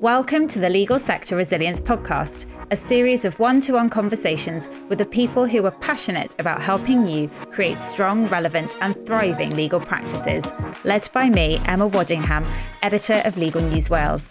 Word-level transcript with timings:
Welcome 0.00 0.48
to 0.48 0.58
the 0.58 0.70
Legal 0.70 0.98
Sector 0.98 1.36
Resilience 1.36 1.78
Podcast, 1.78 2.46
a 2.70 2.76
series 2.76 3.26
of 3.26 3.38
one 3.38 3.60
to 3.60 3.74
one 3.74 3.90
conversations 3.90 4.70
with 4.88 4.98
the 4.98 5.04
people 5.04 5.46
who 5.46 5.62
are 5.66 5.70
passionate 5.70 6.34
about 6.40 6.62
helping 6.62 7.06
you 7.06 7.28
create 7.50 7.76
strong, 7.76 8.26
relevant, 8.28 8.78
and 8.80 8.96
thriving 8.96 9.50
legal 9.50 9.78
practices, 9.78 10.46
led 10.84 11.06
by 11.12 11.28
me, 11.28 11.60
Emma 11.66 11.86
Waddingham, 11.86 12.50
editor 12.80 13.20
of 13.26 13.36
Legal 13.36 13.60
News 13.60 13.90
Wales. 13.90 14.26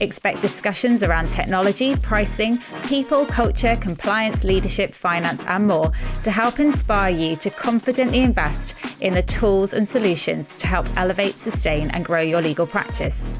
Expect 0.00 0.42
discussions 0.42 1.04
around 1.04 1.30
technology, 1.30 1.94
pricing, 1.94 2.58
people, 2.82 3.24
culture, 3.26 3.76
compliance, 3.76 4.42
leadership, 4.42 4.92
finance, 4.92 5.40
and 5.46 5.68
more 5.68 5.92
to 6.24 6.32
help 6.32 6.58
inspire 6.58 7.14
you 7.14 7.36
to 7.36 7.50
confidently 7.50 8.22
invest 8.22 8.74
in 9.00 9.14
the 9.14 9.22
tools 9.22 9.72
and 9.72 9.88
solutions 9.88 10.48
to 10.58 10.66
help 10.66 10.88
elevate, 10.96 11.36
sustain, 11.36 11.90
and 11.90 12.04
grow 12.04 12.20
your 12.20 12.42
legal 12.42 12.66
practice. 12.66 13.30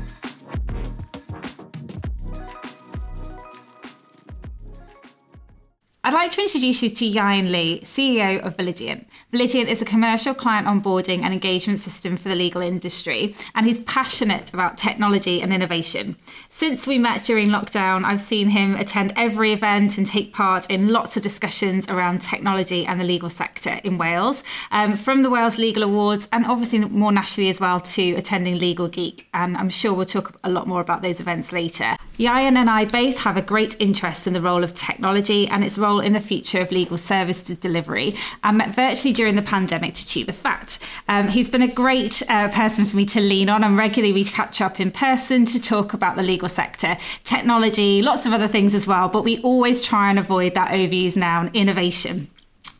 I'd 6.02 6.14
like 6.14 6.30
to 6.32 6.40
introduce 6.40 6.82
you 6.82 6.88
to 6.88 7.04
Ieuan 7.04 7.50
Leigh, 7.50 7.80
CEO 7.80 8.40
of 8.40 8.56
Validient. 8.56 9.06
Validient 9.32 9.68
is 9.68 9.80
a 9.80 9.84
commercial 9.84 10.34
client 10.34 10.66
onboarding 10.66 11.22
and 11.22 11.32
engagement 11.32 11.78
system 11.78 12.16
for 12.16 12.28
the 12.28 12.34
legal 12.34 12.60
industry, 12.60 13.32
and 13.54 13.64
he's 13.64 13.78
passionate 13.80 14.52
about 14.52 14.76
technology 14.76 15.40
and 15.40 15.52
innovation. 15.52 16.16
Since 16.48 16.88
we 16.88 16.98
met 16.98 17.22
during 17.22 17.46
lockdown, 17.46 18.02
I've 18.04 18.20
seen 18.20 18.48
him 18.48 18.74
attend 18.74 19.12
every 19.14 19.52
event 19.52 19.98
and 19.98 20.06
take 20.06 20.32
part 20.32 20.68
in 20.68 20.88
lots 20.88 21.16
of 21.16 21.22
discussions 21.22 21.88
around 21.88 22.20
technology 22.20 22.84
and 22.84 23.00
the 23.00 23.04
legal 23.04 23.30
sector 23.30 23.78
in 23.84 23.98
Wales, 23.98 24.42
um, 24.72 24.96
from 24.96 25.22
the 25.22 25.30
Wales 25.30 25.58
Legal 25.58 25.84
Awards 25.84 26.28
and 26.32 26.44
obviously 26.44 26.80
more 26.80 27.12
nationally 27.12 27.50
as 27.50 27.60
well 27.60 27.78
to 27.78 28.14
attending 28.14 28.58
Legal 28.58 28.88
Geek. 28.88 29.28
And 29.32 29.56
I'm 29.56 29.70
sure 29.70 29.94
we'll 29.94 30.06
talk 30.06 30.40
a 30.42 30.50
lot 30.50 30.66
more 30.66 30.80
about 30.80 31.02
those 31.02 31.20
events 31.20 31.52
later. 31.52 31.94
Ieuan 32.18 32.56
and 32.56 32.68
I 32.68 32.84
both 32.84 33.18
have 33.18 33.36
a 33.36 33.42
great 33.42 33.76
interest 33.78 34.26
in 34.26 34.32
the 34.32 34.40
role 34.42 34.64
of 34.64 34.74
technology 34.74 35.46
and 35.46 35.62
its 35.62 35.78
role 35.78 36.00
in 36.00 36.14
the 36.14 36.20
future 36.20 36.60
of 36.60 36.72
legal 36.72 36.98
service 36.98 37.44
delivery 37.44 38.16
and 38.42 38.58
met 38.58 38.74
virtually 38.74 39.14
during 39.20 39.36
the 39.36 39.42
pandemic 39.42 39.92
to 39.92 40.06
chew 40.06 40.24
the 40.24 40.32
fat. 40.32 40.78
Um, 41.06 41.28
he's 41.28 41.50
been 41.50 41.60
a 41.60 41.68
great 41.68 42.22
uh, 42.30 42.48
person 42.48 42.86
for 42.86 42.96
me 42.96 43.04
to 43.04 43.20
lean 43.20 43.50
on 43.50 43.62
and 43.62 43.76
regularly 43.76 44.14
we 44.14 44.24
catch 44.24 44.62
up 44.62 44.80
in 44.80 44.90
person 44.90 45.44
to 45.44 45.60
talk 45.60 45.92
about 45.92 46.16
the 46.16 46.22
legal 46.22 46.48
sector, 46.48 46.96
technology, 47.22 48.00
lots 48.00 48.24
of 48.24 48.32
other 48.32 48.48
things 48.48 48.74
as 48.74 48.86
well, 48.86 49.10
but 49.10 49.22
we 49.22 49.36
always 49.42 49.82
try 49.82 50.08
and 50.08 50.18
avoid 50.18 50.54
that 50.54 50.70
overused 50.70 51.16
noun 51.16 51.50
innovation. 51.52 52.30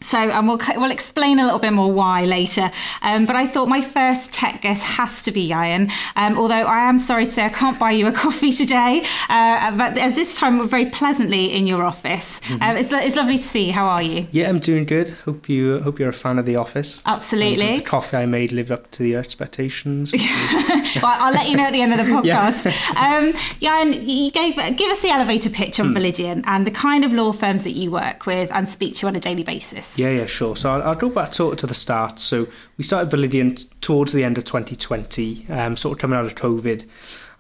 So, 0.03 0.19
and 0.19 0.49
we'll, 0.49 0.61
we'll 0.77 0.91
explain 0.91 1.39
a 1.39 1.45
little 1.45 1.59
bit 1.59 1.73
more 1.73 1.93
why 1.93 2.25
later. 2.25 2.71
Um, 3.03 3.27
but 3.27 3.37
I 3.37 3.47
thought 3.47 3.69
my 3.69 3.81
first 3.81 4.33
tech 4.33 4.63
guest 4.63 4.83
has 4.85 5.23
to 5.25 5.33
be 5.33 5.49
Ieuan. 5.49 5.93
Um, 6.17 6.39
although 6.39 6.55
I 6.55 6.89
am 6.89 6.99
sorry 6.99 7.27
to 7.27 7.31
say 7.31 7.45
I 7.45 7.51
can't 7.51 7.79
buy 7.79 7.91
you 7.93 8.07
a 8.07 8.13
coffee 8.25 8.53
today. 8.53 9.03
Uh, 9.29 9.77
but 9.77 9.99
as 9.99 10.15
this 10.15 10.37
time 10.37 10.59
we're 10.59 10.67
very 10.67 10.87
pleasantly 10.87 11.47
in 11.47 11.67
your 11.67 11.83
office. 11.85 12.41
Mm-hmm. 12.41 12.63
Um, 12.63 12.77
it's, 12.77 12.93
it's 12.93 13.17
lovely 13.17 13.37
to 13.37 13.43
see 13.43 13.67
you. 13.67 13.73
How 13.73 13.87
are 13.87 14.03
you? 14.03 14.27
Yeah, 14.31 14.49
I'm 14.49 14.59
doing 14.59 14.85
good. 14.85 15.11
Hope 15.25 15.49
you 15.49 15.81
hope 15.81 15.99
you're 15.99 16.09
a 16.09 16.13
fan 16.15 16.39
of 16.39 16.47
the 16.47 16.57
office. 16.57 17.03
Absolutely. 17.07 17.77
the 17.77 17.83
coffee 17.83 18.17
I 18.17 18.27
made 18.27 18.53
lived 18.53 18.71
up 18.71 18.91
to 18.93 19.03
the 19.03 19.17
expectations. 19.17 20.13
well, 21.03 21.17
I'll 21.21 21.33
let 21.33 21.49
you 21.49 21.57
know 21.57 21.65
at 21.65 21.73
the 21.73 21.83
end 21.83 21.93
of 21.93 21.99
the 21.99 22.05
podcast. 22.13 22.93
yeah. 22.95 23.19
um, 23.19 23.33
Ieuan, 23.61 24.03
you 24.07 24.31
gave 24.31 24.57
give 24.77 24.91
us 24.91 25.03
the 25.03 25.11
elevator 25.11 25.51
pitch 25.51 25.79
on 25.79 25.89
mm. 25.89 25.95
Validient 25.95 26.45
and 26.47 26.67
the 26.67 26.71
kind 26.71 27.05
of 27.05 27.13
law 27.13 27.33
firms 27.33 27.65
that 27.65 27.73
you 27.73 27.91
work 27.91 28.27
with 28.27 28.51
and 28.53 28.69
speak 28.69 28.95
to 28.97 29.07
on 29.07 29.17
a 29.17 29.21
daily 29.21 29.45
basis. 29.45 29.90
Yeah, 29.97 30.11
yeah, 30.11 30.27
sure. 30.27 30.57
So 30.57 30.71
I'll, 30.71 30.83
I'll 30.83 30.95
go 30.95 31.09
back 31.09 31.33
of 31.55 31.59
to 31.59 31.67
the 31.67 31.75
start. 31.75 32.19
So 32.21 32.47
we 32.77 32.85
started 32.85 33.11
Validient 33.11 33.65
towards 33.81 34.13
the 34.13 34.25
end 34.25 34.39
of 34.39 34.45
2020, 34.45 35.47
um, 35.49 35.77
sort 35.77 35.97
of 35.97 36.01
coming 36.01 36.19
out 36.19 36.27
of 36.27 36.35
COVID, 36.35 36.89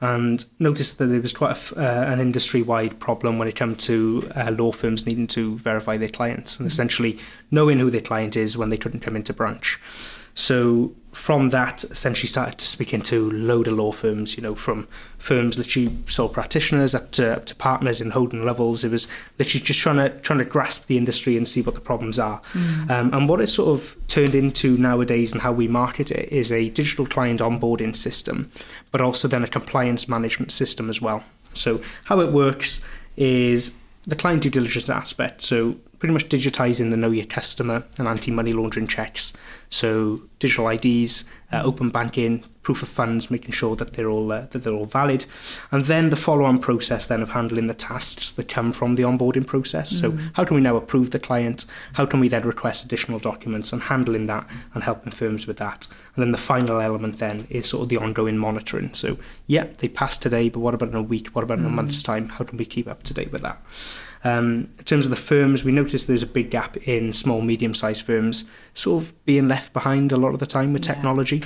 and 0.00 0.44
noticed 0.58 0.98
that 0.98 1.06
there 1.06 1.20
was 1.20 1.32
quite 1.32 1.56
a, 1.72 1.78
uh, 1.78 2.12
an 2.12 2.20
industry-wide 2.20 2.98
problem 2.98 3.38
when 3.38 3.48
it 3.48 3.54
came 3.54 3.76
to 3.76 4.30
uh, 4.34 4.50
law 4.50 4.72
firms 4.72 5.06
needing 5.06 5.26
to 5.28 5.58
verify 5.58 5.96
their 5.96 6.08
clients 6.08 6.58
and 6.58 6.66
essentially 6.66 7.18
knowing 7.50 7.78
who 7.78 7.90
their 7.90 8.00
client 8.00 8.36
is 8.36 8.56
when 8.56 8.70
they 8.70 8.78
couldn't 8.78 9.00
come 9.00 9.16
into 9.16 9.34
branch. 9.34 9.78
So 10.34 10.92
from 11.12 11.50
that, 11.50 11.82
essentially 11.84 12.28
started 12.28 12.58
to 12.58 12.64
speak 12.64 12.94
into 12.94 13.30
load 13.30 13.66
of 13.66 13.74
law 13.74 13.90
firms, 13.90 14.36
you 14.36 14.42
know, 14.42 14.54
from 14.54 14.86
firms 15.18 15.58
literally 15.58 15.96
sole 16.06 16.28
practitioners 16.28 16.94
up 16.94 17.10
to 17.12 17.36
up 17.36 17.46
to 17.46 17.54
partners 17.56 18.00
in 18.00 18.10
holding 18.10 18.44
levels. 18.44 18.84
It 18.84 18.90
was 18.90 19.08
literally 19.38 19.64
just 19.64 19.80
trying 19.80 19.96
to 19.96 20.10
trying 20.20 20.38
to 20.38 20.44
grasp 20.44 20.86
the 20.86 20.96
industry 20.96 21.36
and 21.36 21.48
see 21.48 21.62
what 21.62 21.74
the 21.74 21.80
problems 21.80 22.18
are. 22.18 22.40
Mm. 22.52 22.90
Um, 22.90 23.14
and 23.14 23.28
what 23.28 23.40
it 23.40 23.48
sort 23.48 23.70
of 23.70 23.96
turned 24.06 24.34
into 24.34 24.76
nowadays 24.76 25.32
and 25.32 25.42
how 25.42 25.52
we 25.52 25.66
market 25.66 26.10
it 26.10 26.30
is 26.32 26.52
a 26.52 26.70
digital 26.70 27.06
client 27.06 27.40
onboarding 27.40 27.94
system, 27.96 28.50
but 28.92 29.00
also 29.00 29.26
then 29.26 29.42
a 29.42 29.48
compliance 29.48 30.08
management 30.08 30.52
system 30.52 30.88
as 30.88 31.02
well. 31.02 31.24
So 31.54 31.82
how 32.04 32.20
it 32.20 32.32
works 32.32 32.86
is 33.16 33.80
the 34.06 34.16
client 34.16 34.42
due 34.42 34.50
diligence 34.50 34.88
aspect. 34.88 35.42
So 35.42 35.76
pretty 36.00 36.14
much 36.14 36.28
digitizing 36.28 36.90
the 36.90 36.96
know 36.96 37.10
your 37.10 37.26
customer 37.26 37.84
and 37.98 38.08
anti-money 38.08 38.52
laundering 38.54 38.88
checks. 38.88 39.34
So 39.68 40.22
digital 40.38 40.68
IDs, 40.68 41.30
uh, 41.52 41.62
open 41.62 41.90
banking, 41.90 42.42
proof 42.62 42.82
of 42.82 42.88
funds, 42.88 43.30
making 43.30 43.52
sure 43.52 43.76
that 43.76 43.92
they're 43.92 44.08
all 44.08 44.32
uh, 44.32 44.46
that 44.46 44.64
they're 44.64 44.72
all 44.72 44.86
valid, 44.86 45.26
and 45.70 45.84
then 45.84 46.10
the 46.10 46.16
follow-on 46.16 46.58
process 46.58 47.06
then 47.06 47.22
of 47.22 47.30
handling 47.30 47.66
the 47.66 47.74
tasks 47.74 48.32
that 48.32 48.48
come 48.48 48.72
from 48.72 48.94
the 48.96 49.02
onboarding 49.02 49.46
process. 49.46 49.92
Mm. 49.92 50.00
So 50.00 50.30
how 50.32 50.44
can 50.44 50.56
we 50.56 50.62
now 50.62 50.76
approve 50.76 51.10
the 51.10 51.18
client? 51.18 51.66
How 51.92 52.06
can 52.06 52.18
we 52.18 52.28
then 52.28 52.42
request 52.42 52.84
additional 52.84 53.18
documents 53.18 53.72
and 53.72 53.82
handling 53.82 54.26
that 54.26 54.46
and 54.74 54.82
helping 54.82 55.12
firms 55.12 55.46
with 55.46 55.58
that? 55.58 55.86
And 56.16 56.22
then 56.22 56.32
the 56.32 56.38
final 56.38 56.80
element 56.80 57.18
then 57.18 57.46
is 57.50 57.68
sort 57.68 57.84
of 57.84 57.88
the 57.90 57.98
ongoing 57.98 58.38
monitoring. 58.38 58.94
So 58.94 59.18
yeah, 59.46 59.66
they 59.78 59.88
passed 59.88 60.22
today, 60.22 60.48
but 60.48 60.60
what 60.60 60.74
about 60.74 60.88
in 60.88 60.96
a 60.96 61.02
week? 61.02 61.28
What 61.28 61.44
about 61.44 61.58
in 61.58 61.66
a 61.66 61.68
mm. 61.68 61.74
month's 61.74 62.02
time? 62.02 62.30
How 62.30 62.44
can 62.44 62.58
we 62.58 62.64
keep 62.64 62.88
up 62.88 63.02
to 63.04 63.14
date 63.14 63.30
with 63.30 63.42
that? 63.42 63.60
Um, 64.22 64.70
in 64.78 64.84
terms 64.84 65.06
of 65.06 65.10
the 65.10 65.16
firms, 65.16 65.64
we 65.64 65.72
noticed 65.72 66.06
there's 66.06 66.22
a 66.22 66.26
big 66.26 66.50
gap 66.50 66.76
in 66.88 67.12
small, 67.12 67.40
medium-sized 67.40 68.04
firms, 68.04 68.48
sort 68.74 69.02
of 69.02 69.24
being 69.24 69.48
left 69.48 69.72
behind 69.72 70.12
a 70.12 70.16
lot 70.16 70.34
of 70.34 70.40
the 70.40 70.46
time 70.46 70.72
with 70.72 70.84
yeah. 70.84 70.94
technology. 70.94 71.44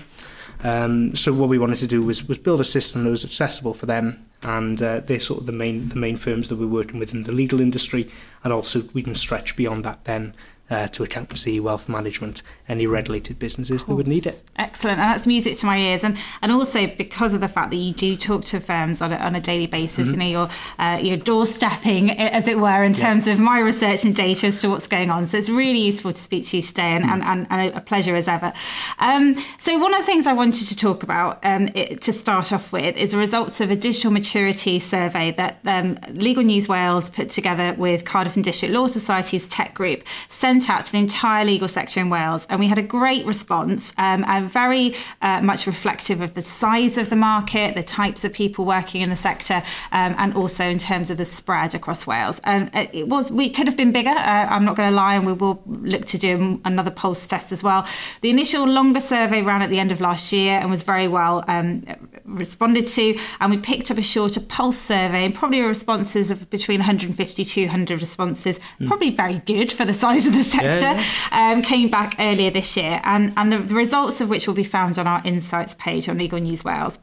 Um, 0.63 1.15
so 1.15 1.33
what 1.33 1.49
we 1.49 1.59
wanted 1.59 1.77
to 1.79 1.87
do 1.87 2.03
was 2.03 2.27
was 2.27 2.39
build 2.39 2.61
a 2.61 2.65
system 2.65 3.05
that 3.05 3.11
was 3.11 3.25
accessible 3.25 3.75
for 3.75 3.87
them, 3.87 4.25
and 4.43 4.81
uh, 4.81 5.01
they're 5.01 5.21
sort 5.21 5.41
of 5.41 5.47
the 5.47 5.53
main 5.53 5.89
the 5.89 5.97
main 5.97 6.17
firms 6.17 6.49
that 6.49 6.57
we're 6.57 6.67
working 6.67 6.99
with 6.99 7.13
in 7.13 7.25
the 7.25 7.33
legal 7.33 7.61
industry, 7.61 8.09
and 8.43 8.53
also 8.53 8.83
we 8.95 9.03
can 9.03 9.15
stretch 9.15 9.57
beyond 9.57 9.85
that 9.85 10.05
then 10.05 10.35
uh, 10.71 10.89
to 10.89 11.03
accountancy, 11.03 11.61
wealth 11.61 11.89
management, 11.89 12.43
any 12.69 12.87
regulated 12.87 13.39
businesses 13.39 13.85
that 13.85 13.95
would 13.95 14.07
need 14.07 14.25
it. 14.25 14.43
Excellent, 14.57 14.99
and 14.99 15.11
that's 15.11 15.27
music 15.27 15.59
to 15.59 15.67
my 15.67 15.79
ears. 15.79 16.03
And 16.03 16.17
and 16.41 16.51
also 16.51 16.87
because 16.87 17.35
of 17.35 17.41
the 17.41 17.49
fact 17.49 17.71
that 17.71 17.77
you 17.77 17.93
do 17.93 18.17
talk 18.17 18.47
to 18.47 18.61
firms 18.61 19.03
on 19.03 19.13
a, 19.13 19.17
on 19.17 19.35
a 19.35 19.41
daily 19.41 19.67
basis, 19.67 20.11
mm-hmm. 20.11 20.21
you 20.21 20.33
know, 20.33 20.41
you're 20.41 20.51
uh, 20.79 20.99
you're 20.99 21.19
doorstepping, 21.19 22.17
as 22.17 22.49
it 22.49 22.59
were, 22.59 22.83
in 22.83 22.95
terms 22.95 23.27
yeah. 23.27 23.35
of 23.35 23.41
my 23.41 23.59
research 23.59 24.05
and 24.05 24.17
data 24.17 24.47
as 24.47 24.63
to 24.63 24.71
what's 24.71 24.87
going 24.87 25.11
on. 25.11 25.27
So 25.27 25.37
it's 25.37 25.51
really 25.51 25.81
useful 25.81 26.13
to 26.13 26.19
speak 26.19 26.47
to 26.47 26.57
you 26.57 26.63
today, 26.63 26.93
and, 26.97 27.05
mm. 27.05 27.25
and, 27.25 27.47
and, 27.51 27.75
a 27.75 27.81
pleasure 27.81 28.17
as 28.17 28.29
ever. 28.29 28.53
Um, 28.99 29.37
so 29.59 29.79
one 29.79 29.93
of 29.93 30.01
the 30.01 30.07
things 30.07 30.27
I 30.27 30.33
wanted 30.33 30.67
to 30.69 30.77
talk 30.77 31.03
about 31.03 31.45
um, 31.45 31.69
it, 31.75 32.01
to 32.03 32.13
start 32.13 32.53
off 32.53 32.73
with 32.73 32.97
is 32.97 33.13
the 33.13 33.19
results 33.19 33.61
of 33.61 33.71
a 33.71 33.77
digital 33.77 34.11
maturity 34.11 34.79
survey 34.79 35.33
that 35.33 35.59
um, 35.67 35.99
Legal 36.13 36.43
News 36.43 36.69
Wales 36.69 37.11
put 37.11 37.31
together 37.31 37.75
with 37.75 38.05
Cardiff 38.05 38.37
and 38.37 38.45
District 38.45 38.73
Law 38.73 38.87
Society's 38.87 39.47
tech 39.49 39.75
group. 39.75 40.05
Sent 40.29 40.54
sent 40.55 40.71
out 40.71 40.87
to 40.87 40.93
the 40.93 40.99
entire 40.99 41.45
legal 41.45 41.67
sector 41.67 41.99
in 41.99 42.11
Wales, 42.11 42.47
and 42.49 42.61
we 42.61 42.69
had 42.69 42.79
a 42.79 42.83
great 42.83 43.27
response 43.27 43.93
um, 43.99 44.25
and 44.29 44.49
very 44.49 44.95
uh, 45.21 45.41
much 45.43 45.67
reflective 45.67 46.21
of 46.21 46.35
the 46.35 46.43
size 46.43 46.97
of 46.97 47.11
the 47.11 47.17
market, 47.17 47.75
the 47.75 47.83
types 47.83 48.25
of 48.25 48.33
people 48.33 48.65
working 48.65 49.01
in 49.01 49.11
the 49.11 49.17
sector, 49.17 49.63
um, 49.91 50.15
and 50.17 50.35
also 50.35 50.65
in 50.65 50.79
terms 50.79 51.11
of 51.11 51.17
the 51.17 51.25
spread 51.25 51.75
across 51.75 52.07
Wales. 52.07 52.41
And 52.45 52.71
it 52.73 53.09
was 53.09 53.33
we 53.33 53.51
could 53.51 53.67
have 53.67 53.77
been 53.77 53.91
bigger. 53.91 54.11
Uh, 54.11 54.47
I'm 54.49 54.65
not 54.65 54.77
going 54.77 54.89
to 54.89 54.95
lie, 54.95 55.17
and 55.17 55.27
we 55.27 55.33
will 55.33 55.61
look 55.67 56.05
to 56.07 56.19
do 56.19 56.61
another 56.65 56.93
pulse 56.93 57.27
test 57.27 57.51
as 57.51 57.65
well. 57.65 57.85
The 58.21 58.31
initial 58.31 58.65
longer 58.65 59.01
survey 59.01 59.43
ran 59.43 59.61
at 59.61 59.71
the 59.71 59.81
end 59.81 59.91
of 59.91 60.01
last 60.01 60.33
year 60.33 60.61
and 60.61 60.71
was 60.71 60.83
very 60.83 61.09
well 61.09 61.43
um, 61.49 61.83
responded 62.25 62.87
to, 62.89 63.19
and 63.41 63.51
we 63.51 63.59
picked 63.59 63.91
up 63.91 63.99
a 63.99 64.03
shorter 64.03 64.41
pulse 64.41 64.79
survey 64.79 65.25
and 65.25 65.35
probably 65.35 65.61
responses 65.61 66.31
of 66.31 66.49
between 66.51 66.81
150 66.81 67.45
200 67.45 68.01
responses, 68.01 68.59
mm. 68.81 68.87
probably 68.87 69.11
very 69.11 69.39
good 69.41 69.71
for 69.71 69.85
the 69.85 69.95
size 69.95 70.27
of 70.27 70.33
the 70.33 70.43
sector, 70.43 70.85
yeah, 70.85 71.05
yeah. 71.33 71.53
Um, 71.53 71.63
came 71.63 71.89
back 71.89 72.17
earlier 72.19 72.51
this 72.51 72.77
year, 72.77 73.01
and 73.05 73.33
and 73.37 73.53
the, 73.53 73.59
the 73.59 73.75
results 73.75 74.21
of 74.21 74.29
which 74.29 74.47
will 74.47 74.55
be 74.55 74.65
found 74.65 74.99
on 74.99 75.07
our 75.07 75.23
insights 75.25 75.75
page 75.77 76.09
on 76.09 76.19
Legal 76.19 76.39
News 76.39 76.65
Wales. 76.65 76.99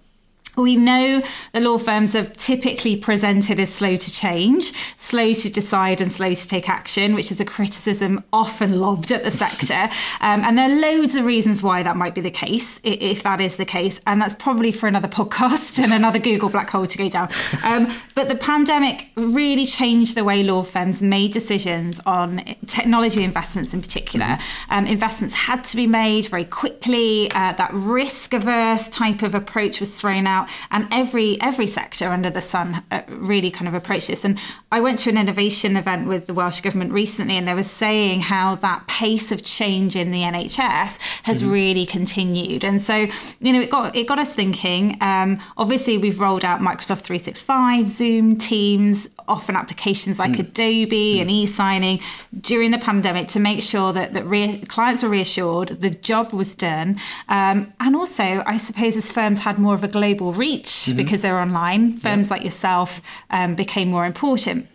We 0.57 0.75
know 0.75 1.21
the 1.53 1.61
law 1.61 1.77
firms 1.77 2.13
are 2.13 2.25
typically 2.25 2.97
presented 2.97 3.59
as 3.59 3.73
slow 3.73 3.95
to 3.95 4.11
change, 4.11 4.73
slow 4.97 5.33
to 5.33 5.49
decide, 5.49 6.01
and 6.01 6.11
slow 6.11 6.33
to 6.33 6.47
take 6.47 6.67
action, 6.67 7.15
which 7.15 7.31
is 7.31 7.39
a 7.39 7.45
criticism 7.45 8.23
often 8.33 8.79
lobbed 8.79 9.11
at 9.11 9.23
the 9.23 9.31
sector. 9.31 9.89
Um, 10.21 10.41
and 10.41 10.57
there 10.57 10.69
are 10.69 10.79
loads 10.79 11.15
of 11.15 11.25
reasons 11.25 11.63
why 11.63 11.81
that 11.83 11.95
might 11.95 12.13
be 12.13 12.21
the 12.21 12.31
case, 12.31 12.79
if 12.83 13.23
that 13.23 13.41
is 13.41 13.55
the 13.55 13.65
case. 13.65 13.99
And 14.05 14.21
that's 14.21 14.35
probably 14.35 14.71
for 14.71 14.87
another 14.87 15.07
podcast 15.07 15.81
and 15.81 15.91
another 15.91 16.19
Google 16.31 16.49
black 16.49 16.69
hole 16.69 16.85
to 16.85 16.97
go 16.97 17.09
down. 17.09 17.29
Um, 17.63 17.91
but 18.13 18.27
the 18.27 18.35
pandemic 18.35 19.09
really 19.15 19.65
changed 19.65 20.15
the 20.15 20.23
way 20.23 20.43
law 20.43 20.63
firms 20.63 21.01
made 21.01 21.33
decisions 21.33 21.99
on 22.05 22.43
technology 22.67 23.23
investments 23.23 23.73
in 23.73 23.81
particular. 23.81 24.25
Mm-hmm. 24.25 24.73
Um, 24.73 24.85
investments 24.85 25.33
had 25.33 25.63
to 25.65 25.75
be 25.75 25.87
made 25.87 26.27
very 26.27 26.45
quickly. 26.45 27.31
Uh, 27.31 27.53
that 27.53 27.71
risk 27.73 28.33
averse 28.33 28.89
type 28.89 29.23
of 29.23 29.33
approach 29.33 29.79
was 29.79 29.99
thrown 29.99 30.27
out 30.27 30.40
out, 30.41 30.49
and 30.69 30.87
every 30.91 31.39
every 31.41 31.67
sector 31.67 32.07
under 32.07 32.29
the 32.29 32.41
sun 32.41 32.83
uh, 32.91 33.01
really 33.07 33.51
kind 33.51 33.67
of 33.67 33.73
approached 33.73 34.07
this. 34.07 34.25
And 34.25 34.39
I 34.71 34.79
went 34.79 34.99
to 34.99 35.09
an 35.09 35.17
innovation 35.17 35.75
event 35.77 36.07
with 36.07 36.27
the 36.27 36.33
Welsh 36.33 36.61
government 36.61 36.91
recently, 36.91 37.37
and 37.37 37.47
they 37.47 37.53
were 37.53 37.63
saying 37.63 38.21
how 38.21 38.55
that 38.55 38.87
pace 38.87 39.31
of 39.31 39.43
change 39.43 39.95
in 39.95 40.11
the 40.11 40.21
NHS 40.21 40.99
has 41.23 41.41
mm-hmm. 41.41 41.51
really 41.51 41.85
continued. 41.85 42.63
And 42.63 42.81
so, 42.81 43.07
you 43.39 43.53
know, 43.53 43.61
it 43.61 43.69
got 43.69 43.95
it 43.95 44.07
got 44.07 44.19
us 44.19 44.33
thinking. 44.33 44.97
Um, 45.01 45.39
obviously, 45.57 45.97
we've 45.97 46.19
rolled 46.19 46.45
out 46.45 46.59
Microsoft 46.59 47.01
365, 47.01 47.89
Zoom, 47.89 48.37
Teams, 48.37 49.09
often 49.27 49.55
applications 49.55 50.19
like 50.19 50.31
mm. 50.31 50.39
Adobe 50.39 51.15
mm. 51.15 51.21
and 51.21 51.31
e-signing 51.31 51.99
during 52.39 52.71
the 52.71 52.77
pandemic 52.77 53.27
to 53.29 53.39
make 53.39 53.61
sure 53.61 53.93
that 53.93 54.13
that 54.13 54.25
re- 54.25 54.59
clients 54.67 55.03
were 55.03 55.09
reassured, 55.09 55.69
the 55.69 55.89
job 55.89 56.33
was 56.33 56.55
done, 56.55 56.99
um, 57.29 57.71
and 57.79 57.95
also, 57.95 58.43
I 58.45 58.57
suppose, 58.57 58.97
as 58.97 59.11
firms 59.11 59.39
had 59.39 59.57
more 59.57 59.73
of 59.73 59.83
a 59.83 59.87
global 59.87 60.30
reach 60.33 60.67
mm-hmm. 60.67 60.97
because 60.97 61.21
they're 61.21 61.39
online, 61.39 61.97
firms 61.97 62.27
yeah. 62.27 62.33
like 62.33 62.43
yourself 62.43 63.01
um, 63.29 63.55
became 63.55 63.89
more 63.89 64.05
important. 64.05 64.67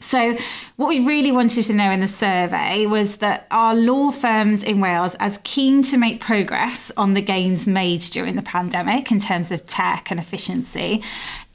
So, 0.00 0.36
what 0.76 0.88
we 0.88 1.04
really 1.04 1.32
wanted 1.32 1.64
to 1.64 1.72
know 1.72 1.90
in 1.90 1.98
the 1.98 2.06
survey 2.06 2.86
was 2.86 3.16
that 3.16 3.46
are 3.50 3.74
law 3.74 4.12
firms 4.12 4.62
in 4.62 4.80
Wales 4.80 5.16
as 5.18 5.40
keen 5.42 5.82
to 5.84 5.96
make 5.96 6.20
progress 6.20 6.92
on 6.96 7.14
the 7.14 7.20
gains 7.22 7.66
made 7.66 8.02
during 8.02 8.36
the 8.36 8.42
pandemic 8.42 9.10
in 9.10 9.18
terms 9.18 9.50
of 9.50 9.66
tech 9.66 10.12
and 10.12 10.20
efficiency? 10.20 11.02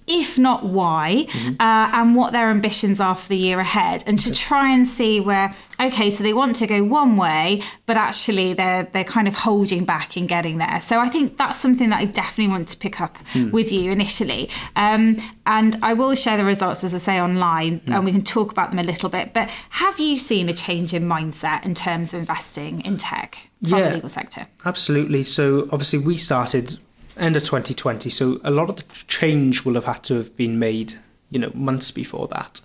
If 0.08 0.38
not 0.38 0.66
why, 0.66 1.26
mm-hmm. 1.28 1.54
uh, 1.60 1.92
and 1.94 2.16
what 2.16 2.34
their 2.34 2.50
ambitions 2.50 3.00
are 3.00 3.16
for 3.16 3.30
the 3.30 3.38
year 3.38 3.60
ahead, 3.60 4.04
and 4.08 4.18
to 4.20 4.34
try 4.34 4.72
and 4.74 4.88
see 4.88 5.20
where 5.20 5.54
okay, 5.80 6.10
so 6.10 6.24
they 6.24 6.34
want 6.34 6.56
to 6.58 6.68
go 6.68 6.84
one 6.84 7.18
way, 7.18 7.62
but 7.86 7.98
actually 7.98 8.54
they're 8.54 8.84
they're 8.94 9.04
kind 9.04 9.28
of 9.28 9.36
holding 9.36 9.86
back 9.86 10.18
in 10.18 10.28
getting 10.28 10.58
there. 10.58 10.80
So 10.82 11.00
I 11.00 11.10
think 11.10 11.38
that's 11.38 11.60
something 11.60 11.90
that 11.90 12.00
I 12.00 12.06
definitely 12.06 12.52
want 12.52 12.68
to 12.70 12.78
pick 12.78 13.02
up 13.02 13.18
mm. 13.34 13.52
with 13.52 13.72
you 13.72 13.92
initially, 13.92 14.50
um, 14.76 15.18
and 15.46 15.78
I 15.82 15.94
will 15.94 16.16
share 16.16 16.38
the 16.38 16.46
results 16.46 16.84
as 16.84 16.94
I 16.94 17.00
say 17.00 17.22
online, 17.22 17.80
mm. 17.82 17.94
and 17.94 18.06
we 18.06 18.12
can 18.12 18.24
talk 18.24 18.52
about 18.52 18.70
them 18.70 18.80
a 18.80 18.84
little 18.84 19.10
bit. 19.10 19.34
But 19.34 19.50
have 19.70 20.00
you 20.00 20.18
seen 20.18 20.50
a 20.50 20.54
change 20.54 20.94
in 20.94 21.04
mindset 21.04 21.66
in 21.66 21.76
terms 21.76 22.14
of 22.14 22.22
investing 22.22 22.82
in 22.82 22.98
tech 22.98 23.50
from 23.64 23.80
yeah, 23.80 23.90
the 23.90 23.96
legal 23.96 24.10
sector? 24.10 24.48
Absolutely. 24.66 25.24
So 25.24 25.64
obviously 25.72 26.00
we 26.00 26.18
started 26.18 26.80
end 27.18 27.36
of 27.36 27.44
2020. 27.44 28.10
So 28.10 28.40
a 28.44 28.52
lot 28.52 28.70
of 28.70 28.76
the 28.78 28.84
change 29.08 29.66
will 29.66 29.76
have 29.76 29.86
had 29.86 30.04
to 30.04 30.16
have 30.16 30.36
been 30.36 30.60
made, 30.60 30.96
you 31.30 31.40
know, 31.40 31.52
months 31.54 31.92
before 31.92 32.28
that. 32.30 32.62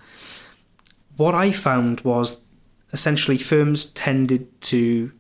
What 1.17 1.35
I 1.35 1.51
found 1.53 2.01
was 2.03 2.41
essentially 2.93 3.39
firms 3.39 3.87
tended 3.87 4.61
to 4.63 5.13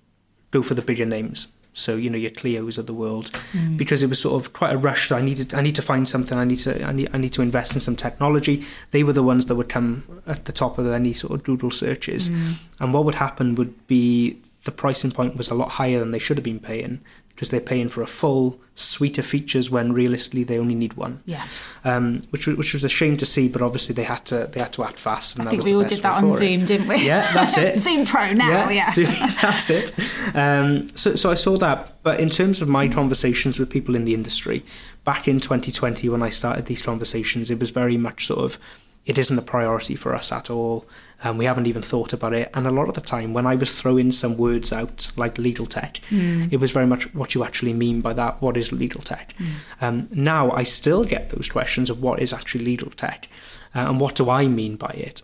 go 0.50 0.62
for 0.62 0.74
the 0.74 0.82
bigger 0.82 1.06
names. 1.06 1.52
So 1.72 1.96
you 1.96 2.08
know 2.08 2.16
your 2.16 2.30
Clios 2.30 2.78
of 2.78 2.86
the 2.86 2.94
world, 2.94 3.30
mm. 3.52 3.76
because 3.76 4.02
it 4.02 4.08
was 4.08 4.18
sort 4.18 4.42
of 4.42 4.54
quite 4.54 4.72
a 4.72 4.78
rush. 4.78 5.12
I 5.12 5.20
needed, 5.20 5.52
I 5.52 5.60
need 5.60 5.74
to 5.74 5.82
find 5.82 6.08
something. 6.08 6.38
I 6.38 6.44
need 6.44 6.60
to, 6.60 6.82
I 6.82 6.92
need, 6.92 7.10
I 7.12 7.18
need 7.18 7.34
to 7.34 7.42
invest 7.42 7.74
in 7.74 7.80
some 7.80 7.96
technology. 7.96 8.64
They 8.92 9.02
were 9.02 9.12
the 9.12 9.22
ones 9.22 9.44
that 9.46 9.56
would 9.56 9.68
come 9.68 10.22
at 10.26 10.46
the 10.46 10.52
top 10.52 10.78
of 10.78 10.86
any 10.86 11.12
sort 11.12 11.34
of 11.34 11.44
Google 11.44 11.70
searches, 11.70 12.30
mm. 12.30 12.54
and 12.80 12.94
what 12.94 13.04
would 13.04 13.16
happen 13.16 13.56
would 13.56 13.86
be 13.88 14.38
the 14.64 14.70
pricing 14.70 15.10
point 15.10 15.36
was 15.36 15.50
a 15.50 15.54
lot 15.54 15.68
higher 15.68 15.98
than 15.98 16.12
they 16.12 16.18
should 16.18 16.38
have 16.38 16.44
been 16.44 16.60
paying 16.60 17.00
because 17.36 17.50
they're 17.50 17.60
paying 17.60 17.90
for 17.90 18.00
a 18.00 18.06
full 18.06 18.58
suite 18.74 19.18
of 19.18 19.26
features 19.26 19.70
when 19.70 19.92
realistically 19.92 20.42
they 20.42 20.58
only 20.58 20.74
need 20.74 20.94
one. 20.94 21.22
Yeah. 21.26 21.44
Um, 21.84 22.22
which 22.30 22.46
which 22.46 22.72
was 22.72 22.82
a 22.82 22.88
shame 22.88 23.18
to 23.18 23.26
see, 23.26 23.46
but 23.46 23.60
obviously 23.60 23.94
they 23.94 24.04
had 24.04 24.24
to 24.26 24.48
they 24.50 24.60
had 24.60 24.72
to 24.72 24.84
act 24.84 24.98
fast. 24.98 25.38
And 25.38 25.46
I 25.46 25.50
think 25.50 25.64
we 25.64 25.74
all 25.74 25.84
did 25.84 25.98
that 25.98 26.24
on 26.24 26.34
Zoom, 26.34 26.62
it. 26.62 26.66
didn't 26.66 26.88
we? 26.88 27.06
Yeah, 27.06 27.30
that's 27.34 27.58
it. 27.58 27.78
Zoom 27.86 28.06
Pro 28.06 28.30
now, 28.30 28.70
yeah. 28.70 28.90
yeah. 28.96 29.34
that's 29.42 29.68
it. 29.68 29.94
Um, 30.34 30.88
so 30.96 31.14
so 31.14 31.30
I 31.30 31.34
saw 31.34 31.58
that, 31.58 32.02
but 32.02 32.18
in 32.20 32.30
terms 32.30 32.62
of 32.62 32.68
my 32.68 32.88
conversations 32.88 33.58
with 33.58 33.68
people 33.68 33.94
in 33.94 34.06
the 34.06 34.14
industry, 34.14 34.64
back 35.04 35.28
in 35.28 35.38
2020 35.38 36.08
when 36.08 36.22
I 36.22 36.30
started 36.30 36.64
these 36.64 36.80
conversations, 36.80 37.50
it 37.50 37.60
was 37.60 37.68
very 37.68 37.98
much 37.98 38.26
sort 38.26 38.40
of 38.40 38.58
it 39.06 39.16
isn't 39.18 39.38
a 39.38 39.42
priority 39.42 39.94
for 39.94 40.14
us 40.14 40.32
at 40.32 40.50
all. 40.50 40.84
and 41.22 41.38
we 41.38 41.46
haven't 41.46 41.66
even 41.66 41.80
thought 41.80 42.12
about 42.12 42.34
it. 42.34 42.50
And 42.52 42.66
a 42.66 42.70
lot 42.70 42.90
of 42.90 42.94
the 42.94 43.00
time, 43.00 43.32
when 43.32 43.46
I 43.46 43.54
was 43.54 43.74
throwing 43.74 44.12
some 44.12 44.36
words 44.36 44.70
out 44.70 45.10
like 45.16 45.38
legal 45.38 45.64
tech, 45.64 46.00
mm. 46.10 46.52
it 46.52 46.58
was 46.58 46.72
very 46.72 46.86
much 46.86 47.14
what 47.14 47.34
you 47.34 47.42
actually 47.42 47.72
mean 47.72 48.02
by 48.02 48.12
that. 48.12 48.42
What 48.42 48.56
is 48.56 48.70
legal 48.70 49.00
tech? 49.00 49.32
Mm. 49.38 49.46
Um, 49.80 50.08
now 50.12 50.50
I 50.50 50.64
still 50.64 51.04
get 51.04 51.30
those 51.30 51.48
questions 51.48 51.88
of 51.88 52.02
what 52.02 52.20
is 52.20 52.34
actually 52.34 52.64
legal 52.64 52.90
tech 52.90 53.28
uh, 53.74 53.88
and 53.88 53.98
what 53.98 54.14
do 54.14 54.28
I 54.28 54.46
mean 54.46 54.76
by 54.76 54.90
it. 54.90 55.22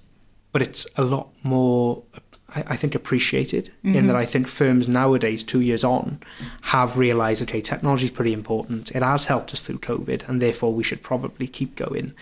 But 0.50 0.62
it's 0.62 0.86
a 0.96 1.02
lot 1.02 1.28
more 1.42 2.04
I, 2.54 2.64
I 2.68 2.76
think 2.76 2.94
appreciated 2.94 3.70
mm-hmm. 3.84 3.96
in 3.96 4.06
that 4.06 4.16
I 4.16 4.24
think 4.24 4.48
firms 4.48 4.88
nowadays, 4.88 5.42
two 5.42 5.60
years 5.60 5.84
on, 5.84 6.20
have 6.62 6.98
realised 6.98 7.42
okay, 7.42 7.60
technology 7.60 8.06
is 8.06 8.10
pretty 8.10 8.32
important. 8.32 8.90
It 8.92 9.02
has 9.02 9.26
helped 9.26 9.52
us 9.52 9.60
through 9.60 9.78
COVID, 9.78 10.28
and 10.28 10.40
therefore 10.40 10.72
we 10.72 10.84
should 10.84 11.02
probably 11.02 11.46
keep 11.46 11.76
going. 11.76 12.12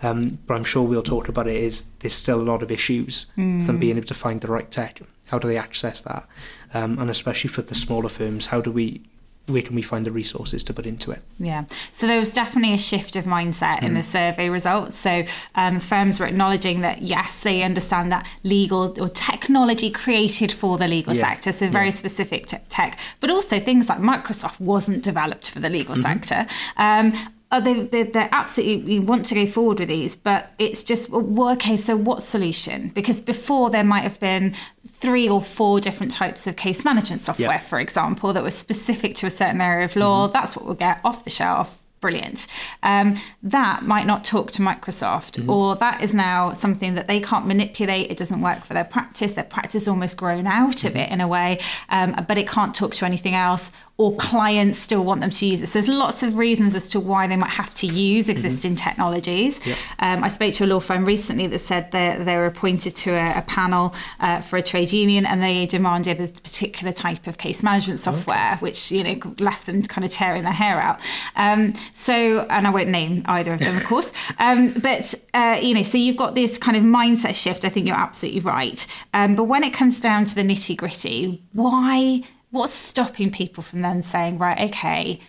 Mm. 0.00 0.04
Um, 0.04 0.38
but 0.46 0.54
I'm 0.54 0.64
sure 0.64 0.82
we'll 0.82 1.02
talk 1.02 1.28
about 1.28 1.46
it. 1.46 1.56
Is 1.56 1.90
there's 1.96 2.14
still 2.14 2.40
a 2.40 2.42
lot 2.42 2.62
of 2.62 2.70
issues 2.70 3.26
mm. 3.36 3.66
them 3.66 3.78
being 3.78 3.96
able 3.96 4.06
to 4.06 4.14
find 4.14 4.40
the 4.40 4.48
right 4.48 4.70
tech. 4.70 5.02
How 5.26 5.38
do 5.38 5.48
they 5.48 5.56
access 5.56 6.00
that? 6.00 6.26
Um, 6.74 6.98
and 6.98 7.08
especially 7.08 7.48
for 7.48 7.62
the 7.62 7.74
smaller 7.74 8.08
firms, 8.08 8.46
how 8.46 8.60
do 8.60 8.70
we 8.70 9.02
where 9.46 9.62
can 9.62 9.74
we 9.74 9.82
find 9.82 10.06
the 10.06 10.12
resources 10.12 10.62
to 10.64 10.74
put 10.74 10.86
into 10.86 11.10
it? 11.10 11.22
Yeah, 11.38 11.64
so 11.92 12.06
there 12.06 12.20
was 12.20 12.32
definitely 12.32 12.74
a 12.74 12.78
shift 12.78 13.16
of 13.16 13.24
mindset 13.24 13.78
mm. 13.78 13.84
in 13.84 13.94
the 13.94 14.00
mm. 14.00 14.04
survey 14.04 14.48
results. 14.48 14.96
So 14.96 15.24
um, 15.54 15.80
firms 15.80 16.20
were 16.20 16.26
acknowledging 16.26 16.80
that 16.80 17.02
yes, 17.02 17.42
they 17.42 17.62
understand 17.62 18.12
that 18.12 18.26
legal 18.44 18.94
or 19.00 19.08
technology 19.08 19.90
created 19.90 20.52
for 20.52 20.78
the 20.78 20.86
legal 20.86 21.14
yeah. 21.14 21.20
sector, 21.20 21.52
so 21.52 21.68
very 21.68 21.86
yeah. 21.86 21.90
specific 21.90 22.46
tech, 22.68 22.98
but 23.20 23.30
also 23.30 23.58
things 23.58 23.88
like 23.88 23.98
Microsoft 23.98 24.60
wasn't 24.60 25.02
developed 25.02 25.50
for 25.50 25.60
the 25.60 25.68
legal 25.68 25.94
mm-hmm. 25.94 26.02
sector. 26.02 26.46
Um, 26.76 27.12
oh, 27.52 27.60
they, 27.60 27.82
they, 27.82 28.02
they 28.04 28.28
absolutely 28.30 28.76
we 28.84 28.98
want 28.98 29.24
to 29.26 29.34
go 29.34 29.46
forward 29.46 29.80
with 29.80 29.88
these, 29.88 30.16
but 30.16 30.52
it's 30.58 30.82
just, 30.82 31.10
well, 31.10 31.50
okay, 31.52 31.76
so 31.76 31.96
what 31.96 32.22
solution? 32.22 32.88
Because 32.88 33.20
before 33.20 33.70
there 33.70 33.84
might 33.84 34.02
have 34.02 34.20
been 34.20 34.54
three 34.86 35.28
or 35.28 35.42
four 35.42 35.80
different 35.80 36.12
types 36.12 36.46
of 36.46 36.56
case 36.56 36.84
management 36.84 37.20
software, 37.20 37.52
yep. 37.52 37.62
for 37.62 37.80
example, 37.80 38.32
that 38.32 38.42
was 38.42 38.54
specific 38.54 39.14
to 39.16 39.26
a 39.26 39.30
certain 39.30 39.60
area 39.60 39.84
of 39.84 39.96
law. 39.96 40.24
Mm-hmm. 40.26 40.32
That's 40.32 40.56
what 40.56 40.64
we'll 40.64 40.74
get 40.74 41.00
off 41.04 41.24
the 41.24 41.30
shelf 41.30 41.80
brilliant. 42.00 42.46
Um, 42.82 43.18
that 43.42 43.82
might 43.82 44.06
not 44.06 44.24
talk 44.24 44.50
to 44.52 44.62
Microsoft, 44.62 45.38
mm-hmm. 45.38 45.50
or 45.50 45.76
that 45.76 46.02
is 46.02 46.14
now 46.14 46.52
something 46.52 46.94
that 46.94 47.06
they 47.06 47.20
can't 47.20 47.46
manipulate. 47.46 48.10
It 48.10 48.16
doesn't 48.16 48.40
work 48.40 48.64
for 48.64 48.74
their 48.74 48.84
practice. 48.84 49.34
Their 49.34 49.44
practice 49.44 49.86
almost 49.86 50.16
grown 50.16 50.46
out 50.46 50.76
mm-hmm. 50.76 50.86
of 50.88 50.96
it 50.96 51.10
in 51.10 51.20
a 51.20 51.28
way, 51.28 51.58
um, 51.88 52.24
but 52.26 52.38
it 52.38 52.48
can't 52.48 52.74
talk 52.74 52.92
to 52.94 53.04
anything 53.04 53.34
else 53.34 53.70
or 54.00 54.16
clients 54.16 54.78
still 54.78 55.04
want 55.04 55.20
them 55.20 55.28
to 55.28 55.44
use 55.44 55.60
it. 55.60 55.66
So 55.66 55.78
there's 55.78 55.86
lots 55.86 56.22
of 56.22 56.38
reasons 56.38 56.74
as 56.74 56.88
to 56.88 56.98
why 56.98 57.26
they 57.26 57.36
might 57.36 57.50
have 57.50 57.74
to 57.74 57.86
use 57.86 58.24
mm-hmm. 58.24 58.30
existing 58.30 58.72
mm-hmm. 58.72 58.88
technologies. 58.88 59.60
Yep. 59.66 59.76
Um, 59.98 60.24
I 60.24 60.28
spoke 60.28 60.54
to 60.54 60.64
a 60.64 60.68
law 60.68 60.80
firm 60.80 61.04
recently 61.04 61.46
that 61.48 61.58
said 61.58 61.92
that 61.92 62.24
they 62.24 62.34
were 62.38 62.46
appointed 62.46 62.96
to 62.96 63.10
a, 63.10 63.40
a 63.40 63.42
panel 63.42 63.94
uh, 64.20 64.40
for 64.40 64.56
a 64.56 64.62
trade 64.62 64.90
union 64.90 65.26
and 65.26 65.42
they 65.42 65.66
demanded 65.66 66.18
a 66.18 66.28
particular 66.28 66.94
type 66.94 67.26
of 67.26 67.36
case 67.36 67.62
management 67.62 68.00
software, 68.00 68.52
okay. 68.52 68.60
which 68.60 68.90
you 68.90 69.04
know 69.04 69.34
left 69.38 69.66
them 69.66 69.82
kind 69.82 70.06
of 70.06 70.10
tearing 70.10 70.44
their 70.44 70.54
hair 70.54 70.80
out. 70.80 70.98
Um, 71.36 71.74
so, 71.92 72.46
and 72.48 72.66
I 72.66 72.70
won't 72.70 72.88
name 72.88 73.22
either 73.26 73.52
of 73.52 73.58
them, 73.58 73.76
of 73.76 73.84
course. 73.92 74.14
Um, 74.38 74.72
but 74.80 75.14
uh, 75.34 75.58
you 75.60 75.74
know, 75.74 75.82
so 75.82 75.98
you've 75.98 76.16
got 76.16 76.34
this 76.34 76.56
kind 76.56 76.74
of 76.74 76.84
mindset 76.84 77.34
shift. 77.34 77.66
I 77.66 77.68
think 77.68 77.86
you're 77.86 77.96
absolutely 77.96 78.40
right. 78.40 78.86
Um, 79.12 79.34
but 79.34 79.44
when 79.44 79.62
it 79.62 79.74
comes 79.74 80.00
down 80.00 80.24
to 80.24 80.34
the 80.34 80.42
nitty 80.42 80.78
gritty, 80.78 81.42
why? 81.52 82.22
What's 82.50 82.72
stopping 82.72 83.30
people 83.30 83.62
from 83.62 83.82
then 83.82 84.02
saying, 84.02 84.38
right, 84.38 84.70
okay, 84.70 85.20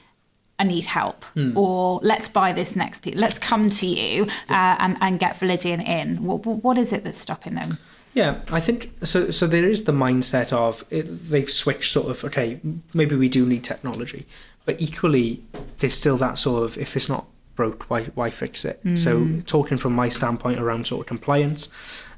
I 0.57 0.63
need 0.63 0.85
help, 0.85 1.25
mm. 1.35 1.55
or 1.55 1.99
let's 2.03 2.29
buy 2.29 2.51
this 2.51 2.75
next 2.75 3.01
piece, 3.01 3.15
let's 3.15 3.39
come 3.39 3.69
to 3.69 3.85
you 3.85 4.23
uh, 4.49 4.75
and, 4.79 4.97
and 5.01 5.19
get 5.19 5.35
Validient 5.35 5.87
in? 5.87 6.23
What, 6.23 6.45
what 6.45 6.77
is 6.77 6.93
it 6.93 7.03
that's 7.03 7.17
stopping 7.17 7.55
them? 7.55 7.77
Yeah, 8.13 8.41
I 8.51 8.59
think 8.59 8.91
so. 9.03 9.31
So 9.31 9.47
there 9.47 9.67
is 9.69 9.85
the 9.85 9.91
mindset 9.91 10.51
of 10.51 10.83
it, 10.89 11.03
they've 11.03 11.49
switched 11.49 11.91
sort 11.91 12.07
of 12.11 12.23
okay, 12.25 12.59
maybe 12.93 13.15
we 13.15 13.29
do 13.29 13.45
need 13.45 13.63
technology, 13.63 14.25
but 14.65 14.81
equally 14.81 15.43
there's 15.77 15.93
still 15.93 16.17
that 16.17 16.37
sort 16.37 16.63
of 16.63 16.77
if 16.77 16.95
it's 16.95 17.07
not 17.07 17.25
broke, 17.55 17.83
why 17.89 18.03
why 18.05 18.29
fix 18.29 18.65
it? 18.65 18.83
Mm. 18.83 18.97
So 18.97 19.41
talking 19.45 19.77
from 19.77 19.93
my 19.93 20.09
standpoint 20.09 20.59
around 20.59 20.87
sort 20.87 21.01
of 21.01 21.07
compliance, 21.07 21.69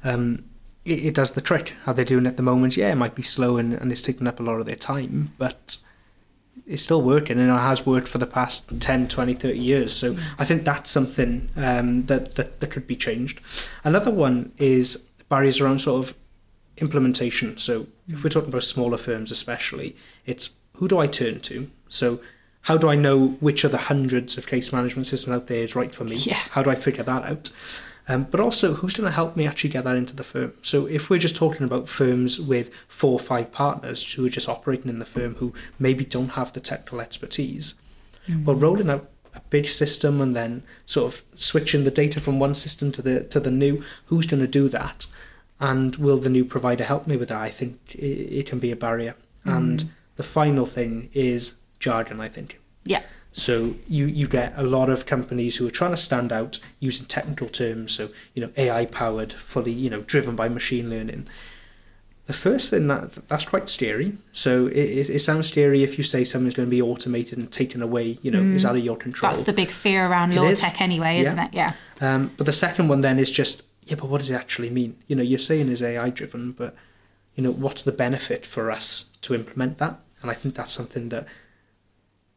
um, 0.02 0.44
it, 0.84 1.06
it, 1.06 1.14
does 1.14 1.32
the 1.32 1.40
trick. 1.40 1.74
How 1.84 1.92
they're 1.92 2.04
doing 2.04 2.26
it 2.26 2.30
at 2.30 2.36
the 2.36 2.42
moment, 2.42 2.76
yeah, 2.76 2.92
it 2.92 2.96
might 2.96 3.14
be 3.14 3.22
slow 3.22 3.56
and, 3.56 3.72
and 3.72 3.90
it's 3.90 4.02
taking 4.02 4.26
up 4.26 4.40
a 4.40 4.42
lot 4.42 4.60
of 4.60 4.66
their 4.66 4.76
time, 4.76 5.32
but 5.38 5.78
it's 6.66 6.82
still 6.82 7.02
working 7.02 7.38
and 7.38 7.50
it 7.50 7.52
has 7.52 7.84
worked 7.84 8.08
for 8.08 8.18
the 8.18 8.26
past 8.26 8.80
10, 8.80 9.08
20, 9.08 9.34
30 9.34 9.58
years. 9.58 9.92
So 9.94 10.16
I 10.38 10.44
think 10.44 10.64
that's 10.64 10.90
something 10.90 11.48
um, 11.56 12.06
that, 12.06 12.36
that, 12.36 12.60
that 12.60 12.70
could 12.70 12.86
be 12.86 12.96
changed. 12.96 13.40
Another 13.82 14.10
one 14.10 14.52
is 14.58 14.96
barriers 15.28 15.60
around 15.60 15.80
sort 15.80 16.08
of 16.08 16.14
implementation. 16.78 17.58
So 17.58 17.86
if 18.08 18.24
we're 18.24 18.30
talking 18.30 18.48
about 18.48 18.64
smaller 18.64 18.98
firms 18.98 19.30
especially, 19.30 19.96
it's 20.26 20.54
who 20.74 20.88
do 20.88 20.98
I 20.98 21.06
turn 21.06 21.40
to? 21.40 21.70
So 21.88 22.20
how 22.62 22.78
do 22.78 22.88
I 22.88 22.94
know 22.94 23.28
which 23.40 23.64
of 23.64 23.72
the 23.72 23.78
hundreds 23.78 24.38
of 24.38 24.46
case 24.46 24.72
management 24.72 25.06
systems 25.06 25.36
out 25.36 25.46
there 25.48 25.62
is 25.62 25.76
right 25.76 25.94
for 25.94 26.04
me? 26.04 26.16
Yeah. 26.16 26.38
How 26.50 26.62
do 26.62 26.70
I 26.70 26.74
figure 26.74 27.04
that 27.04 27.24
out? 27.24 27.52
Um, 28.06 28.24
but 28.24 28.40
also, 28.40 28.74
who's 28.74 28.94
going 28.94 29.08
to 29.08 29.14
help 29.14 29.34
me 29.34 29.46
actually 29.46 29.70
get 29.70 29.84
that 29.84 29.96
into 29.96 30.14
the 30.14 30.24
firm? 30.24 30.52
So, 30.62 30.86
if 30.86 31.08
we're 31.08 31.18
just 31.18 31.36
talking 31.36 31.64
about 31.64 31.88
firms 31.88 32.38
with 32.38 32.70
four 32.86 33.12
or 33.12 33.18
five 33.18 33.50
partners 33.50 34.12
who 34.12 34.26
are 34.26 34.30
just 34.30 34.48
operating 34.48 34.90
in 34.90 34.98
the 34.98 35.06
firm 35.06 35.36
who 35.36 35.54
maybe 35.78 36.04
don't 36.04 36.30
have 36.30 36.52
the 36.52 36.60
technical 36.60 37.00
expertise, 37.00 37.80
mm. 38.28 38.44
well, 38.44 38.56
rolling 38.56 38.90
out 38.90 39.08
a 39.34 39.40
big 39.50 39.66
system 39.66 40.20
and 40.20 40.36
then 40.36 40.62
sort 40.84 41.12
of 41.12 41.22
switching 41.34 41.84
the 41.84 41.90
data 41.90 42.20
from 42.20 42.38
one 42.38 42.54
system 42.54 42.92
to 42.92 43.02
the 43.02 43.24
to 43.24 43.40
the 43.40 43.50
new. 43.50 43.82
Who's 44.06 44.26
going 44.26 44.42
to 44.42 44.48
do 44.48 44.68
that? 44.68 45.06
And 45.58 45.96
will 45.96 46.18
the 46.18 46.28
new 46.28 46.44
provider 46.44 46.84
help 46.84 47.06
me 47.06 47.16
with 47.16 47.30
that? 47.30 47.40
I 47.40 47.48
think 47.48 47.94
it, 47.94 48.40
it 48.40 48.46
can 48.46 48.58
be 48.58 48.70
a 48.70 48.76
barrier. 48.76 49.16
Mm. 49.46 49.56
And 49.56 49.90
the 50.16 50.22
final 50.22 50.66
thing 50.66 51.08
is 51.14 51.54
jargon. 51.78 52.20
I 52.20 52.28
think. 52.28 52.60
Yeah. 52.84 53.02
So 53.36 53.74
you, 53.88 54.06
you 54.06 54.28
get 54.28 54.54
a 54.56 54.62
lot 54.62 54.88
of 54.88 55.06
companies 55.06 55.56
who 55.56 55.66
are 55.66 55.70
trying 55.70 55.90
to 55.90 55.96
stand 55.96 56.32
out 56.32 56.60
using 56.78 57.06
technical 57.06 57.48
terms. 57.48 57.92
So 57.92 58.08
you 58.32 58.42
know 58.42 58.50
AI 58.56 58.86
powered, 58.86 59.32
fully 59.32 59.72
you 59.72 59.90
know 59.90 60.02
driven 60.02 60.36
by 60.36 60.48
machine 60.48 60.88
learning 60.88 61.28
the 62.26 62.32
first 62.32 62.70
thing 62.70 62.86
that 62.86 63.28
that's 63.28 63.44
quite 63.44 63.68
scary. 63.68 64.16
So 64.32 64.66
it, 64.68 64.76
it, 64.76 65.10
it, 65.10 65.18
sounds 65.20 65.48
scary 65.48 65.82
if 65.82 65.98
you 65.98 66.04
say 66.04 66.24
something's 66.24 66.54
going 66.54 66.66
to 66.66 66.70
be 66.70 66.80
automated 66.80 67.38
and 67.38 67.50
taken 67.52 67.82
away. 67.82 68.18
You 68.22 68.30
know, 68.30 68.40
mm. 68.40 68.54
is 68.54 68.64
out 68.64 68.76
of 68.76 68.84
your 68.84 68.96
control. 68.96 69.30
That's 69.30 69.44
the 69.44 69.52
big 69.52 69.68
fear 69.68 70.06
around 70.06 70.34
law 70.34 70.52
tech, 70.54 70.80
anyway, 70.80 71.18
isn't 71.18 71.38
it? 71.38 71.50
Yeah. 71.52 71.74
Um, 72.00 72.32
but 72.36 72.46
the 72.46 72.52
second 72.52 72.88
one 72.88 73.02
then 73.02 73.18
is 73.18 73.30
just 73.30 73.62
yeah, 73.84 73.96
but 73.96 74.08
what 74.08 74.18
does 74.18 74.30
it 74.30 74.34
actually 74.34 74.70
mean? 74.70 74.96
You 75.06 75.16
know, 75.16 75.22
you're 75.22 75.38
saying 75.38 75.68
is 75.68 75.82
AI 75.82 76.08
driven, 76.10 76.52
but 76.52 76.74
you 77.34 77.42
know, 77.42 77.52
what's 77.52 77.82
the 77.82 77.92
benefit 77.92 78.46
for 78.46 78.70
us 78.70 79.16
to 79.22 79.34
implement 79.34 79.76
that? 79.78 80.00
And 80.22 80.30
I 80.30 80.34
think 80.34 80.54
that's 80.54 80.72
something 80.72 81.10
that 81.10 81.26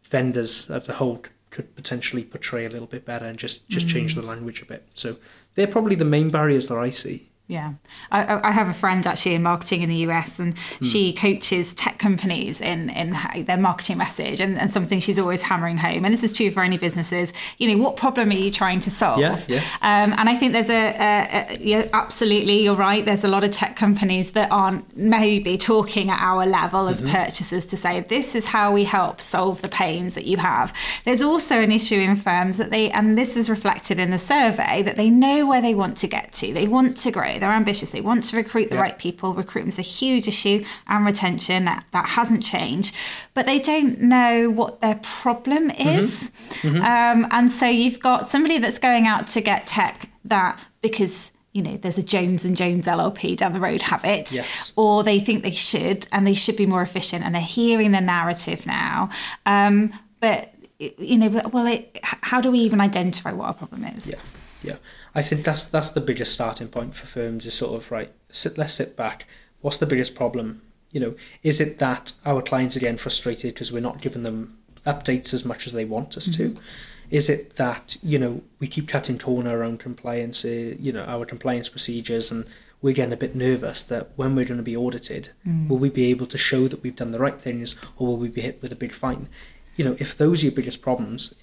vendors 0.08 0.70
as 0.70 0.90
a 0.90 0.94
whole 0.94 1.24
could 1.50 1.76
potentially 1.76 2.24
portray 2.24 2.66
a 2.66 2.70
little 2.70 2.88
bit 2.88 3.06
better 3.06 3.26
and 3.26 3.38
just 3.38 3.68
just 3.70 3.88
mm. 3.88 3.90
change 3.90 4.16
the 4.16 4.22
language 4.22 4.62
a 4.62 4.66
bit. 4.66 4.88
So 4.94 5.18
they're 5.56 5.68
probably 5.68 5.96
the 5.96 6.06
main 6.06 6.30
barriers 6.30 6.68
that 6.68 6.78
I 6.78 6.90
see. 6.90 7.30
Yeah, 7.50 7.76
I, 8.12 8.50
I, 8.50 8.52
have 8.52 8.68
a 8.68 8.74
friend 8.74 9.08
actually 9.08 9.34
in 9.34 9.42
marketing 9.42 9.82
in 9.82 9.88
the 9.88 9.96
US, 10.08 10.38
and 10.38 10.54
mm. 10.54 10.92
she 10.92 11.14
coaches 11.14 11.74
tech 11.74 11.98
companies 11.98 12.60
in 12.60 12.90
in 12.90 13.16
their 13.46 13.56
marketing 13.56 13.98
message, 13.98 14.42
and, 14.42 14.60
and 14.60 14.70
something 14.70 15.00
she's 15.00 15.18
always 15.18 15.44
hammering 15.44 15.78
home. 15.78 16.04
And 16.04 16.14
this 16.14 16.24
is 16.24 16.34
true 16.34 16.52
for 16.52 16.62
any 16.62 16.78
businesses. 16.78 17.32
You 17.58 17.70
know, 17.70 17.82
what 17.82 17.96
problem 17.96 18.32
are 18.32 18.34
you 18.34 18.52
trying 18.52 18.82
to 18.82 18.92
solve? 18.92 19.20
Yeah, 19.22 19.40
yeah. 19.48 19.60
Um, 19.82 20.14
and 20.18 20.28
I 20.28 20.36
think 20.36 20.52
there's 20.52 20.70
a, 20.70 20.90
a, 20.90 21.54
a 21.54 21.58
yeah, 21.62 21.88
absolutely, 21.94 22.64
you're 22.64 22.76
right. 22.76 23.06
There's 23.06 23.24
a 23.24 23.30
lot 23.30 23.46
of 23.46 23.52
tech 23.52 23.78
companies 23.78 24.32
that 24.32 24.52
aren't 24.52 24.98
maybe 24.98 25.58
talking 25.58 26.12
at 26.12 26.20
our 26.20 26.46
level 26.46 26.90
as 26.90 27.02
mm-hmm. 27.02 27.16
purchasers 27.16 27.66
to 27.68 27.78
say 27.78 28.02
this 28.02 28.36
is 28.36 28.46
how 28.48 28.74
we 28.74 28.84
help 28.84 29.22
solve 29.22 29.62
the 29.62 29.70
pains 29.70 30.16
that 30.16 30.26
you 30.26 30.36
have. 30.36 30.74
There's 31.06 31.22
also 31.22 31.62
an 31.62 31.72
issue 31.72 31.96
in 31.96 32.18
firms 32.18 32.58
that 32.58 32.72
they, 32.72 32.92
and 32.92 33.18
this 33.18 33.38
was 33.38 33.50
reflected 33.50 34.00
in 34.00 34.12
the 34.12 34.20
survey, 34.20 34.82
that 34.82 34.98
they 34.98 35.10
know 35.10 35.46
where 35.46 35.62
they 35.62 35.74
want 35.74 35.96
to 36.00 36.08
get 36.08 36.34
to. 36.34 36.52
They 36.52 36.68
want 36.68 36.98
to 36.98 37.12
grow 37.12 37.37
they're 37.40 37.52
ambitious. 37.52 37.92
They 37.92 38.02
want 38.02 38.24
to 38.26 38.38
recruit 38.38 38.70
the 38.70 38.76
yeah. 38.76 38.82
right 38.82 38.98
people. 38.98 39.34
Recruitment's 39.34 39.80
a 39.80 39.84
huge 39.84 40.28
issue, 40.28 40.66
and 40.88 41.06
retention 41.06 41.66
that, 41.66 41.86
that 41.92 42.06
hasn't 42.06 42.44
changed. 42.44 42.96
But 43.34 43.46
they 43.46 43.60
don't 43.60 44.02
know 44.02 44.50
what 44.50 44.82
their 44.82 45.00
problem 45.04 45.70
mm-hmm. 45.70 46.00
is, 46.00 46.32
mm-hmm. 46.50 46.78
Mm-hmm. 46.78 47.22
Um, 47.22 47.28
and 47.32 47.52
so 47.52 47.68
you've 47.68 48.00
got 48.00 48.28
somebody 48.28 48.58
that's 48.58 48.80
going 48.80 49.08
out 49.08 49.28
to 49.28 49.42
get 49.42 49.68
tech 49.68 50.10
that 50.26 50.60
because 50.82 51.32
you 51.54 51.64
know, 51.64 51.76
there's 51.76 51.98
a 51.98 52.04
Jones 52.04 52.46
and 52.46 52.56
Jones 52.56 52.86
LLP 52.86 53.36
down 53.36 53.52
the 53.52 53.60
road 53.60 53.82
have 53.82 54.06
it, 54.06 54.32
yes. 54.32 54.72
or 54.76 55.04
they 55.04 55.18
think 55.18 55.42
they 55.42 55.50
should 55.50 56.08
and 56.12 56.28
they 56.28 56.36
should 56.36 56.56
be 56.56 56.68
more 56.68 56.84
efficient, 56.84 57.26
and 57.26 57.34
they're 57.34 57.42
hearing 57.42 57.94
the 57.94 58.02
narrative 58.02 58.68
now. 58.68 59.10
Um, 59.48 59.92
but 60.20 60.54
you 60.78 61.18
know, 61.18 61.42
well, 61.52 61.66
it, 61.66 62.00
how 62.04 62.42
do 62.42 62.52
we 62.52 62.60
even 62.60 62.80
identify 62.80 63.34
what 63.34 63.48
our 63.48 63.54
problem 63.56 63.86
is? 63.86 64.08
Yeah, 64.08 64.18
yeah. 64.62 64.78
I 65.14 65.22
think 65.22 65.46
that's 65.46 65.66
that's 65.66 65.92
the 65.92 66.02
biggest 66.02 66.34
starting 66.34 66.68
point 66.68 66.96
for 66.96 67.06
firms 67.06 67.46
is 67.46 67.54
sort 67.54 67.82
of 67.82 67.92
right. 67.92 68.12
Sit, 68.30 68.58
let's 68.58 68.74
sit 68.74 68.96
back. 68.98 69.26
What's 69.62 69.78
the 69.78 69.86
biggest 69.86 70.16
problem? 70.16 70.62
You 70.92 71.00
know, 71.02 71.16
is 71.44 71.60
it 71.60 71.80
that 71.80 72.14
our 72.26 72.42
clients 72.42 72.78
are 72.78 72.80
getting 72.80 72.98
frustrated 72.98 73.54
because 73.54 73.72
we're 73.72 73.82
not 73.82 74.02
giving 74.02 74.24
them 74.24 74.58
updates 74.86 75.34
as 75.34 75.44
much 75.46 75.68
as 75.68 75.74
they 75.74 75.86
want 75.86 76.18
us 76.18 76.28
mm-hmm. 76.28 76.56
to? 76.56 76.62
Is 77.10 77.30
it 77.30 77.56
that 77.56 77.98
you 78.04 78.20
know 78.20 78.42
we 78.60 78.68
keep 78.68 78.88
cutting 78.88 79.18
corner 79.18 79.58
around 79.58 79.80
compliance, 79.80 80.44
uh, 80.44 80.76
you 80.80 80.92
know, 80.92 81.04
our 81.04 81.26
compliance 81.26 81.70
procedures, 81.70 82.32
and 82.32 82.46
we're 82.82 82.94
getting 82.94 83.14
a 83.14 83.18
bit 83.18 83.36
nervous 83.36 83.84
that 83.84 84.12
when 84.16 84.36
we're 84.36 84.46
going 84.46 84.58
to 84.58 84.64
be 84.64 84.78
audited, 84.78 85.30
mm. 85.48 85.68
will 85.68 85.78
we 85.78 85.90
be 85.90 86.06
able 86.08 86.28
to 86.28 86.38
show 86.38 86.68
that 86.68 86.84
we've 86.84 86.96
done 86.96 87.12
the 87.12 87.20
right 87.20 87.40
things, 87.40 87.80
or 87.98 88.08
will 88.08 88.18
we 88.18 88.30
be 88.30 88.42
hit 88.42 88.62
with 88.62 88.72
a 88.72 88.76
big 88.76 88.92
fine? 88.92 89.30
You 89.76 89.86
know, 89.86 89.96
if 90.00 90.18
those 90.18 90.42
are 90.42 90.48
your 90.48 90.56
biggest 90.56 90.82
problems, 90.82 91.34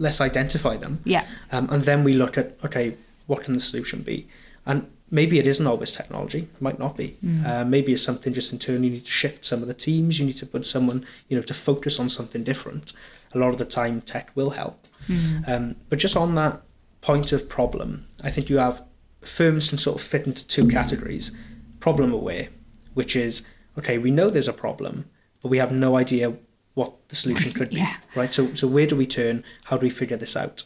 let's 0.00 0.20
identify 0.20 0.76
them. 0.76 1.00
Yeah. 1.04 1.26
Um, 1.52 1.68
and 1.70 1.84
then 1.84 2.02
we 2.02 2.14
look 2.14 2.36
at 2.38 2.56
okay, 2.64 2.96
what 3.26 3.44
can 3.44 3.54
the 3.54 3.60
solution 3.60 4.02
be? 4.02 4.26
And 4.66 4.90
maybe 5.10 5.38
it 5.38 5.46
isn't 5.46 5.66
always 5.66 5.92
technology. 5.92 6.40
It 6.54 6.62
might 6.62 6.78
not 6.78 6.96
be. 6.96 7.16
Mm. 7.24 7.46
Uh, 7.46 7.64
maybe 7.64 7.92
it's 7.92 8.02
something 8.02 8.32
just 8.32 8.52
internally. 8.52 8.88
You 8.88 8.94
need 8.94 9.04
to 9.04 9.10
shift 9.10 9.44
some 9.44 9.62
of 9.62 9.68
the 9.68 9.74
teams. 9.74 10.18
You 10.18 10.26
need 10.26 10.38
to 10.38 10.46
put 10.46 10.66
someone, 10.66 11.06
you 11.28 11.36
know, 11.36 11.42
to 11.42 11.54
focus 11.54 12.00
on 12.00 12.08
something 12.08 12.42
different. 12.42 12.92
A 13.34 13.38
lot 13.38 13.50
of 13.50 13.58
the 13.58 13.64
time, 13.64 14.00
tech 14.00 14.30
will 14.34 14.50
help. 14.50 14.86
Mm. 15.06 15.48
Um, 15.48 15.76
but 15.88 15.98
just 15.98 16.16
on 16.16 16.34
that 16.36 16.62
point 17.00 17.32
of 17.32 17.48
problem, 17.48 18.06
I 18.22 18.30
think 18.30 18.48
you 18.50 18.58
have 18.58 18.82
firms 19.20 19.68
can 19.68 19.78
sort 19.78 20.00
of 20.00 20.02
fit 20.02 20.26
into 20.26 20.46
two 20.46 20.66
categories: 20.68 21.36
problem 21.78 22.12
aware, 22.12 22.48
which 22.94 23.14
is 23.14 23.46
okay, 23.78 23.98
we 23.98 24.10
know 24.10 24.30
there's 24.30 24.48
a 24.48 24.52
problem, 24.52 25.04
but 25.42 25.48
we 25.48 25.58
have 25.58 25.72
no 25.72 25.96
idea 25.96 26.34
what 26.80 27.08
the 27.10 27.16
solution 27.16 27.52
could 27.52 27.70
be. 27.70 27.76
yeah. 27.84 27.96
Right. 28.14 28.32
So 28.32 28.54
so 28.54 28.66
where 28.66 28.86
do 28.86 28.96
we 28.96 29.06
turn? 29.06 29.44
How 29.64 29.76
do 29.76 29.84
we 29.84 29.90
figure 29.90 30.16
this 30.16 30.36
out? 30.36 30.64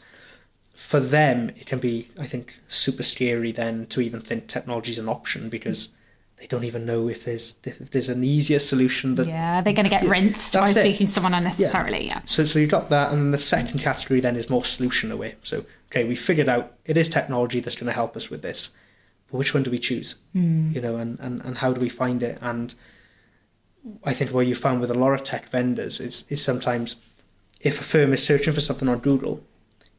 For 0.74 1.00
them, 1.00 1.50
it 1.50 1.66
can 1.66 1.78
be, 1.78 2.08
I 2.18 2.26
think, 2.26 2.58
super 2.68 3.02
scary 3.02 3.52
then 3.52 3.86
to 3.86 4.00
even 4.00 4.20
think 4.20 4.46
technology 4.46 4.90
is 4.90 4.98
an 4.98 5.08
option 5.08 5.48
because 5.48 5.94
they 6.38 6.46
don't 6.46 6.64
even 6.64 6.84
know 6.84 7.08
if 7.08 7.24
there's 7.24 7.58
if 7.64 7.90
there's 7.90 8.08
an 8.08 8.22
easier 8.22 8.58
solution. 8.58 9.16
That, 9.16 9.26
yeah, 9.26 9.60
they're 9.60 9.72
going 9.72 9.86
to 9.86 9.90
get 9.90 10.04
rinsed 10.04 10.54
by 10.54 10.68
it. 10.68 10.74
speaking 10.74 11.06
to 11.06 11.12
someone 11.12 11.34
unnecessarily. 11.34 12.06
Yeah. 12.06 12.20
yeah. 12.20 12.22
So 12.26 12.44
so 12.44 12.58
you've 12.58 12.70
got 12.70 12.90
that, 12.90 13.12
and 13.12 13.34
the 13.34 13.38
second 13.38 13.80
category 13.80 14.20
then 14.20 14.36
is 14.36 14.48
more 14.48 14.64
solution 14.64 15.10
away. 15.10 15.34
So 15.42 15.64
okay, 15.90 16.04
we 16.04 16.14
figured 16.14 16.48
out 16.48 16.74
it 16.84 16.96
is 16.96 17.08
technology 17.08 17.60
that's 17.60 17.76
going 17.76 17.86
to 17.86 17.92
help 17.92 18.16
us 18.16 18.30
with 18.30 18.42
this, 18.42 18.76
but 19.30 19.38
which 19.38 19.54
one 19.54 19.62
do 19.64 19.70
we 19.70 19.78
choose? 19.78 20.14
Mm. 20.34 20.74
You 20.74 20.80
know, 20.80 20.96
and, 20.96 21.18
and 21.18 21.40
and 21.42 21.58
how 21.58 21.72
do 21.72 21.80
we 21.80 21.88
find 21.88 22.22
it? 22.22 22.38
And 22.40 22.74
I 24.04 24.14
think 24.14 24.32
what 24.32 24.46
you 24.46 24.54
found 24.54 24.80
with 24.80 24.90
a 24.90 24.94
lot 24.94 25.12
of 25.12 25.22
tech 25.22 25.48
vendors 25.50 26.00
is, 26.00 26.24
is 26.30 26.42
sometimes 26.42 26.96
if 27.60 27.80
a 27.80 27.84
firm 27.84 28.12
is 28.12 28.24
searching 28.24 28.54
for 28.54 28.60
something 28.60 28.88
on 28.88 28.98
Google, 28.98 29.42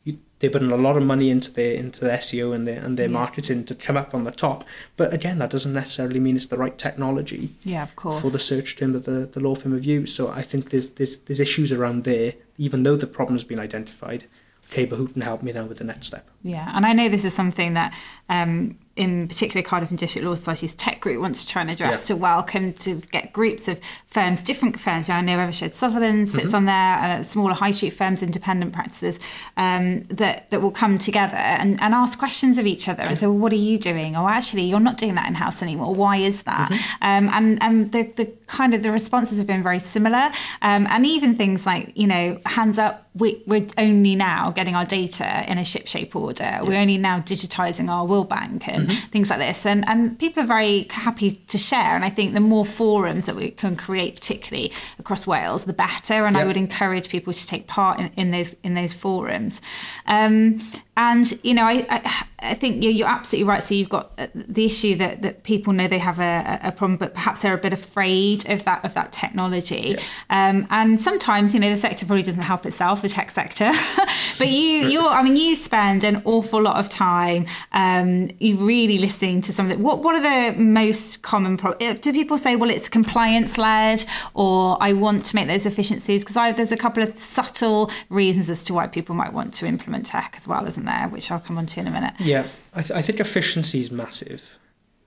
you, 0.03 0.19
they're 0.39 0.49
putting 0.49 0.71
a 0.71 0.77
lot 0.77 0.97
of 0.97 1.03
money 1.03 1.29
into 1.29 1.51
their 1.51 1.75
into 1.75 1.99
the 1.99 2.11
SEO 2.11 2.53
and 2.53 2.67
their 2.67 2.79
and 2.79 2.97
their 2.97 3.07
yeah. 3.07 3.13
marketing 3.13 3.65
to 3.65 3.75
come 3.75 3.97
up 3.97 4.13
on 4.13 4.23
the 4.23 4.31
top. 4.31 4.63
But 4.97 5.13
again, 5.13 5.39
that 5.39 5.49
doesn't 5.49 5.73
necessarily 5.73 6.19
mean 6.19 6.35
it's 6.35 6.45
the 6.45 6.57
right 6.57 6.77
technology. 6.77 7.49
Yeah, 7.63 7.83
of 7.83 7.95
course. 7.95 8.21
For 8.21 8.29
the 8.29 8.39
search 8.39 8.77
term 8.77 8.93
that 8.93 9.05
the, 9.05 9.25
the 9.25 9.39
law 9.39 9.55
firm 9.55 9.73
have 9.73 9.83
used. 9.83 10.15
So 10.15 10.29
I 10.29 10.43
think 10.43 10.69
there's 10.69 10.91
there's 10.91 11.17
there's 11.17 11.39
issues 11.39 11.71
around 11.71 12.03
there, 12.03 12.33
even 12.57 12.83
though 12.83 12.95
the 12.95 13.07
problem 13.07 13.35
has 13.35 13.43
been 13.43 13.59
identified. 13.59 14.25
Okay, 14.71 14.85
but 14.85 14.95
who 14.95 15.07
can 15.07 15.21
help 15.21 15.43
me 15.43 15.51
now 15.51 15.65
with 15.65 15.77
the 15.77 15.83
next 15.83 16.07
step? 16.07 16.27
Yeah, 16.43 16.71
and 16.73 16.85
I 16.85 16.93
know 16.93 17.07
this 17.07 17.25
is 17.25 17.33
something 17.33 17.75
that 17.75 17.93
um, 18.29 18.77
in 18.95 19.27
particular 19.27 19.61
Cardiff 19.61 19.89
and 19.89 19.99
District 19.99 20.25
Law 20.25 20.35
Society's 20.35 20.73
tech 20.73 21.01
group 21.01 21.19
wants 21.19 21.43
to 21.43 21.51
try 21.51 21.61
and 21.61 21.69
address 21.69 22.09
yeah. 22.09 22.15
to 22.15 22.21
welcome 22.21 22.71
to 22.73 22.95
get 23.11 23.33
groups 23.33 23.67
of 23.67 23.79
firms, 24.07 24.41
different 24.41 24.79
firms. 24.79 25.09
I 25.09 25.19
know 25.19 25.37
Eversheds 25.37 25.73
Sutherland 25.73 26.29
sits 26.29 26.47
mm-hmm. 26.47 26.55
on 26.55 26.65
there, 26.65 26.97
uh, 26.97 27.23
smaller 27.23 27.53
high 27.53 27.71
street 27.71 27.91
firms, 27.91 28.23
independent 28.23 28.71
practices 28.71 29.19
um, 29.57 30.03
that 30.03 30.49
that 30.49 30.61
will 30.61 30.71
come 30.71 30.97
together 30.97 31.35
and, 31.35 31.81
and 31.81 31.93
ask 31.93 32.17
questions 32.17 32.57
of 32.57 32.65
each 32.65 32.87
other 32.87 33.03
and 33.03 33.17
say, 33.17 33.27
well, 33.27 33.37
what 33.37 33.51
are 33.51 33.57
you 33.57 33.77
doing? 33.77 34.15
Or 34.15 34.29
actually, 34.29 34.63
you're 34.63 34.79
not 34.79 34.97
doing 34.97 35.15
that 35.15 35.27
in 35.27 35.35
house 35.35 35.61
anymore. 35.61 35.93
Why 35.93 36.17
is 36.17 36.43
that? 36.43 36.71
Mm-hmm. 36.71 37.03
Um, 37.03 37.33
and 37.33 37.63
and 37.63 37.91
the 37.91 38.03
the 38.03 38.25
kind 38.47 38.73
of 38.73 38.83
the 38.83 38.91
responses 38.91 39.37
have 39.37 39.47
been 39.47 39.63
very 39.63 39.79
similar, 39.79 40.31
um, 40.61 40.87
and 40.89 41.05
even 41.05 41.35
things 41.35 41.65
like 41.65 41.91
you 41.95 42.07
know, 42.07 42.39
hands 42.45 42.77
up. 42.77 43.01
We, 43.15 43.41
we're 43.47 43.65
only 43.77 44.13
now 44.15 44.51
getting 44.51 44.75
our 44.75 44.83
data 44.83 45.49
in 45.49 45.57
a 45.57 45.63
ship 45.63 45.87
shape 45.87 46.17
order. 46.17 46.43
Yeah. 46.43 46.61
We're 46.63 46.81
only 46.81 46.97
now 46.97 47.19
digitizing 47.19 47.89
our 47.89 48.05
will 48.05 48.25
bank 48.25 48.67
and 48.67 48.89
mm-hmm. 48.89 49.07
things 49.09 49.29
like 49.29 49.39
this. 49.39 49.65
And 49.65 49.87
and 49.87 50.19
people 50.19 50.43
are 50.43 50.45
very 50.45 50.87
happy 50.89 51.35
to 51.47 51.57
share. 51.57 51.95
And 51.95 52.03
I 52.03 52.09
think 52.09 52.33
the 52.33 52.41
more 52.41 52.65
forums 52.65 53.25
that 53.25 53.35
we 53.37 53.51
can 53.51 53.77
create, 53.77 54.15
particularly 54.15 54.73
across 54.99 55.25
Wales, 55.25 55.63
the 55.63 55.73
better. 55.73 56.25
And 56.25 56.35
yep. 56.35 56.43
I 56.43 56.45
would 56.45 56.57
encourage 56.57 57.07
people 57.07 57.31
to 57.31 57.47
take 57.47 57.67
part 57.67 57.99
in, 57.99 58.07
in 58.17 58.31
those 58.31 58.53
in 58.63 58.73
those 58.73 58.93
forums. 58.93 59.61
Um, 60.07 60.59
and 60.97 61.31
you 61.43 61.53
know, 61.53 61.65
I, 61.65 61.85
I, 61.89 62.25
I 62.39 62.53
think 62.53 62.83
you're, 62.83 62.91
you're, 62.91 63.07
absolutely 63.07 63.47
right. 63.47 63.61
So 63.61 63.75
you've 63.75 63.89
got 63.89 64.11
uh, 64.17 64.27
the 64.33 64.65
issue 64.65 64.95
that, 64.95 65.21
that 65.23 65.43
people 65.43 65.73
know 65.73 65.87
they 65.87 65.99
have 65.99 66.19
a, 66.19 66.59
a 66.63 66.71
problem, 66.71 66.97
but 66.97 67.13
perhaps 67.13 67.41
they're 67.41 67.53
a 67.53 67.57
bit 67.57 67.73
afraid 67.73 68.49
of 68.49 68.63
that 68.63 68.85
of 68.85 68.93
that 68.93 69.11
technology. 69.11 69.97
Yeah. 69.97 70.49
Um, 70.49 70.67
and 70.69 71.01
sometimes, 71.01 71.53
you 71.53 71.59
know, 71.59 71.69
the 71.69 71.77
sector 71.77 72.05
probably 72.05 72.23
doesn't 72.23 72.41
help 72.41 72.65
itself, 72.65 73.01
the 73.01 73.09
tech 73.09 73.31
sector. 73.31 73.71
but 74.37 74.47
you, 74.47 74.87
you're, 74.87 75.07
I 75.07 75.21
mean, 75.21 75.35
you 75.35 75.55
spend 75.55 76.03
an 76.03 76.21
awful 76.25 76.61
lot 76.61 76.77
of 76.77 76.89
time. 76.89 77.45
Um, 77.73 78.29
you 78.39 78.55
really 78.55 78.97
listening 78.97 79.41
to 79.43 79.53
some 79.53 79.65
of 79.65 79.71
it. 79.73 79.79
What 79.79 80.01
What 80.03 80.15
are 80.15 80.53
the 80.53 80.59
most 80.59 81.23
common 81.23 81.57
problems? 81.57 81.91
Uh, 81.91 81.97
do 81.99 82.13
people 82.13 82.37
say, 82.37 82.55
well, 82.55 82.69
it's 82.69 82.87
compliance 82.87 83.57
led, 83.57 84.05
or 84.33 84.77
I 84.81 84.93
want 84.93 85.25
to 85.25 85.35
make 85.35 85.47
those 85.47 85.65
efficiencies? 85.65 86.23
Because 86.23 86.55
there's 86.55 86.71
a 86.71 86.77
couple 86.77 87.03
of 87.03 87.17
subtle 87.19 87.91
reasons 88.09 88.49
as 88.49 88.63
to 88.65 88.73
why 88.73 88.87
people 88.87 89.13
might 89.13 89.33
want 89.33 89.53
to 89.55 89.65
implement 89.65 90.05
tech 90.05 90.35
as 90.37 90.47
well, 90.47 90.65
isn't 90.65 90.84
there, 90.85 91.07
which 91.09 91.31
I'll 91.31 91.39
come 91.39 91.57
on 91.57 91.65
to 91.65 91.79
in 91.79 91.87
a 91.87 91.91
minute. 91.91 92.13
Yeah, 92.19 92.45
I, 92.73 92.81
th- 92.81 92.97
I 92.97 93.01
think 93.01 93.19
efficiency 93.19 93.79
is 93.79 93.91
massive. 93.91 94.57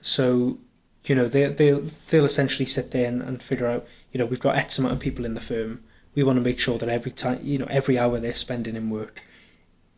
So, 0.00 0.58
you 1.04 1.14
know, 1.14 1.26
they, 1.26 1.46
they'll, 1.46 1.82
they'll 2.10 2.24
essentially 2.24 2.66
sit 2.66 2.90
there 2.90 3.08
and, 3.08 3.22
and 3.22 3.42
figure 3.42 3.66
out, 3.66 3.86
you 4.12 4.18
know, 4.18 4.26
we've 4.26 4.40
got 4.40 4.56
X 4.56 4.78
amount 4.78 4.94
of 4.94 5.00
people 5.00 5.24
in 5.24 5.34
the 5.34 5.40
firm. 5.40 5.82
we 6.14 6.24
want 6.24 6.36
to 6.36 6.42
make 6.42 6.58
sure 6.58 6.78
that 6.78 6.88
every 6.88 7.12
time, 7.12 7.38
you 7.42 7.58
know, 7.58 7.66
every 7.70 7.96
hour 7.96 8.18
they're 8.18 8.34
spending 8.34 8.74
in 8.74 8.90
work 8.90 9.22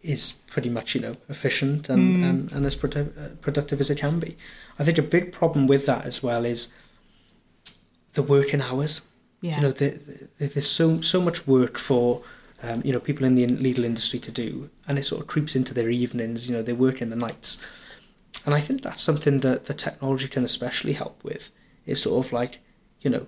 is 0.03 0.33
pretty 0.49 0.69
much, 0.69 0.95
you 0.95 1.01
know, 1.01 1.17
efficient 1.29 1.89
and, 1.89 2.21
mm. 2.21 2.29
and, 2.29 2.53
and 2.53 2.67
as 2.67 2.77
produ- 2.77 3.41
productive 3.41 3.81
as 3.81 3.91
it 3.91 3.99
can 3.99 4.19
be. 4.19 4.37
I 4.79 4.85
think 4.85 4.99
a 4.99 5.03
big 5.03 5.33
problem 5.33 5.67
with 5.67 5.87
that 5.87 6.05
as 6.05 6.23
well 6.23 6.45
is 6.45 6.75
the 8.13 8.23
working 8.23 8.61
hours. 8.61 9.03
Yeah. 9.41 9.57
You 9.57 9.63
know, 9.63 9.73
the, 9.73 10.29
the, 10.39 10.47
there's 10.47 10.69
so 10.69 11.01
so 11.01 11.23
much 11.23 11.47
work 11.47 11.79
for 11.79 12.23
um, 12.62 12.83
you 12.85 12.93
know 12.93 13.00
people 13.00 13.25
in 13.26 13.35
the 13.35 13.47
legal 13.47 13.85
industry 13.85 14.19
to 14.21 14.31
do, 14.31 14.71
and 14.87 14.99
it 14.99 15.05
sort 15.05 15.21
of 15.21 15.26
creeps 15.26 15.57
into 15.57 15.75
their 15.75 15.90
evenings. 15.90 16.49
You 16.49 16.57
know, 16.57 16.62
they 16.62 16.73
work 16.73 17.00
in 17.00 17.11
the 17.11 17.17
nights, 17.17 17.64
and 18.45 18.55
I 18.55 18.61
think 18.61 18.83
that's 18.83 19.02
something 19.02 19.40
that 19.40 19.64
the 19.64 19.75
technology 19.75 20.29
can 20.29 20.45
especially 20.45 20.93
help 20.93 21.23
with. 21.25 21.50
Is 21.87 22.02
sort 22.02 22.26
of 22.26 22.33
like, 22.33 22.59
you 23.00 23.11
know, 23.11 23.26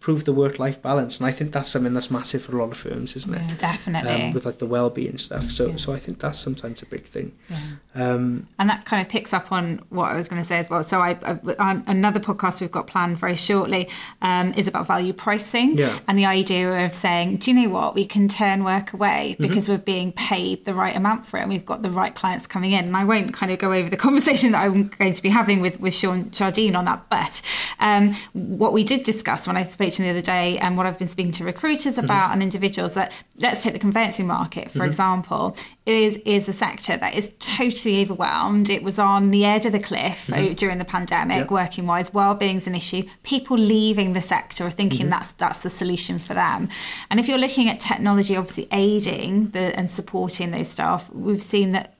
improve 0.00 0.24
the 0.24 0.32
work 0.32 0.58
life 0.58 0.80
balance 0.80 1.20
and 1.20 1.26
I 1.26 1.30
think 1.30 1.52
that's 1.52 1.68
something 1.68 1.92
that's 1.92 2.10
massive 2.10 2.40
for 2.40 2.56
a 2.56 2.58
lot 2.58 2.72
of 2.72 2.78
firms 2.78 3.14
isn't 3.16 3.34
it 3.34 3.42
yeah, 3.42 3.56
definitely 3.58 4.28
um, 4.28 4.32
with 4.32 4.46
like 4.46 4.56
the 4.56 4.64
well-being 4.64 5.18
stuff 5.18 5.50
so 5.50 5.66
yeah. 5.66 5.76
so 5.76 5.92
I 5.92 5.98
think 5.98 6.20
that's 6.20 6.38
sometimes 6.38 6.80
a 6.80 6.86
big 6.86 7.04
thing 7.04 7.32
yeah. 7.50 7.58
um, 7.94 8.46
and 8.58 8.70
that 8.70 8.86
kind 8.86 9.02
of 9.02 9.10
picks 9.10 9.34
up 9.34 9.52
on 9.52 9.82
what 9.90 10.10
I 10.10 10.16
was 10.16 10.26
going 10.26 10.40
to 10.40 10.48
say 10.48 10.56
as 10.56 10.70
well 10.70 10.82
so 10.84 11.00
I, 11.00 11.18
I 11.58 11.82
another 11.86 12.18
podcast 12.18 12.62
we've 12.62 12.72
got 12.72 12.86
planned 12.86 13.18
very 13.18 13.36
shortly 13.36 13.90
um, 14.22 14.54
is 14.54 14.66
about 14.66 14.86
value 14.86 15.12
pricing 15.12 15.76
yeah. 15.76 15.98
and 16.08 16.18
the 16.18 16.24
idea 16.24 16.82
of 16.82 16.94
saying 16.94 17.36
do 17.36 17.50
you 17.50 17.60
know 17.60 17.68
what 17.68 17.94
we 17.94 18.06
can 18.06 18.26
turn 18.26 18.64
work 18.64 18.94
away 18.94 19.32
mm-hmm. 19.34 19.42
because 19.42 19.64
mm-hmm. 19.64 19.74
we're 19.74 19.84
being 19.84 20.12
paid 20.12 20.64
the 20.64 20.72
right 20.72 20.96
amount 20.96 21.26
for 21.26 21.36
it 21.36 21.42
and 21.42 21.50
we've 21.50 21.66
got 21.66 21.82
the 21.82 21.90
right 21.90 22.14
clients 22.14 22.46
coming 22.46 22.72
in 22.72 22.86
and 22.86 22.96
I 22.96 23.04
won't 23.04 23.34
kind 23.34 23.52
of 23.52 23.58
go 23.58 23.74
over 23.74 23.90
the 23.90 23.96
conversation 24.08 24.52
that 24.52 24.64
I'm 24.64 24.88
going 24.88 25.12
to 25.12 25.20
be 25.20 25.28
having 25.28 25.60
with 25.60 25.78
with 25.78 25.92
Sean 25.92 26.30
Jardine 26.30 26.74
on 26.74 26.86
that 26.86 27.10
but 27.10 27.42
um, 27.80 28.14
what 28.32 28.72
we 28.72 28.82
did 28.82 29.04
discuss 29.04 29.46
when 29.46 29.58
I 29.58 29.62
spoke 29.64 29.89
the 29.98 30.10
other 30.10 30.20
day, 30.20 30.58
and 30.58 30.76
what 30.76 30.86
I've 30.86 30.98
been 30.98 31.08
speaking 31.08 31.32
to 31.32 31.44
recruiters 31.44 31.94
mm-hmm. 31.94 32.04
about 32.04 32.24
mm-hmm. 32.24 32.32
and 32.34 32.42
individuals 32.42 32.94
that 32.94 33.12
let's 33.38 33.62
take 33.62 33.72
the 33.72 33.78
conveyancing 33.78 34.26
market, 34.26 34.70
for 34.70 34.78
mm-hmm. 34.78 34.86
example, 34.88 35.56
is 35.86 36.16
is 36.18 36.48
a 36.48 36.52
sector 36.52 36.96
that 36.96 37.14
is 37.14 37.32
totally 37.38 38.02
overwhelmed. 38.02 38.70
It 38.70 38.82
was 38.82 38.98
on 38.98 39.30
the 39.30 39.44
edge 39.44 39.66
of 39.66 39.72
the 39.72 39.80
cliff 39.80 40.26
mm-hmm. 40.26 40.54
during 40.54 40.78
the 40.78 40.84
pandemic, 40.84 41.38
yep. 41.38 41.50
working 41.50 41.86
wise. 41.86 42.12
Well-being 42.12 42.56
is 42.56 42.66
an 42.66 42.74
issue. 42.74 43.02
People 43.22 43.56
leaving 43.56 44.12
the 44.12 44.20
sector 44.20 44.64
are 44.64 44.70
thinking 44.70 45.06
mm-hmm. 45.06 45.10
that's 45.10 45.32
that's 45.32 45.62
the 45.62 45.70
solution 45.70 46.18
for 46.18 46.34
them. 46.34 46.68
And 47.10 47.18
if 47.20 47.28
you're 47.28 47.38
looking 47.38 47.68
at 47.68 47.80
technology, 47.80 48.36
obviously 48.36 48.68
aiding 48.72 49.50
the, 49.50 49.76
and 49.78 49.90
supporting 49.90 50.50
those 50.50 50.68
staff, 50.68 51.10
we've 51.10 51.42
seen 51.42 51.72
that 51.72 51.94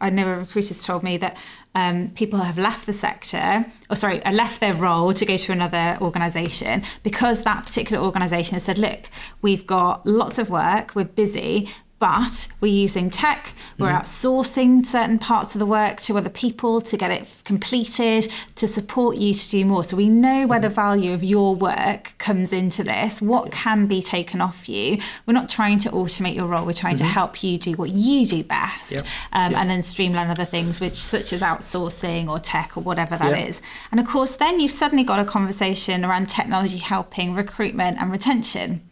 I 0.00 0.10
know 0.10 0.28
a 0.28 0.38
recruiter's 0.38 0.82
told 0.82 1.02
me 1.02 1.16
that 1.16 1.36
um, 1.76 2.08
people 2.14 2.38
have 2.38 2.56
left 2.56 2.86
the 2.86 2.92
sector, 2.94 3.66
or 3.90 3.96
sorry, 3.96 4.20
left 4.20 4.60
their 4.60 4.72
role 4.72 5.12
to 5.12 5.26
go 5.26 5.36
to 5.36 5.52
another 5.52 5.98
organisation 6.00 6.82
because 7.02 7.42
that 7.42 7.66
particular 7.66 8.02
organisation 8.02 8.54
has 8.54 8.62
said, 8.62 8.78
look, 8.78 9.10
we've 9.42 9.66
got 9.66 10.06
lots 10.06 10.38
of 10.38 10.48
work, 10.48 10.94
we're 10.94 11.04
busy, 11.04 11.68
but 11.98 12.48
we're 12.60 12.72
using 12.72 13.08
tech, 13.08 13.54
we're 13.78 13.88
mm. 13.88 14.00
outsourcing 14.00 14.84
certain 14.84 15.18
parts 15.18 15.54
of 15.54 15.58
the 15.58 15.66
work 15.66 15.98
to 16.02 16.16
other 16.18 16.28
people 16.28 16.82
to 16.82 16.96
get 16.96 17.10
it 17.10 17.26
completed, 17.44 18.30
to 18.56 18.68
support 18.68 19.16
you 19.16 19.32
to 19.32 19.50
do 19.50 19.64
more. 19.64 19.82
So 19.82 19.96
we 19.96 20.10
know 20.10 20.46
where 20.46 20.60
the 20.60 20.66
mm-hmm. 20.66 20.74
value 20.74 21.12
of 21.12 21.24
your 21.24 21.54
work 21.54 22.14
comes 22.18 22.52
into 22.52 22.84
this, 22.84 23.22
what 23.22 23.50
can 23.50 23.86
be 23.86 24.02
taken 24.02 24.42
off 24.42 24.68
you. 24.68 24.98
We're 25.24 25.32
not 25.32 25.48
trying 25.48 25.78
to 25.80 25.90
automate 25.90 26.34
your 26.34 26.46
role, 26.46 26.66
we're 26.66 26.74
trying 26.74 26.96
mm-hmm. 26.96 27.06
to 27.06 27.12
help 27.12 27.42
you 27.42 27.56
do 27.56 27.72
what 27.72 27.90
you 27.90 28.26
do 28.26 28.44
best 28.44 28.92
yep. 28.92 29.04
Um, 29.32 29.52
yep. 29.52 29.60
and 29.60 29.70
then 29.70 29.82
streamline 29.82 30.28
other 30.28 30.44
things, 30.44 30.80
which 30.80 30.96
such 30.96 31.32
as 31.32 31.40
outsourcing 31.40 32.28
or 32.28 32.38
tech 32.38 32.76
or 32.76 32.82
whatever 32.82 33.16
that 33.16 33.38
yep. 33.38 33.48
is. 33.48 33.62
And 33.90 34.00
of 34.00 34.06
course, 34.06 34.36
then 34.36 34.60
you've 34.60 34.70
suddenly 34.70 35.04
got 35.04 35.18
a 35.18 35.24
conversation 35.24 36.04
around 36.04 36.28
technology 36.28 36.78
helping 36.78 37.34
recruitment 37.34 37.98
and 37.98 38.12
retention. 38.12 38.82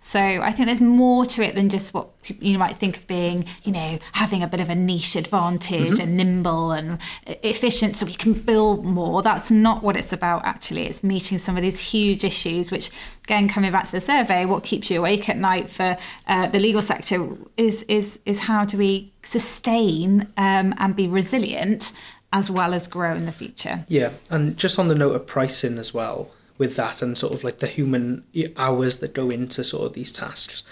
So 0.00 0.20
I 0.20 0.52
think 0.52 0.66
there's 0.66 0.80
more 0.80 1.24
to 1.26 1.42
it 1.42 1.54
than 1.54 1.68
just 1.68 1.92
what 1.92 2.10
you 2.40 2.58
might 2.58 2.76
think 2.76 2.98
of 2.98 3.06
being, 3.06 3.44
you 3.64 3.72
know, 3.72 3.98
having 4.12 4.42
a 4.42 4.46
bit 4.46 4.60
of 4.60 4.70
a 4.70 4.74
niche 4.74 5.16
advantage 5.16 5.80
mm-hmm. 5.80 6.02
and 6.02 6.16
nimble 6.16 6.72
and 6.72 6.98
efficient 7.26 7.96
so 7.96 8.06
we 8.06 8.14
can 8.14 8.32
build 8.32 8.84
more. 8.84 9.22
That's 9.22 9.50
not 9.50 9.82
what 9.82 9.96
it's 9.96 10.12
about, 10.12 10.44
actually. 10.44 10.86
It's 10.86 11.02
meeting 11.02 11.38
some 11.38 11.56
of 11.56 11.62
these 11.62 11.80
huge 11.80 12.24
issues, 12.24 12.70
which, 12.70 12.90
again, 13.24 13.48
coming 13.48 13.72
back 13.72 13.86
to 13.86 13.92
the 13.92 14.00
survey, 14.00 14.46
what 14.46 14.64
keeps 14.64 14.90
you 14.90 15.00
awake 15.00 15.28
at 15.28 15.38
night 15.38 15.68
for 15.68 15.96
uh, 16.26 16.46
the 16.48 16.58
legal 16.58 16.82
sector 16.82 17.36
is, 17.56 17.82
is, 17.84 18.20
is 18.26 18.40
how 18.40 18.64
do 18.64 18.78
we 18.78 19.12
sustain 19.22 20.28
um, 20.36 20.74
and 20.78 20.94
be 20.94 21.08
resilient 21.08 21.92
as 22.32 22.50
well 22.50 22.74
as 22.74 22.86
grow 22.86 23.14
in 23.14 23.24
the 23.24 23.32
future. 23.32 23.84
Yeah, 23.88 24.10
and 24.30 24.56
just 24.56 24.78
on 24.78 24.88
the 24.88 24.94
note 24.94 25.14
of 25.14 25.26
pricing 25.26 25.78
as 25.78 25.94
well, 25.94 26.30
with 26.58 26.76
that 26.76 27.02
and 27.02 27.16
sort 27.16 27.34
of 27.34 27.44
like 27.44 27.58
the 27.58 27.66
human 27.66 28.24
hours 28.56 28.98
that 28.98 29.14
go 29.14 29.30
into 29.30 29.64
sort 29.64 29.86
of 29.86 29.92
these 29.92 30.12
tasks. 30.12 30.64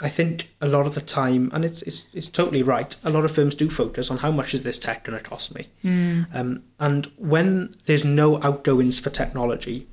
I 0.00 0.08
think 0.08 0.50
a 0.60 0.68
lot 0.68 0.86
of 0.86 0.94
the 0.94 1.00
time, 1.00 1.50
and 1.52 1.64
it's 1.64 1.82
it's, 1.82 2.06
it's 2.12 2.28
totally 2.28 2.62
right. 2.62 2.94
A 3.02 3.10
lot 3.10 3.24
of 3.24 3.32
firms 3.32 3.56
do 3.56 3.68
focus 3.68 4.10
on 4.12 4.18
how 4.18 4.30
much 4.30 4.54
is 4.54 4.62
this 4.62 4.78
tech 4.78 5.02
going 5.02 5.18
to 5.18 5.24
cost 5.24 5.54
me, 5.54 5.66
mm. 5.84 6.26
um, 6.32 6.62
and 6.78 7.06
when 7.16 7.74
there's 7.86 8.04
no 8.04 8.40
outgoings 8.42 9.00
for 9.00 9.10
technology, 9.10 9.88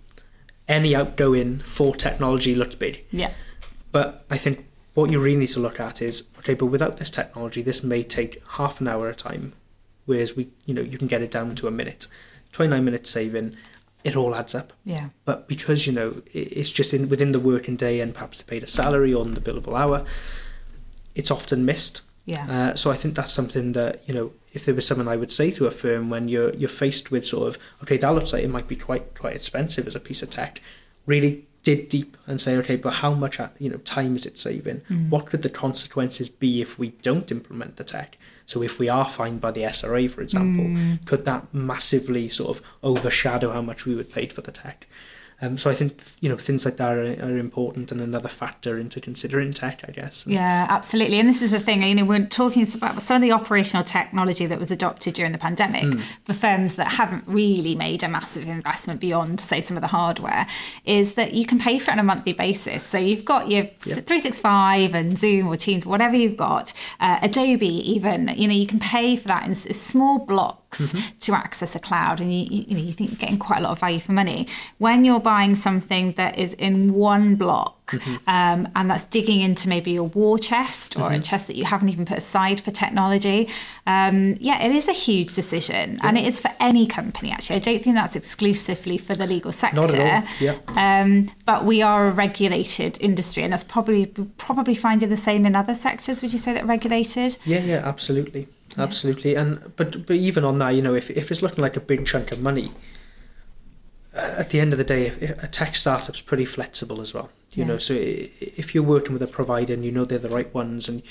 any 0.67 0.95
outgoing 0.95 1.59
for 1.59 1.95
technology 1.95 2.53
looks 2.53 2.75
big. 2.75 3.03
Yeah. 3.11 3.31
But 3.91 4.25
I 4.29 4.37
think 4.37 4.67
what 4.93 5.09
you 5.09 5.19
really 5.19 5.39
need 5.39 5.47
to 5.47 5.59
look 5.59 5.79
at 5.79 6.03
is 6.03 6.29
okay, 6.37 6.53
but 6.53 6.67
without 6.67 6.97
this 6.97 7.09
technology, 7.09 7.63
this 7.63 7.83
may 7.83 8.03
take 8.03 8.43
half 8.47 8.79
an 8.79 8.87
hour 8.87 9.09
a 9.09 9.15
time, 9.15 9.53
whereas 10.05 10.35
we, 10.35 10.49
you 10.67 10.75
know, 10.75 10.81
you 10.83 10.99
can 10.99 11.07
get 11.07 11.23
it 11.23 11.31
down 11.31 11.55
to 11.55 11.67
a 11.67 11.71
minute, 11.71 12.05
twenty 12.51 12.69
nine 12.69 12.85
minutes 12.85 13.09
saving, 13.09 13.57
it 14.05 14.15
all 14.15 14.35
adds 14.35 14.53
up. 14.55 14.71
Yeah. 14.85 15.09
But 15.25 15.47
because 15.47 15.87
you 15.87 15.91
know 15.91 16.21
it's 16.31 16.69
just 16.69 16.93
in 16.93 17.09
within 17.09 17.33
the 17.33 17.39
working 17.39 17.75
day 17.75 17.99
and 17.99 18.13
perhaps 18.13 18.39
they 18.39 18.49
paid 18.49 18.63
a 18.63 18.67
salary 18.67 19.13
on 19.13 19.33
the 19.33 19.41
billable 19.41 19.77
hour, 19.77 20.05
it's 21.15 21.31
often 21.31 21.65
missed. 21.65 22.01
Yeah. 22.25 22.45
Uh, 22.49 22.75
so 22.75 22.91
I 22.91 22.95
think 22.95 23.15
that's 23.15 23.33
something 23.33 23.73
that 23.73 24.07
you 24.07 24.13
know 24.13 24.31
if 24.53 24.63
there 24.63 24.75
was 24.75 24.87
someone 24.87 25.07
I 25.07 25.15
would 25.15 25.31
say 25.31 25.49
to 25.51 25.65
a 25.65 25.71
firm 25.71 26.09
when 26.11 26.27
you're 26.27 26.53
you're 26.53 26.69
faced 26.69 27.11
with 27.11 27.25
sort 27.25 27.47
of 27.49 27.57
okay 27.83 27.97
that 27.97 28.09
looks 28.09 28.31
like 28.31 28.43
it 28.43 28.49
might 28.49 28.67
be 28.67 28.75
quite 28.75 29.15
quite 29.15 29.35
expensive 29.35 29.87
as 29.87 29.95
a 29.95 29.99
piece 29.99 30.21
of 30.21 30.29
tech, 30.29 30.61
really 31.07 31.47
dig 31.65 31.89
deep 31.89 32.15
and 32.27 32.39
say 32.39 32.55
okay 32.55 32.77
but 32.77 32.93
how 33.03 33.13
much 33.13 33.39
uh, 33.39 33.49
you 33.59 33.69
know 33.69 33.77
time 33.77 34.15
is 34.15 34.25
it 34.25 34.37
saving? 34.37 34.81
Mm. 34.89 35.09
What 35.09 35.25
could 35.25 35.41
the 35.41 35.49
consequences 35.49 36.29
be 36.29 36.61
if 36.61 36.79
we 36.79 36.89
don't 37.01 37.29
implement 37.31 37.75
the 37.75 37.83
tech? 37.83 38.17
So 38.45 38.61
if 38.61 38.79
we 38.79 38.87
are 38.87 39.09
fined 39.09 39.41
by 39.41 39.51
the 39.51 39.63
SRA, 39.63 40.09
for 40.09 40.21
example, 40.21 40.65
mm. 40.65 41.05
could 41.05 41.25
that 41.25 41.51
massively 41.51 42.27
sort 42.29 42.55
of 42.55 42.63
overshadow 42.83 43.51
how 43.51 43.61
much 43.61 43.85
we 43.85 43.95
would 43.95 44.13
pay 44.13 44.27
for 44.27 44.41
the 44.41 44.51
tech? 44.51 44.87
Um, 45.41 45.57
so 45.57 45.69
I 45.69 45.73
think 45.73 46.01
you 46.21 46.29
know 46.29 46.37
things 46.37 46.63
like 46.63 46.77
that 46.77 46.93
are, 46.93 47.01
are, 47.01 47.37
important 47.37 47.91
and 47.91 47.99
another 47.99 48.29
factor 48.29 48.79
into 48.79 49.01
considering 49.01 49.51
tech, 49.51 49.83
I 49.87 49.91
guess. 49.91 50.25
Yeah, 50.25 50.65
absolutely. 50.69 51.19
And 51.19 51.27
this 51.27 51.41
is 51.41 51.51
the 51.51 51.59
thing. 51.59 51.83
You 51.83 51.95
know, 51.95 52.05
we're 52.05 52.25
talking 52.25 52.65
about 52.73 53.01
some 53.01 53.17
of 53.17 53.21
the 53.21 53.33
operational 53.33 53.83
technology 53.83 54.45
that 54.45 54.59
was 54.59 54.71
adopted 54.71 55.13
during 55.13 55.33
the 55.33 55.37
pandemic 55.37 55.83
mm. 55.83 56.01
for 56.23 56.33
firms 56.33 56.75
that 56.75 56.87
haven't 56.87 57.25
really 57.27 57.75
made 57.75 58.01
a 58.01 58.07
massive 58.07 58.47
investment 58.47 59.01
beyond, 59.01 59.41
say, 59.41 59.59
some 59.59 59.75
of 59.75 59.81
the 59.81 59.87
hardware. 59.87 60.47
Is 60.85 61.15
that 61.15 61.33
you 61.33 61.45
can 61.45 61.59
pay 61.59 61.79
for 61.79 61.91
it 61.91 61.93
on 61.93 61.99
a 61.99 62.03
monthly 62.03 62.33
basis. 62.33 62.83
So 62.83 62.97
you've 62.97 63.25
got 63.25 63.49
your 63.49 63.63
yeah. 63.85 63.95
365 63.95 64.95
and 64.95 65.19
Zoom 65.19 65.47
or 65.47 65.57
Teams, 65.57 65.85
whatever 65.85 66.15
you've 66.15 66.37
got, 66.37 66.71
uh, 67.01 67.19
Adobe, 67.21 67.67
even. 67.67 68.29
You 68.29 68.47
know, 68.47 68.53
you 68.53 68.67
can 68.67 68.79
pay 68.79 69.17
for 69.17 69.27
that 69.27 69.45
in 69.45 69.53
small 69.53 70.19
blocks 70.19 70.64
mm-hmm. 70.71 71.17
to 71.19 71.33
access 71.33 71.75
a 71.75 71.79
cloud, 71.79 72.19
and 72.19 72.33
you, 72.33 72.45
you 72.49 72.75
know 72.75 72.83
you 72.83 72.91
think 72.91 73.11
you're 73.11 73.19
getting 73.19 73.39
quite 73.39 73.59
a 73.59 73.63
lot 73.63 73.71
of 73.71 73.79
value 73.79 73.99
for 73.99 74.11
money. 74.11 74.47
When 74.77 75.05
you're 75.05 75.19
buying 75.19 75.55
something 75.55 76.13
that 76.13 76.37
is 76.37 76.53
in 76.53 76.93
one 76.93 77.35
block, 77.35 77.91
mm-hmm. 77.91 78.15
um, 78.27 78.67
and 78.75 78.89
that's 78.89 79.05
digging 79.05 79.41
into 79.41 79.69
maybe 79.69 79.91
your 79.91 80.03
war 80.03 80.37
chest 80.37 80.95
or 80.95 81.01
mm-hmm. 81.01 81.15
a 81.15 81.19
chest 81.19 81.47
that 81.47 81.55
you 81.55 81.65
haven't 81.65 81.89
even 81.89 82.05
put 82.05 82.17
aside 82.17 82.59
for 82.59 82.71
technology, 82.71 83.49
um, 83.87 84.35
yeah, 84.39 84.63
it 84.63 84.71
is 84.71 84.87
a 84.87 84.93
huge 84.93 85.33
decision, 85.33 85.95
yeah. 85.95 85.99
and 86.03 86.17
it 86.17 86.25
is 86.25 86.39
for 86.39 86.51
any 86.59 86.85
company. 86.85 87.31
Actually, 87.31 87.57
I 87.57 87.59
don't 87.59 87.81
think 87.81 87.95
that's 87.95 88.15
exclusively 88.15 88.97
for 88.97 89.15
the 89.15 89.27
legal 89.27 89.51
sector. 89.51 89.81
Not 89.81 89.93
at 89.93 90.23
all. 90.23 90.29
Yeah. 90.39 90.55
Um, 90.75 91.31
but 91.45 91.65
we 91.65 91.81
are 91.81 92.07
a 92.07 92.11
regulated 92.11 92.97
industry, 93.01 93.43
and 93.43 93.53
that's 93.53 93.63
probably 93.63 94.07
probably 94.37 94.75
finding 94.75 95.09
the 95.09 95.17
same 95.17 95.45
in 95.45 95.55
other 95.55 95.75
sectors. 95.75 96.21
Would 96.21 96.33
you 96.33 96.39
say 96.39 96.53
that 96.53 96.65
regulated? 96.65 97.37
Yeah, 97.45 97.59
yeah, 97.59 97.81
absolutely. 97.83 98.47
Absolutely, 98.77 99.35
and 99.35 99.75
but 99.75 100.05
but 100.05 100.15
even 100.15 100.43
on 100.43 100.59
that, 100.59 100.69
you 100.69 100.81
know, 100.81 100.95
if 100.95 101.09
if 101.09 101.31
it's 101.31 101.41
looking 101.41 101.61
like 101.61 101.75
a 101.75 101.81
big 101.81 102.05
chunk 102.05 102.31
of 102.31 102.41
money, 102.41 102.71
uh, 104.13 104.35
at 104.37 104.49
the 104.49 104.59
end 104.59 104.73
of 104.73 104.77
the 104.77 104.83
day, 104.83 105.07
if, 105.07 105.21
if 105.21 105.43
a 105.43 105.47
tech 105.47 105.75
startup's 105.75 106.21
pretty 106.21 106.45
flexible 106.45 107.01
as 107.01 107.13
well. 107.13 107.29
You 107.51 107.63
yeah. 107.63 107.67
know, 107.69 107.77
so 107.77 107.93
if 107.95 108.75
you're 108.75 108.83
working 108.83 109.13
with 109.13 109.21
a 109.21 109.27
provider 109.27 109.73
and 109.73 109.85
you 109.85 109.91
know 109.91 110.03
they're 110.03 110.19
the 110.19 110.29
right 110.29 110.53
ones, 110.53 110.89
and 110.89 111.01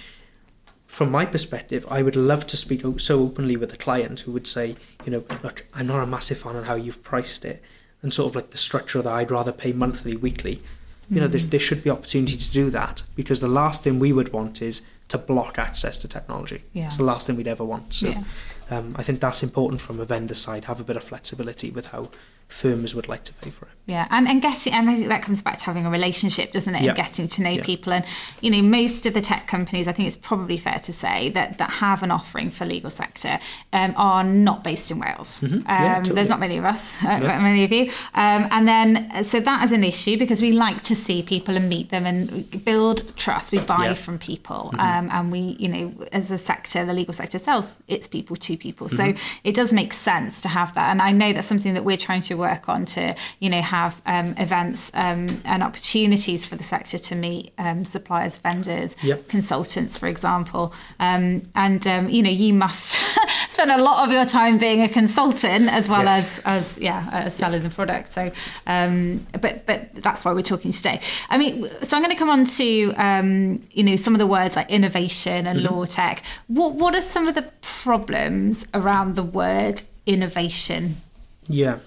from 0.87 1.11
my 1.11 1.25
perspective, 1.25 1.87
I 1.91 2.03
would 2.03 2.17
love 2.17 2.47
to 2.49 2.57
speak 2.57 2.83
so 2.99 3.21
openly 3.21 3.57
with 3.57 3.73
a 3.73 3.77
client 3.77 4.21
who 4.21 4.33
would 4.33 4.47
say, 4.47 4.77
you 5.05 5.13
know, 5.13 5.25
look, 5.43 5.65
I'm 5.75 5.87
not 5.87 6.03
a 6.03 6.07
massive 6.07 6.39
fan 6.39 6.57
on 6.57 6.65
how 6.65 6.75
you've 6.75 7.03
priced 7.03 7.45
it, 7.45 7.63
and 8.03 8.13
sort 8.13 8.31
of 8.31 8.37
like 8.37 8.51
the 8.51 8.59
structure 8.59 9.01
that 9.01 9.13
I'd 9.13 9.31
rather 9.31 9.53
pay 9.53 9.73
monthly, 9.73 10.17
weekly. 10.17 10.63
You 11.11 11.21
know, 11.21 11.29
there, 11.29 11.41
mm. 11.41 11.51
there 11.51 11.61
should 11.61 11.85
be 11.85 11.91
opportunity 11.91 12.37
to 12.37 12.51
do 12.51 12.71
that 12.71 13.03
because 13.15 13.41
the 13.41 13.49
last 13.49 13.83
thing 13.83 13.99
we 13.99 14.13
would 14.13 14.33
want 14.33 14.63
is 14.63 14.87
to 15.09 15.19
block 15.19 15.59
access 15.59 15.99
to 15.99 16.09
technology. 16.09 16.65
Yeah. 16.73 16.87
It's 16.87 16.97
the 16.97 17.05
last 17.05 17.27
thing 17.27 17.37
we'd 17.37 17.47
ever 17.49 17.65
want. 17.65 17.93
So 17.95 18.09
Yeah. 18.09 18.23
um, 18.71 18.95
I 18.99 19.03
think 19.03 19.21
that's 19.21 19.43
important 19.43 19.81
from 19.81 20.01
a 20.01 20.05
vendor 20.05 20.35
side. 20.35 20.65
Have 20.65 20.81
a 20.81 20.85
bit 20.85 20.97
of 20.97 21.05
flexibility 21.05 21.71
with 21.71 21.89
how 21.89 22.09
firms 22.49 22.95
would 22.95 23.09
like 23.09 23.25
to 23.25 23.35
pay 23.35 23.51
for 23.51 23.67
it. 23.67 23.73
Yeah, 23.87 24.07
and, 24.11 24.27
and 24.27 24.41
getting 24.41 24.73
and 24.73 24.89
I 24.89 24.95
think 24.95 25.09
that 25.09 25.21
comes 25.23 25.43
back 25.43 25.59
to 25.59 25.65
having 25.67 25.85
a 25.85 25.91
relationship, 25.91 26.53
doesn't 26.53 26.75
it? 26.75 26.81
Yeah. 26.83 26.89
And 26.91 26.97
getting 26.97 27.29
to 27.29 27.43
know 27.43 27.51
Yeah. 27.51 27.63
people. 27.65 27.93
And 27.93 28.05
you 28.41 28.51
know, 28.51 28.63
most 28.63 29.05
of 29.05 29.13
the 29.13 29.21
tech 29.21 29.47
companies, 29.47 29.87
I 29.89 29.93
think 29.93 30.07
it's 30.09 30.17
probably 30.17 30.57
fair 30.57 30.79
to 30.79 30.93
say 30.93 31.29
that 31.31 31.59
that 31.59 31.69
have 31.71 32.03
an 32.03 32.11
offering 32.11 32.49
for 32.49 32.65
legal 32.65 32.89
sector 32.89 33.39
um, 33.75 33.93
are 33.97 34.25
not 34.25 34.65
based 34.65 34.91
in 34.91 34.99
Wales. 35.01 35.43
Um, 35.43 35.51
Mm-hmm. 35.51 35.69
Yeah, 35.69 35.95
totally. 35.99 36.15
There's 36.15 36.29
not 36.31 36.41
many 36.41 36.57
of 36.57 36.65
us, 36.65 37.03
uh, 37.05 37.19
many 37.21 37.65
of 37.65 37.73
you. 37.73 37.85
Um, 38.15 38.49
and 38.51 38.67
then 38.67 39.23
so 39.25 39.39
that 39.41 39.65
is 39.65 39.73
an 39.73 39.85
issue 39.85 40.17
because 40.17 40.41
we 40.41 40.53
like 40.53 40.81
to 40.85 40.95
see 40.97 41.23
people 41.23 41.55
and 41.57 41.69
meet 41.69 41.91
them 41.91 42.07
and 42.07 42.65
build 42.65 43.15
trust. 43.17 43.53
We 43.53 43.59
buy. 43.59 43.75
Mm-hmm. 43.89 43.95
from 43.95 44.19
people, 44.19 44.71
um, 44.79 45.09
and 45.13 45.31
we, 45.31 45.57
you 45.59 45.69
know, 45.69 45.93
as 46.13 46.31
a 46.31 46.39
sector, 46.39 46.85
the 46.87 46.95
legal 46.95 47.13
sector 47.13 47.39
sells 47.39 47.77
its 47.87 48.09
people 48.09 48.37
to 48.37 48.57
people. 48.57 48.89
So 48.89 49.05
Mm-hmm. 49.05 49.39
it 49.49 49.55
does 49.55 49.73
make 49.73 49.93
sense 49.93 50.41
to 50.41 50.49
have 50.49 50.73
that. 50.75 50.91
And 50.91 51.03
I 51.03 51.11
know 51.13 51.33
that's 51.35 51.47
something 51.47 51.75
that 51.75 51.85
we're 51.85 51.97
trying 51.99 52.23
to 52.23 52.34
work 52.37 52.69
on 52.69 52.85
to, 52.87 53.15
you 53.41 53.51
know, 53.51 53.61
have 53.63 54.01
um, 54.07 54.35
events 54.39 54.91
um, 54.95 55.27
and 55.45 55.63
opportunities 55.63 56.47
for 56.47 56.57
the 56.57 56.65
sector 56.65 56.99
to 56.99 57.15
meet 57.15 57.53
um, 57.59 57.85
suppliers, 57.85 58.39
vendors, 58.39 58.97
Yep. 59.03 59.29
consultants, 59.29 59.99
for 59.99 60.07
example. 60.09 60.73
Um, 61.01 61.43
and 61.55 61.87
um, 61.87 62.09
you 62.09 62.23
know, 62.23 62.31
you 62.31 62.53
must 62.55 62.97
spend 63.51 63.71
a 63.71 63.83
lot 63.83 64.05
of 64.07 64.13
your 64.13 64.25
time 64.25 64.59
being 64.59 64.83
a 64.83 64.89
consultant 64.89 65.69
as 65.71 65.89
well 65.89 66.05
Yes. 66.05 66.39
as 66.45 66.75
as 66.77 66.79
yeah, 66.79 67.09
as 67.13 67.35
selling 67.35 67.63
the 67.63 67.71
product. 67.71 68.09
So, 68.09 68.31
um, 68.67 69.25
but 69.41 69.67
but 69.67 69.95
that's 69.95 70.25
why 70.25 70.33
we're 70.33 70.43
talking 70.43 70.73
today. 70.73 71.01
I 71.31 71.39
mean, 71.39 71.69
so 71.83 71.97
I'm 71.97 72.03
going 72.03 72.15
to 72.15 72.19
come 72.19 72.31
on 72.31 72.45
to 72.45 72.93
um, 72.97 73.61
you 73.73 73.83
know 73.83 73.97
some 73.97 74.15
of 74.15 74.19
the 74.19 74.27
words 74.27 74.57
like 74.57 74.71
innovation 74.71 75.47
and 75.47 75.63
law 75.63 75.85
tech. 75.85 76.23
What 76.49 76.75
what 76.75 76.95
are 76.95 77.01
some 77.01 77.27
of 77.29 77.35
the 77.35 77.43
problems 77.63 78.67
around 78.75 79.15
the 79.17 79.23
word 79.23 79.83
innovation? 80.07 81.01
Yeah. 81.49 81.79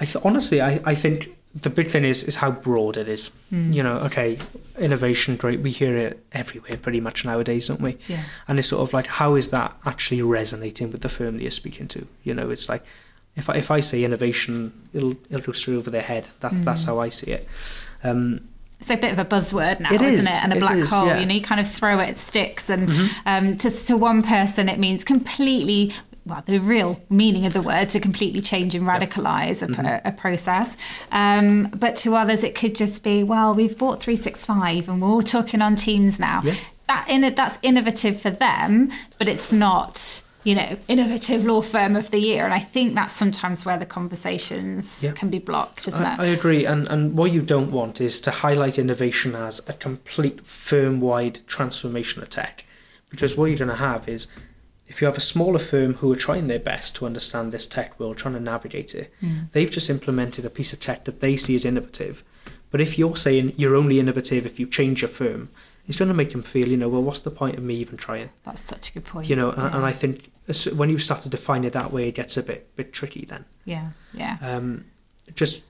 I 0.00 0.04
th- 0.04 0.24
honestly, 0.24 0.60
I, 0.60 0.80
I 0.84 0.94
think 0.94 1.36
the 1.54 1.70
big 1.70 1.86
thing 1.88 2.04
is 2.04 2.24
is 2.24 2.36
how 2.36 2.50
broad 2.50 2.96
it 2.96 3.06
is. 3.08 3.30
You 3.50 3.82
know, 3.84 3.98
okay, 3.98 4.38
innovation, 4.78 5.36
great. 5.36 5.60
We 5.60 5.70
hear 5.70 5.96
it 5.96 6.24
everywhere 6.32 6.76
pretty 6.76 7.00
much 7.00 7.24
nowadays, 7.24 7.68
don't 7.68 7.80
we? 7.80 7.96
Yeah. 8.08 8.24
And 8.48 8.58
it's 8.58 8.68
sort 8.68 8.82
of 8.82 8.92
like, 8.92 9.06
how 9.06 9.36
is 9.36 9.50
that 9.50 9.76
actually 9.86 10.20
resonating 10.22 10.90
with 10.90 11.02
the 11.02 11.08
firm 11.08 11.36
that 11.36 11.42
you're 11.42 11.52
speaking 11.52 11.86
to? 11.88 12.08
You 12.24 12.34
know, 12.34 12.50
it's 12.50 12.68
like, 12.68 12.84
if 13.36 13.48
I, 13.48 13.54
if 13.54 13.70
I 13.70 13.78
say 13.78 14.02
innovation, 14.02 14.72
it'll 14.92 15.12
it'll 15.30 15.46
go 15.46 15.52
straight 15.52 15.76
over 15.76 15.90
their 15.90 16.02
head. 16.02 16.26
That's 16.40 16.60
that's 16.62 16.84
how 16.84 16.98
I 16.98 17.10
see 17.10 17.30
it. 17.30 17.46
Um, 18.02 18.48
It's 18.80 18.90
a 18.90 18.96
bit 18.96 19.12
of 19.12 19.18
a 19.20 19.24
buzzword 19.24 19.78
now, 19.78 19.92
is 19.92 20.02
is, 20.02 20.24
not 20.24 20.34
it? 20.34 20.44
And 20.44 20.52
a 20.52 20.56
black 20.56 20.76
is, 20.76 20.90
hole. 20.90 21.06
yeah. 21.06 21.12
Mm-hmm. 21.12 21.20
You 21.20 21.26
know, 21.26 21.34
you 21.34 21.40
kind 21.40 21.60
of 21.60 21.70
throw 21.70 22.00
it, 22.00 22.08
it 22.08 22.18
sticks, 22.18 22.68
and 22.68 22.92
um, 23.26 23.56
just 23.56 23.86
to 23.86 23.96
one 23.96 24.22
person, 24.24 24.68
it 24.68 24.80
means 24.80 25.04
completely. 25.04 25.92
Well, 26.26 26.42
the 26.46 26.58
real 26.58 27.00
meaning 27.10 27.44
of 27.44 27.52
the 27.52 27.60
word 27.60 27.90
to 27.90 28.00
completely 28.00 28.40
change 28.40 28.74
and 28.74 28.86
radicalize 28.86 29.62
a, 29.62 29.66
Mm-hmm. 29.66 30.08
a 30.08 30.12
process. 30.12 30.76
Um, 31.12 31.68
but 31.76 31.96
to 31.96 32.14
others, 32.16 32.42
it 32.42 32.54
could 32.54 32.74
just 32.74 33.02
be, 33.04 33.22
well, 33.22 33.54
we've 33.54 33.76
bought 33.76 34.02
365 34.02 34.88
and 34.88 35.02
we're 35.02 35.08
all 35.08 35.22
talking 35.22 35.60
on 35.60 35.76
Teams 35.76 36.18
now. 36.18 36.40
Yeah. 36.44 36.54
That 36.88 37.06
in, 37.08 37.34
that's 37.34 37.58
innovative 37.62 38.20
for 38.20 38.30
them, 38.30 38.90
but 39.18 39.26
it's 39.28 39.52
not, 39.52 40.22
you 40.44 40.54
know, 40.54 40.76
innovative 40.88 41.44
law 41.46 41.62
firm 41.62 41.96
of 41.96 42.10
the 42.10 42.18
year. 42.18 42.44
And 42.44 42.52
I 42.52 42.58
think 42.58 42.94
that's 42.94 43.14
sometimes 43.14 43.64
where 43.66 43.78
the 43.78 43.86
conversations 43.86 45.02
Yeah. 45.02 45.12
can 45.12 45.30
be 45.30 45.38
blocked, 45.38 45.88
isn't 45.88 46.02
I, 46.02 46.12
it? 46.14 46.20
I 46.20 46.26
agree, 46.26 46.66
and 46.66 46.86
and 46.88 47.16
what 47.16 47.32
you 47.32 47.40
don't 47.42 47.70
want 47.70 48.00
is 48.02 48.20
to 48.22 48.30
highlight 48.30 48.78
innovation 48.78 49.34
as 49.34 49.60
a 49.68 49.72
complete 49.72 50.46
firm-wide 50.46 51.40
transformation 51.46 52.22
of 52.22 52.28
tech, 52.30 52.64
because 53.10 53.34
what 53.36 53.46
you're 53.46 53.58
going 53.58 53.70
to 53.70 53.76
have 53.76 54.06
is 54.08 54.26
if 54.86 55.00
you 55.00 55.06
have 55.06 55.16
a 55.16 55.20
smaller 55.20 55.58
firm 55.58 55.94
who 55.94 56.12
are 56.12 56.16
trying 56.16 56.46
their 56.48 56.58
best 56.58 56.96
to 56.96 57.06
understand 57.06 57.52
this 57.52 57.66
tech 57.66 57.98
world, 57.98 58.16
trying 58.18 58.34
to 58.34 58.40
navigate 58.40 58.94
it, 58.94 59.12
they've 59.52 59.70
just 59.70 59.88
implemented 59.90 60.44
a 60.44 60.50
piece 60.50 60.72
of 60.72 60.80
tech 60.80 61.04
that 61.04 61.20
they 61.20 61.36
see 61.36 61.54
as 61.54 61.64
innovative. 61.64 62.22
But 62.70 62.80
if 62.80 62.98
you're 62.98 63.16
saying 63.16 63.54
you're 63.56 63.76
only 63.76 63.98
innovative 63.98 64.44
if 64.46 64.58
you 64.60 64.66
change 64.66 65.00
your 65.02 65.08
firm, 65.08 65.48
it's 65.86 65.98
going 65.98 66.08
to 66.08 66.14
make 66.14 66.32
them 66.32 66.42
feel, 66.42 66.68
you 66.68 66.76
know, 66.76 66.88
well, 66.88 67.02
what's 67.02 67.20
the 67.20 67.30
point 67.30 67.56
of 67.56 67.62
me 67.62 67.74
even 67.76 67.96
trying? 67.96 68.30
That's 68.44 68.60
such 68.62 68.90
a 68.90 68.94
good 68.94 69.04
point. 69.04 69.28
You 69.28 69.36
know, 69.36 69.50
and, 69.50 69.62
Yeah. 69.62 69.76
and 69.76 69.84
I 69.86 69.92
think 69.92 70.30
when 70.74 70.90
you 70.90 70.98
start 70.98 71.22
to 71.22 71.28
define 71.28 71.64
it 71.64 71.72
that 71.72 71.92
way, 71.92 72.08
it 72.08 72.14
gets 72.14 72.36
a 72.36 72.42
bit 72.42 72.74
bit 72.76 72.92
tricky 72.92 73.24
then 73.26 73.44
Yeah, 73.64 73.92
yeah. 74.12 74.36
um, 74.42 74.84
just 75.34 75.62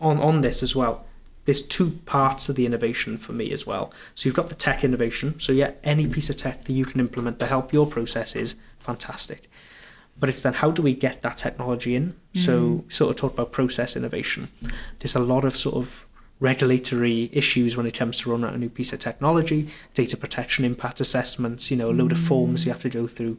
on 0.00 0.18
on 0.18 0.40
this 0.40 0.62
as 0.62 0.74
well. 0.74 1.04
There's 1.46 1.62
two 1.62 1.92
parts 2.04 2.48
of 2.48 2.56
the 2.56 2.66
innovation 2.66 3.16
for 3.18 3.32
me 3.32 3.50
as 3.50 3.66
well. 3.66 3.92
So 4.14 4.28
you've 4.28 4.36
got 4.36 4.48
the 4.48 4.54
tech 4.54 4.84
innovation. 4.84 5.40
So 5.40 5.52
yeah, 5.52 5.72
any 5.82 6.06
piece 6.06 6.28
of 6.28 6.36
tech 6.36 6.64
that 6.64 6.72
you 6.72 6.84
can 6.84 7.00
implement 7.00 7.38
to 7.38 7.46
help 7.46 7.72
your 7.72 7.86
processes, 7.86 8.56
fantastic. 8.78 9.50
But 10.18 10.28
it's 10.28 10.42
then 10.42 10.54
how 10.54 10.70
do 10.70 10.82
we 10.82 10.94
get 10.94 11.22
that 11.22 11.36
technology 11.36 11.94
in? 11.94 12.14
So 12.34 12.84
sort 12.88 13.10
of 13.10 13.16
talk 13.16 13.32
about 13.34 13.52
process 13.52 13.96
innovation. 13.96 14.48
There's 14.98 15.16
a 15.16 15.20
lot 15.20 15.44
of 15.44 15.56
sort 15.56 15.76
of 15.76 16.06
regulatory 16.40 17.30
issues 17.32 17.76
when 17.76 17.86
it 17.86 17.94
comes 17.94 18.18
to 18.18 18.30
rolling 18.30 18.44
out 18.44 18.54
a 18.54 18.58
new 18.58 18.68
piece 18.68 18.92
of 18.92 18.98
technology, 18.98 19.68
data 19.94 20.16
protection 20.16 20.64
impact 20.64 21.00
assessments, 21.00 21.70
you 21.70 21.76
know, 21.76 21.90
a 21.90 21.92
load 21.92 22.12
of 22.12 22.18
forms 22.18 22.66
you 22.66 22.72
have 22.72 22.82
to 22.82 22.90
go 22.90 23.06
through, 23.06 23.38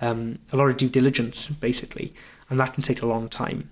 um, 0.00 0.38
a 0.52 0.56
lot 0.56 0.68
of 0.68 0.76
due 0.76 0.88
diligence 0.88 1.48
basically, 1.48 2.12
and 2.50 2.60
that 2.60 2.74
can 2.74 2.82
take 2.82 3.00
a 3.00 3.06
long 3.06 3.28
time. 3.28 3.70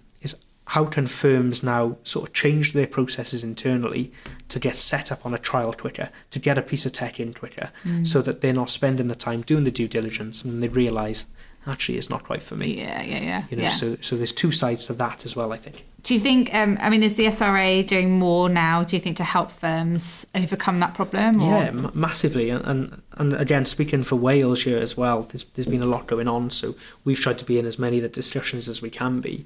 How 0.73 0.87
can 0.87 1.07
firms 1.07 1.63
now 1.63 1.99
sort 2.03 2.29
of 2.29 2.35
change 2.35 2.73
their 2.73 2.87
processes 2.87 3.45
internally 3.45 4.11
to 4.49 4.59
get 4.59 4.75
set 4.77 5.13
up 5.13 5.27
on 5.27 5.35
a 5.35 5.39
trial 5.39 5.75
quicker, 5.75 6.09
to 6.31 6.39
get 6.39 6.57
a 6.57 6.63
piece 6.63 6.87
of 6.87 6.93
tech 6.93 7.21
in 7.21 7.35
quicker, 7.35 7.69
mm. 7.85 8.07
so 8.07 8.23
that 8.23 8.41
they're 8.41 8.55
not 8.55 8.71
spending 8.71 9.09
the 9.09 9.15
time 9.15 9.43
doing 9.43 9.65
the 9.65 9.71
due 9.71 9.87
diligence 9.87 10.43
and 10.47 10.63
they 10.63 10.69
realise 10.69 11.27
actually 11.67 11.99
it's 11.99 12.11
not 12.11 12.25
quite 12.25 12.43
for 12.43 12.57
me. 12.57 12.79
Yeah, 12.79 13.03
yeah, 13.03 13.21
yeah. 13.21 13.43
You 13.51 13.57
know, 13.57 13.63
yeah. 13.65 13.69
so 13.71 13.97
so 14.01 14.17
there's 14.17 14.33
two 14.33 14.53
sides 14.53 14.87
to 14.87 14.93
that 14.95 15.25
as 15.25 15.37
well. 15.37 15.53
I 15.53 15.57
think. 15.57 15.87
Do 16.03 16.15
you 16.15 16.21
think? 16.21 16.53
Um, 16.53 16.79
I 16.81 16.91
mean, 16.91 17.03
is 17.03 17.15
the 17.15 17.27
SRA 17.27 17.87
doing 17.87 18.11
more 18.19 18.49
now? 18.49 18.83
Do 18.83 18.97
you 18.97 19.01
think 19.01 19.17
to 19.19 19.25
help 19.25 19.51
firms 19.51 20.27
overcome 20.35 20.81
that 20.81 20.95
problem? 20.95 21.41
Or? 21.41 21.47
Yeah, 21.47 21.67
m- 21.67 21.93
massively, 21.95 22.51
and, 22.51 22.65
and 22.65 23.03
and 23.13 23.35
again, 23.35 23.65
speaking 23.65 24.03
for 24.03 24.17
Wales 24.17 24.65
here 24.65 24.79
as 24.79 24.97
well, 24.97 25.23
there's 25.23 25.45
there's 25.45 25.67
been 25.67 25.83
a 25.83 25.87
lot 25.87 26.07
going 26.07 26.29
on. 26.29 26.51
So 26.51 26.75
we've 27.05 27.21
tried 27.21 27.39
to 27.39 27.45
be 27.45 27.59
in 27.59 27.67
as 27.67 27.79
many 27.79 27.99
of 27.99 28.03
the 28.03 28.09
discussions 28.09 28.69
as 28.69 28.83
we 28.83 28.91
can 28.91 29.21
be, 29.21 29.45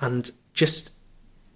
and 0.00 0.30
just 0.52 0.92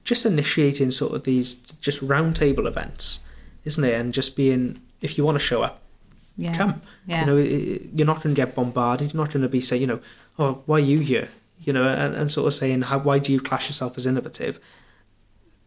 just 0.05 0.25
initiating 0.25 0.91
sort 0.91 1.13
of 1.15 1.25
these 1.25 1.55
just 1.55 2.01
roundtable 2.01 2.67
events, 2.67 3.21
isn't 3.65 3.85
it? 3.85 3.93
And 3.93 4.15
just 4.15 4.37
being, 4.37 4.81
if 5.03 5.19
you 5.19 5.25
want 5.25 5.35
to 5.35 5.45
show 5.45 5.63
up, 5.63 5.83
yeah. 6.39 6.57
come. 6.57 6.81
Yeah. 7.07 7.21
You 7.21 7.27
know, 7.27 7.37
you're 7.37 8.07
not 8.07 8.23
going 8.23 8.35
to 8.35 8.41
get 8.41 8.55
bombarded. 8.55 9.13
You're 9.13 9.23
not 9.23 9.33
going 9.33 9.43
to 9.43 9.49
be 9.49 9.61
saying, 9.61 9.83
you 9.83 9.89
know, 9.89 10.01
oh, 10.39 10.63
why 10.67 10.77
are 10.77 10.81
you 10.81 11.01
here? 11.01 11.29
You 11.59 11.73
know, 11.73 11.87
and, 11.87 12.15
and 12.15 12.31
sort 12.31 12.47
of 12.47 12.55
saying, 12.55 12.83
how, 12.83 12.99
why 12.99 13.19
do 13.19 13.33
you 13.33 13.41
class 13.41 13.69
yourself 13.69 13.99
as 13.99 14.07
innovative? 14.07 14.61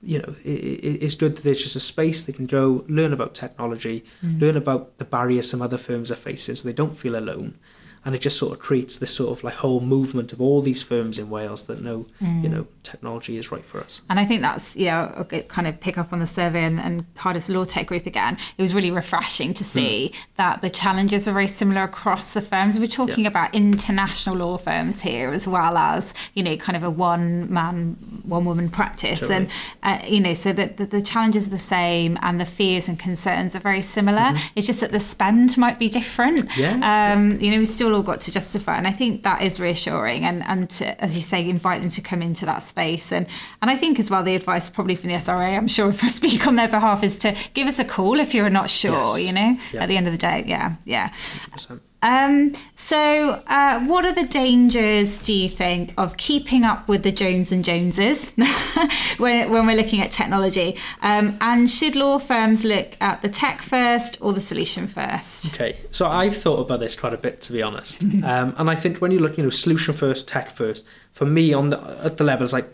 You 0.01 0.19
know, 0.19 0.35
i 0.45 0.49
i 0.49 0.97
it's 1.05 1.13
good 1.13 1.35
that 1.35 1.43
there's 1.43 1.61
just 1.61 1.75
a 1.75 1.79
space 1.79 2.25
they 2.25 2.33
can 2.33 2.47
go 2.47 2.85
learn 2.87 3.13
about 3.13 3.35
technology, 3.35 4.03
mm. 4.25 4.41
learn 4.41 4.57
about 4.57 4.97
the 4.97 5.05
barriers 5.05 5.49
some 5.49 5.61
other 5.61 5.77
firms 5.77 6.09
are 6.09 6.15
facing, 6.15 6.55
so 6.55 6.67
they 6.67 6.73
don't 6.73 6.97
feel 6.97 7.15
alone. 7.15 7.59
And 8.03 8.15
it 8.15 8.21
just 8.21 8.37
sort 8.37 8.51
of 8.53 8.59
creates 8.59 8.97
this 8.97 9.13
sort 9.13 9.37
of 9.37 9.43
like 9.43 9.53
whole 9.55 9.79
movement 9.79 10.33
of 10.33 10.41
all 10.41 10.61
these 10.61 10.81
firms 10.81 11.19
in 11.19 11.29
Wales 11.29 11.65
that 11.65 11.81
know, 11.81 12.07
you 12.19 12.49
know, 12.49 12.65
technology 12.81 13.37
is 13.37 13.51
right 13.51 13.63
for 13.63 13.79
us. 13.79 14.01
And 14.09 14.19
I 14.19 14.25
think 14.25 14.41
that's, 14.41 14.75
you 14.75 14.85
know, 14.85 15.27
kind 15.49 15.67
of 15.67 15.79
pick 15.79 15.99
up 15.99 16.11
on 16.11 16.17
the 16.17 16.25
survey 16.25 16.63
and, 16.63 16.79
and 16.79 17.05
Cardiff's 17.13 17.47
Law 17.47 17.63
Tech 17.63 17.85
Group 17.85 18.07
again. 18.07 18.37
It 18.57 18.61
was 18.61 18.73
really 18.73 18.89
refreshing 18.89 19.53
to 19.53 19.63
see 19.63 20.13
that 20.37 20.61
the 20.63 20.69
challenges 20.71 21.27
are 21.27 21.33
very 21.33 21.47
similar 21.47 21.83
across 21.83 22.33
the 22.33 22.41
firms. 22.41 22.79
We're 22.79 22.87
talking 22.87 23.25
Yeah. 23.25 23.29
about 23.29 23.53
international 23.53 24.35
law 24.35 24.57
firms 24.57 25.01
here 25.01 25.29
as 25.31 25.47
well 25.47 25.77
as, 25.77 26.15
you 26.33 26.41
know, 26.41 26.57
kind 26.57 26.75
of 26.75 26.81
a 26.81 26.89
one 26.89 27.53
man, 27.53 27.97
one 28.23 28.45
woman 28.45 28.69
practice. 28.69 29.19
Totally. 29.19 29.47
And, 29.83 30.01
uh, 30.03 30.05
you 30.07 30.19
know, 30.21 30.33
so 30.33 30.51
that 30.53 30.77
the, 30.77 30.87
the 30.87 31.03
challenges 31.03 31.45
are 31.45 31.51
the 31.51 31.57
same 31.59 32.17
and 32.23 32.39
the 32.41 32.45
fears 32.45 32.87
and 32.87 32.97
concerns 32.97 33.55
are 33.55 33.59
very 33.59 33.83
similar. 33.83 34.33
It's 34.55 34.65
just 34.65 34.79
that 34.81 34.91
the 34.91 34.99
spend 34.99 35.55
might 35.55 35.77
be 35.77 35.87
different. 35.87 36.49
Yeah. 36.57 37.13
Um, 37.13 37.39
you 37.39 37.51
know, 37.51 37.59
we've 37.59 37.67
still 37.67 37.90
all 37.93 38.03
got 38.03 38.21
to 38.21 38.31
justify. 38.31 38.75
And 38.77 38.87
I 38.87 38.91
think 38.91 39.23
that 39.23 39.41
is 39.41 39.59
reassuring. 39.59 40.25
And, 40.25 40.43
and 40.45 40.69
to, 40.71 41.01
as 41.03 41.15
you 41.15 41.21
say, 41.21 41.47
invite 41.47 41.81
them 41.81 41.89
to 41.89 42.01
come 42.01 42.21
into 42.21 42.45
that 42.45 42.63
space. 42.63 43.11
And, 43.11 43.27
and 43.61 43.69
I 43.71 43.75
think 43.77 43.99
as 43.99 44.09
well, 44.09 44.23
the 44.23 44.35
advice 44.35 44.69
probably 44.69 44.95
from 44.95 45.09
the 45.09 45.15
SRA, 45.15 45.57
I'm 45.57 45.67
sure 45.67 45.89
if 45.89 46.03
I 46.03 46.07
speak 46.07 46.47
on 46.47 46.55
their 46.55 46.67
behalf, 46.67 47.03
is 47.03 47.17
to 47.19 47.35
give 47.53 47.67
us 47.67 47.79
a 47.79 47.85
call 47.85 48.19
if 48.19 48.33
you're 48.33 48.49
not 48.49 48.69
sure, 48.69 49.17
Yes. 49.17 49.27
you 49.27 49.33
know, 49.33 49.57
Yeah. 49.73 49.83
at 49.83 49.89
the 49.89 49.97
end 49.97 50.07
of 50.07 50.13
the 50.13 50.17
day. 50.17 50.43
Yeah. 50.47 50.75
Yeah. 50.85 51.09
100%. 51.09 51.81
Um, 52.03 52.53
so, 52.73 53.41
uh, 53.45 53.79
what 53.85 54.05
are 54.05 54.11
the 54.11 54.25
dangers, 54.25 55.19
do 55.19 55.33
you 55.33 55.47
think, 55.47 55.93
of 55.97 56.17
keeping 56.17 56.63
up 56.63 56.87
with 56.87 57.03
the 57.03 57.11
Jones 57.11 57.51
and 57.51 57.63
Joneses 57.63 58.31
when, 59.17 59.51
when 59.51 59.67
we're 59.67 59.75
looking 59.75 60.01
at 60.01 60.09
technology? 60.09 60.77
Um, 61.01 61.37
and 61.41 61.69
should 61.69 61.95
law 61.95 62.17
firms 62.17 62.63
look 62.63 62.97
at 62.99 63.21
the 63.21 63.29
tech 63.29 63.61
first 63.61 64.17
or 64.19 64.33
the 64.33 64.41
solution 64.41 64.87
first? 64.87 65.53
Okay, 65.53 65.77
so 65.91 66.07
I've 66.07 66.35
thought 66.35 66.59
about 66.59 66.79
this 66.79 66.95
quite 66.95 67.13
a 67.13 67.17
bit, 67.17 67.39
to 67.41 67.53
be 67.53 67.61
honest. 67.61 68.03
um, 68.23 68.55
and 68.57 68.69
I 68.69 68.75
think 68.75 68.97
when 68.97 69.11
you 69.11 69.19
look, 69.19 69.37
you 69.37 69.43
know, 69.43 69.49
solution 69.51 69.93
first, 69.93 70.27
tech 70.27 70.49
first, 70.49 70.83
for 71.11 71.25
me, 71.25 71.53
on 71.53 71.69
the 71.69 71.79
at 72.03 72.17
the 72.17 72.23
levels 72.23 72.53
like 72.53 72.65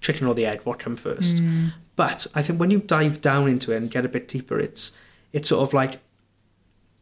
chicken 0.00 0.26
or 0.26 0.34
the 0.34 0.46
egg, 0.46 0.62
what 0.64 0.78
come 0.78 0.96
first? 0.96 1.40
But 1.96 2.26
I 2.34 2.42
think 2.42 2.58
when 2.58 2.70
you 2.70 2.78
dive 2.80 3.20
down 3.20 3.48
into 3.48 3.72
it 3.72 3.76
and 3.76 3.90
get 3.90 4.04
a 4.04 4.08
bit 4.08 4.26
deeper, 4.26 4.58
it's 4.58 4.98
it's 5.32 5.48
sort 5.48 5.62
of 5.62 5.72
like 5.72 6.00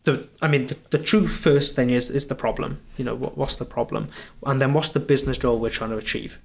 the 0.05 0.29
I 0.41 0.49
mean 0.49 0.67
the, 0.67 0.77
the 0.91 0.99
true 0.99 1.29
first 1.29 1.77
thing 1.77 1.91
is 1.91 2.11
is 2.11 2.27
the 2.27 2.35
problem. 2.35 2.81
You 2.97 3.05
know 3.05 3.15
what 3.15 3.37
what's 3.37 3.57
the 3.57 3.65
problem, 3.65 4.09
and 4.45 4.61
then 4.61 4.73
what's 4.73 4.91
the 4.91 5.01
business 5.01 5.38
goal 5.38 5.59
we're 5.59 5.71
trying 5.71 5.91
to 5.91 5.97
achieve. 5.97 6.38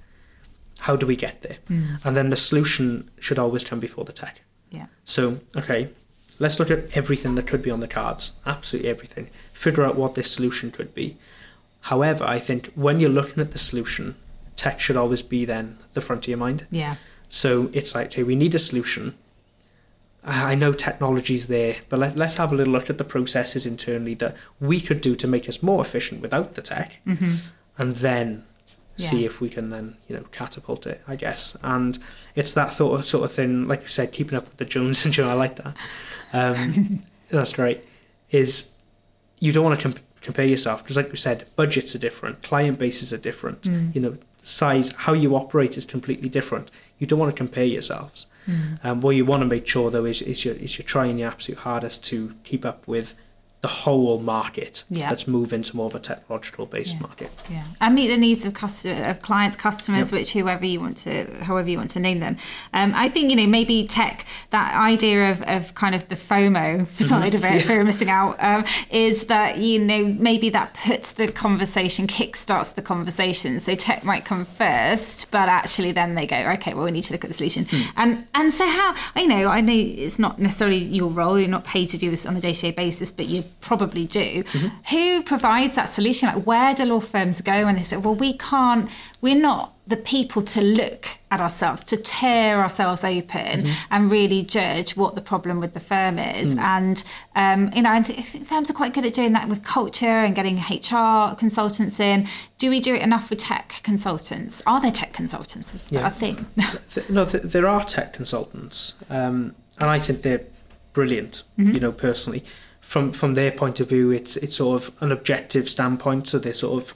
How 0.79 0.95
do 0.95 1.07
we 1.07 1.15
get 1.15 1.41
there? 1.41 1.57
Mm. 1.69 2.05
And 2.05 2.15
then 2.15 2.29
the 2.29 2.35
solution 2.35 3.09
should 3.19 3.39
always 3.39 3.63
come 3.63 3.79
before 3.79 4.05
the 4.05 4.13
tech. 4.13 4.41
Yeah. 4.69 4.87
So 5.05 5.39
okay, 5.55 5.89
let's 6.39 6.59
look 6.59 6.69
at 6.69 6.95
everything 6.95 7.35
that 7.35 7.47
could 7.47 7.61
be 7.61 7.71
on 7.71 7.79
the 7.79 7.87
cards. 7.87 8.33
Absolutely 8.45 8.89
everything. 8.89 9.29
Figure 9.53 9.83
out 9.83 9.95
what 9.95 10.13
this 10.13 10.31
solution 10.31 10.71
could 10.71 10.93
be. 10.93 11.17
However, 11.81 12.25
I 12.25 12.39
think 12.39 12.71
when 12.75 12.99
you're 12.99 13.09
looking 13.09 13.41
at 13.41 13.51
the 13.51 13.59
solution, 13.59 14.15
tech 14.55 14.79
should 14.79 14.97
always 14.97 15.21
be 15.21 15.45
then 15.45 15.77
the 15.93 16.01
front 16.01 16.25
of 16.25 16.29
your 16.29 16.37
mind. 16.37 16.67
Yeah. 16.69 16.95
So 17.29 17.69
it's 17.73 17.95
like, 17.95 18.13
hey, 18.13 18.23
we 18.23 18.35
need 18.35 18.55
a 18.55 18.59
solution. 18.59 19.15
I 20.27 20.55
know 20.55 20.73
technology's 20.73 21.47
there, 21.47 21.77
but 21.87 21.99
let, 21.99 22.17
let's 22.17 22.35
have 22.35 22.51
a 22.51 22.55
little 22.55 22.73
look 22.73 22.89
at 22.89 22.97
the 22.97 23.05
processes 23.05 23.65
internally 23.65 24.13
that 24.15 24.35
we 24.59 24.81
could 24.81 24.99
do 24.99 25.15
to 25.15 25.27
make 25.27 25.47
us 25.47 25.63
more 25.63 25.81
efficient 25.81 26.21
without 26.21 26.55
the 26.55 26.61
tech, 26.61 26.93
hmm 27.05 27.35
and 27.79 27.97
then 27.97 28.43
see 28.97 29.25
if 29.25 29.39
we 29.39 29.47
can 29.47 29.69
then 29.69 29.95
you 30.07 30.15
know 30.15 30.23
catapult 30.31 30.87
it. 30.87 31.01
I 31.07 31.15
guess, 31.15 31.55
and 31.63 31.97
it's 32.35 32.53
that 32.53 32.73
sort 32.73 32.99
of 32.99 33.05
sort 33.07 33.25
of 33.25 33.31
thing, 33.31 33.67
like 33.67 33.83
you 33.83 33.89
said, 33.89 34.11
keeping 34.11 34.37
up 34.37 34.45
with 34.45 34.57
the 34.57 34.65
Jones 34.65 35.05
and 35.05 35.13
Joe. 35.13 35.29
I 35.29 35.33
like 35.33 35.55
that. 35.57 35.75
Um, 36.33 37.03
that's 37.29 37.53
great. 37.53 37.81
Is 38.31 38.77
you 39.39 39.51
don't 39.53 39.63
want 39.63 39.79
to 39.79 39.83
comp- 39.83 39.99
compare 40.21 40.45
yourself 40.45 40.83
because, 40.83 40.97
like 40.97 41.11
we 41.11 41.17
said, 41.17 41.45
budgets 41.55 41.95
are 41.95 41.99
different, 41.99 42.41
client 42.41 42.79
bases 42.79 43.13
are 43.13 43.17
different. 43.17 43.61
Mm. 43.61 43.95
You 43.95 44.01
know, 44.01 44.17
size, 44.47 44.91
how 44.91 45.13
you 45.13 45.35
operate 45.35 45.77
is 45.77 45.85
completely 45.85 46.29
different. 46.29 46.71
You 46.99 47.07
don't 47.07 47.19
want 47.19 47.31
to 47.31 47.37
compare 47.37 47.65
yourselves. 47.65 48.27
Mm. 48.47 48.85
Um, 48.85 49.01
what 49.01 49.15
you 49.15 49.25
want 49.25 49.41
to 49.41 49.47
make 49.47 49.67
sure 49.67 49.91
though 49.91 50.05
is, 50.05 50.21
is 50.21 50.45
you're, 50.45 50.55
is 50.55 50.77
you're 50.77 50.85
trying 50.85 51.19
your 51.19 51.27
absolute 51.27 51.59
hardest 51.59 52.03
to 52.05 52.35
keep 52.43 52.65
up 52.65 52.87
with 52.87 53.15
the 53.61 53.67
whole 53.67 54.19
market 54.19 54.83
Yeah. 54.87 55.09
that's 55.09 55.27
moving 55.27 55.63
to 55.63 55.75
more 55.75 55.87
of 55.87 55.95
a 55.95 55.99
technological 55.99 56.67
based 56.67 56.95
Yeah. 56.95 57.01
market. 57.01 57.31
Yeah, 57.49 57.63
and 57.81 57.95
meet 57.95 58.07
the 58.07 58.17
needs 58.17 58.45
of 58.45 58.53
customer, 58.53 59.03
of 59.05 59.19
clients, 59.21 59.57
customers, 59.57 60.11
Yep. 60.11 60.19
which 60.19 60.33
whoever 60.33 60.63
you 60.65 60.79
want 60.79 60.97
to, 60.97 61.25
however 61.43 61.67
you 61.67 61.77
want 61.77 61.89
to 61.91 61.99
name 61.99 62.19
them. 62.19 62.37
Um, 62.73 62.93
I 62.95 63.09
think 63.09 63.31
you 63.31 63.35
know 63.35 63.47
maybe 63.47 63.87
tech 63.87 64.25
that 64.51 64.75
idea 64.75 65.31
of, 65.31 65.41
of 65.43 65.73
kind 65.73 65.95
of 65.95 66.07
the 66.07 66.15
FOMO 66.15 66.87
side 67.01 67.33
of 67.33 67.43
it, 67.43 67.63
fear 67.63 67.79
of 67.81 67.87
missing 67.87 68.09
out, 68.11 68.35
um, 68.43 68.63
is 68.91 69.25
that 69.25 69.57
you 69.57 69.79
know 69.79 70.05
maybe 70.19 70.49
that 70.49 70.75
puts 70.85 71.13
the 71.13 71.31
conversation, 71.31 72.05
kickstarts 72.05 72.75
the 72.75 72.83
conversation. 72.83 73.59
So 73.59 73.73
tech 73.73 74.03
might 74.03 74.23
come 74.23 74.45
first, 74.45 75.31
but 75.31 75.49
actually 75.49 75.91
then 75.93 76.13
they 76.13 76.27
go, 76.27 76.37
okay, 76.53 76.75
well 76.75 76.85
we 76.85 76.91
need 76.91 77.03
to 77.05 77.13
look 77.13 77.23
at 77.23 77.29
the 77.29 77.33
solution. 77.33 77.67
And 77.95 78.27
and 78.35 78.53
so 78.53 78.67
how 78.67 78.93
I 79.15 79.25
know 79.25 79.47
I 79.47 79.61
know 79.61 79.73
it's 79.73 80.19
not 80.19 80.37
necessarily 80.39 80.77
your 80.77 81.09
role, 81.09 81.39
you're 81.39 81.49
not 81.49 81.63
paid 81.63 81.89
to 81.89 81.97
do 81.97 82.11
this 82.11 82.23
on 82.25 82.37
a 82.37 82.39
day 82.39 82.53
to 82.53 82.61
day 82.61 82.71
basis, 82.71 83.11
but 83.11 83.25
you 83.25 83.43
probably 83.61 84.05
do. 84.05 84.43
Who 84.91 85.23
provides 85.23 85.75
that 85.75 85.89
solution? 85.89 86.27
Like 86.29 86.45
where 86.45 86.73
do 86.75 86.85
law 86.85 86.99
firms 86.99 87.41
go 87.41 87.65
when 87.65 87.75
they 87.75 87.83
say, 87.83 87.97
well, 87.97 88.15
we 88.15 88.33
can't, 88.37 88.89
we're 89.21 89.35
not 89.35 89.73
the 89.87 89.95
people 89.97 90.41
to 90.41 90.61
look 90.61 91.05
at 91.31 91.39
ourselves, 91.39 91.81
to 91.81 91.95
tear 91.95 92.61
ourselves 92.61 93.05
open 93.05 93.65
and 93.89 94.11
really 94.11 94.43
judge 94.43 94.97
what 94.97 95.15
the 95.15 95.21
problem 95.21 95.61
with 95.61 95.73
the 95.73 95.79
firm 95.79 96.19
is. 96.19 96.57
And, 96.59 97.01
um, 97.35 97.69
you 97.73 97.81
know, 97.81 97.91
I 97.91 98.01
th- 98.01 98.19
I 98.19 98.21
think 98.21 98.45
firms 98.47 98.69
are 98.69 98.73
quite 98.73 98.93
good 98.93 99.05
at 99.05 99.13
doing 99.13 99.31
that 99.33 99.47
with 99.47 99.63
culture 99.63 100.05
and 100.05 100.35
getting 100.35 100.57
HR 100.57 101.35
consultants 101.35 102.01
in. 102.01 102.27
Do 102.57 102.69
we 102.69 102.81
do 102.81 102.95
it 102.95 103.01
enough 103.01 103.29
with 103.29 103.39
tech 103.39 103.79
consultants? 103.83 104.61
Are 104.67 104.81
there 104.81 104.91
tech 104.91 105.13
consultants? 105.13 105.73
Is 105.73 105.83
that 105.85 105.93
Yeah. 105.93 106.07
a 106.07 106.11
thing? 106.11 106.45
No, 107.09 107.25
th- 107.25 107.43
there 107.43 107.67
are 107.67 107.85
tech 107.85 108.11
consultants, 108.13 108.95
um, 109.09 109.55
and 109.79 109.89
I 109.89 109.99
think 109.99 110.23
they're 110.23 110.43
brilliant. 110.91 111.43
Mm-hmm. 111.57 111.71
You 111.75 111.79
know, 111.79 111.91
personally, 111.93 112.43
from 112.87 113.11
from 113.11 113.33
their 113.33 113.51
point 113.51 113.79
of 113.81 113.89
view, 113.89 114.11
it's 114.11 114.37
it's 114.37 114.55
sort 114.55 114.81
of 114.81 114.91
an 115.01 115.11
objective 115.11 115.67
standpoint, 115.69 116.27
so 116.27 116.39
they're 116.39 116.53
sort 116.53 116.81
of 116.83 116.93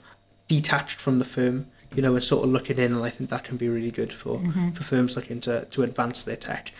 detached 0.48 0.98
from 1.00 1.18
the 1.18 1.24
firm. 1.24 1.66
You 1.94 2.00
know, 2.00 2.14
and 2.14 2.24
sort 2.24 2.44
of 2.44 2.50
looking 2.50 2.78
in, 2.78 2.94
and 2.94 3.04
I 3.04 3.10
think 3.10 3.28
that 3.28 3.44
can 3.44 3.58
be 3.58 3.68
really 3.68 3.90
good 3.90 4.14
for, 4.14 4.38
Mm-hmm. 4.38 4.70
for 4.70 4.82
firms 4.82 5.14
looking 5.14 5.40
to, 5.40 5.66
to 5.66 5.82
advance 5.82 6.24
their 6.24 6.36
tech. 6.38 6.72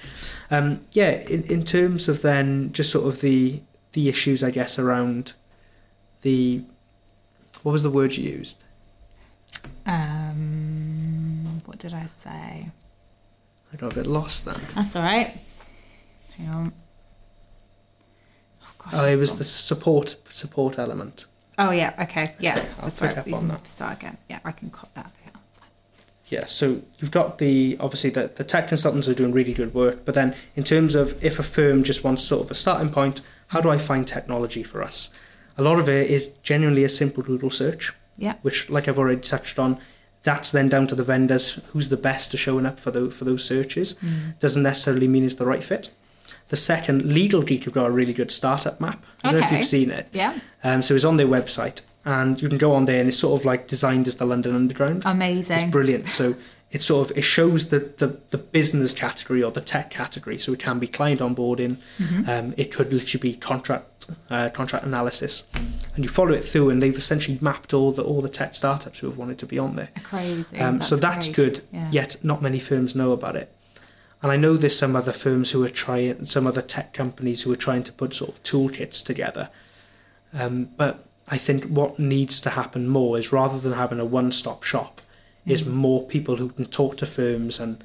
Um, 0.51 0.81
yeah, 0.93 1.11
in, 1.29 1.43
in 1.43 1.65
terms 1.65 2.09
of 2.09 2.23
then 2.23 2.73
just 2.73 2.91
sort 2.91 3.07
of 3.07 3.21
the 3.21 3.61
the 3.93 4.09
issues, 4.09 4.43
I 4.43 4.51
guess, 4.51 4.79
around 4.79 5.35
the 6.23 6.63
what 7.63 7.73
was 7.73 7.83
the 7.83 7.91
word 7.91 8.17
you 8.17 8.25
used? 8.39 8.65
um, 9.87 11.61
what 11.67 11.79
did 11.79 11.93
I 11.93 12.07
say? 12.07 12.71
I 13.73 13.77
got 13.77 13.93
a 13.93 13.95
bit 13.95 14.07
lost 14.07 14.47
then. 14.47 14.57
That's 14.75 14.97
all 14.97 15.03
right. 15.03 15.39
Hang 16.39 16.49
on. 16.49 16.73
Oh, 18.87 18.91
gosh, 18.91 19.01
Oh, 19.01 19.07
it 19.07 19.17
was 19.17 19.37
the 19.39 19.45
support 19.45 20.17
support 20.31 20.79
element. 20.79 21.27
Oh 21.59 21.71
yeah, 21.71 21.95
okay, 22.01 22.35
yeah, 22.41 22.65
I'll 22.79 22.85
that's 22.87 23.03
right. 23.03 23.17
up 23.19 23.27
We 23.27 23.33
on 23.35 23.49
that. 23.49 23.67
Start 23.67 23.99
again. 23.99 24.17
Yeah, 24.29 24.41
I 24.45 24.53
can 24.53 24.71
cut 24.71 24.89
that. 24.95 25.13
Yeah, 26.27 26.47
so 26.47 26.81
you've 26.99 27.11
got 27.11 27.37
the 27.37 27.77
obviously 27.79 28.09
the, 28.09 28.31
the 28.35 28.43
tech 28.45 28.67
consultants 28.69 29.07
are 29.07 29.13
doing 29.13 29.33
really 29.33 29.53
good 29.53 29.75
work, 29.75 30.07
but 30.07 30.15
then 30.15 30.35
in 30.57 30.65
terms 30.65 30.95
of 30.95 31.23
if 31.23 31.39
a 31.39 31.43
firm 31.43 31.83
just 31.83 32.05
wants 32.05 32.23
sort 32.23 32.43
of 32.43 32.51
a 32.51 32.55
starting 32.55 32.89
point, 32.91 33.21
how 33.49 33.61
do 33.61 33.69
I 33.69 33.77
find 33.77 34.07
technology 34.09 34.63
for 34.63 34.83
us? 34.83 35.13
A 35.59 35.63
lot 35.63 35.79
of 35.79 35.91
it 35.91 36.11
is 36.11 36.29
genuinely 36.43 36.85
a 36.85 36.89
simple 36.89 37.23
Google 37.23 37.51
search, 37.51 37.93
Yeah, 38.17 38.37
which 38.41 38.71
like 38.71 38.89
I've 38.89 38.99
already 38.99 39.21
touched 39.21 39.59
on, 39.59 39.77
that's 40.23 40.51
then 40.51 40.71
down 40.71 40.87
to 40.87 40.95
the 40.95 41.05
vendors 41.05 41.61
who's 41.73 41.91
the 41.91 41.99
best 41.99 42.33
at 42.33 42.41
showing 42.41 42.65
up 42.65 42.81
for 42.81 42.91
those 42.91 43.13
for 43.15 43.27
those 43.27 43.45
searches. 43.45 43.95
Mm. 43.95 44.39
Doesn't 44.41 44.63
necessarily 44.63 45.09
mean 45.09 45.25
it's 45.27 45.35
the 45.35 45.45
right 45.45 45.63
fit. 45.63 45.91
The 46.53 46.57
second, 46.59 47.07
Legal 47.07 47.41
Geek 47.41 47.65
have 47.65 47.73
got 47.73 47.87
a 47.87 47.91
really 47.91 48.13
good 48.13 48.31
startup 48.31 48.79
map. 48.79 49.03
I 49.25 49.33
don't 49.33 49.41
know 49.41 49.47
if 49.47 49.53
you've 49.53 49.65
seen 49.65 49.91
it. 49.91 50.09
yeah, 50.13 50.39
Um, 50.63 50.83
so 50.83 50.95
it's 50.95 51.03
on 51.03 51.17
their 51.17 51.27
website, 51.27 51.81
and 52.05 52.43
you 52.43 52.47
can 52.51 52.59
go 52.59 52.75
on 52.75 52.85
there, 52.85 53.01
and 53.01 53.09
it's 53.09 53.17
sort 53.19 53.41
of 53.41 53.47
like 53.47 53.69
designed 53.69 54.07
as 54.07 54.19
the 54.19 54.27
London 54.27 54.55
Underground. 54.55 55.03
Amazing. 55.07 55.57
It's 55.61 55.71
brilliant. 55.71 56.11
So 56.11 56.35
it 56.71 56.83
sort 56.83 57.11
of 57.11 57.17
it 57.17 57.23
shows 57.23 57.71
the, 57.71 57.79
the, 57.97 58.19
the 58.29 58.37
business 58.37 58.93
category 58.93 59.43
or 59.43 59.51
the 59.51 59.63
tech 59.63 59.89
category. 59.89 60.37
So 60.37 60.53
it 60.53 60.59
can 60.59 60.79
be 60.79 60.87
client 60.87 61.21
onboarding. 61.23 61.79
Mm-hmm. 61.99 62.29
Um, 62.29 62.53
it 62.59 62.71
could 62.71 62.93
literally 62.93 63.23
be 63.33 63.35
contract 63.35 64.11
uh, 64.29 64.51
contract 64.51 64.85
analysis, 64.85 65.49
and 65.95 66.05
you 66.05 66.09
follow 66.11 66.35
it 66.35 66.45
through, 66.45 66.69
and 66.69 66.83
they've 66.83 66.95
essentially 66.95 67.39
mapped 67.41 67.73
all 67.73 67.93
the 67.93 68.03
all 68.05 68.21
the 68.21 68.29
tech 68.29 68.55
startups 68.55 68.99
who 68.99 69.07
have 69.07 69.17
wanted 69.17 69.39
to 69.39 69.47
be 69.47 69.59
on 69.59 69.77
there. 69.77 69.89
Crazy. 70.03 70.59
Um, 70.59 70.83
so 70.83 70.97
that's 70.97 71.29
great. 71.29 71.37
good. 71.37 71.63
Yeah. 71.73 71.89
Yet 71.91 72.17
not 72.23 72.43
many 72.43 72.59
firms 72.59 72.95
know 72.95 73.13
about 73.13 73.37
it. 73.37 73.51
And 74.23 74.31
I 74.31 74.37
know 74.37 74.57
there's 74.57 74.79
some 74.79 74.95
other 74.95 75.13
firms 75.13 75.51
who 75.51 75.65
are 75.65 75.69
trying, 75.69 76.25
some 76.27 76.47
other 76.47 76.63
tech 76.63 76.95
companies 76.95 77.43
who 77.43 77.53
are 77.53 77.57
trying 77.57 77.83
to 77.85 77.93
put 77.93 78.15
sort 78.15 78.31
of 78.31 78.43
toolkits 78.45 79.05
together. 79.05 79.51
Um, 80.33 80.71
but 80.77 81.05
I 81.29 81.39
think 81.39 81.65
what 81.65 81.99
needs 81.99 82.41
to 82.43 82.51
happen 82.51 82.89
more 82.89 83.19
is 83.19 83.33
rather 83.33 83.59
than 83.59 83.73
having 83.73 83.99
a 84.01 84.05
one-stop 84.05 84.63
shop, 84.63 85.01
is 85.45 85.65
Mm. 85.65 85.73
more 85.73 86.07
people 86.07 86.37
who 86.37 86.51
can 86.51 86.67
talk 86.67 86.97
to 86.99 87.07
firms 87.07 87.59
and 87.59 87.83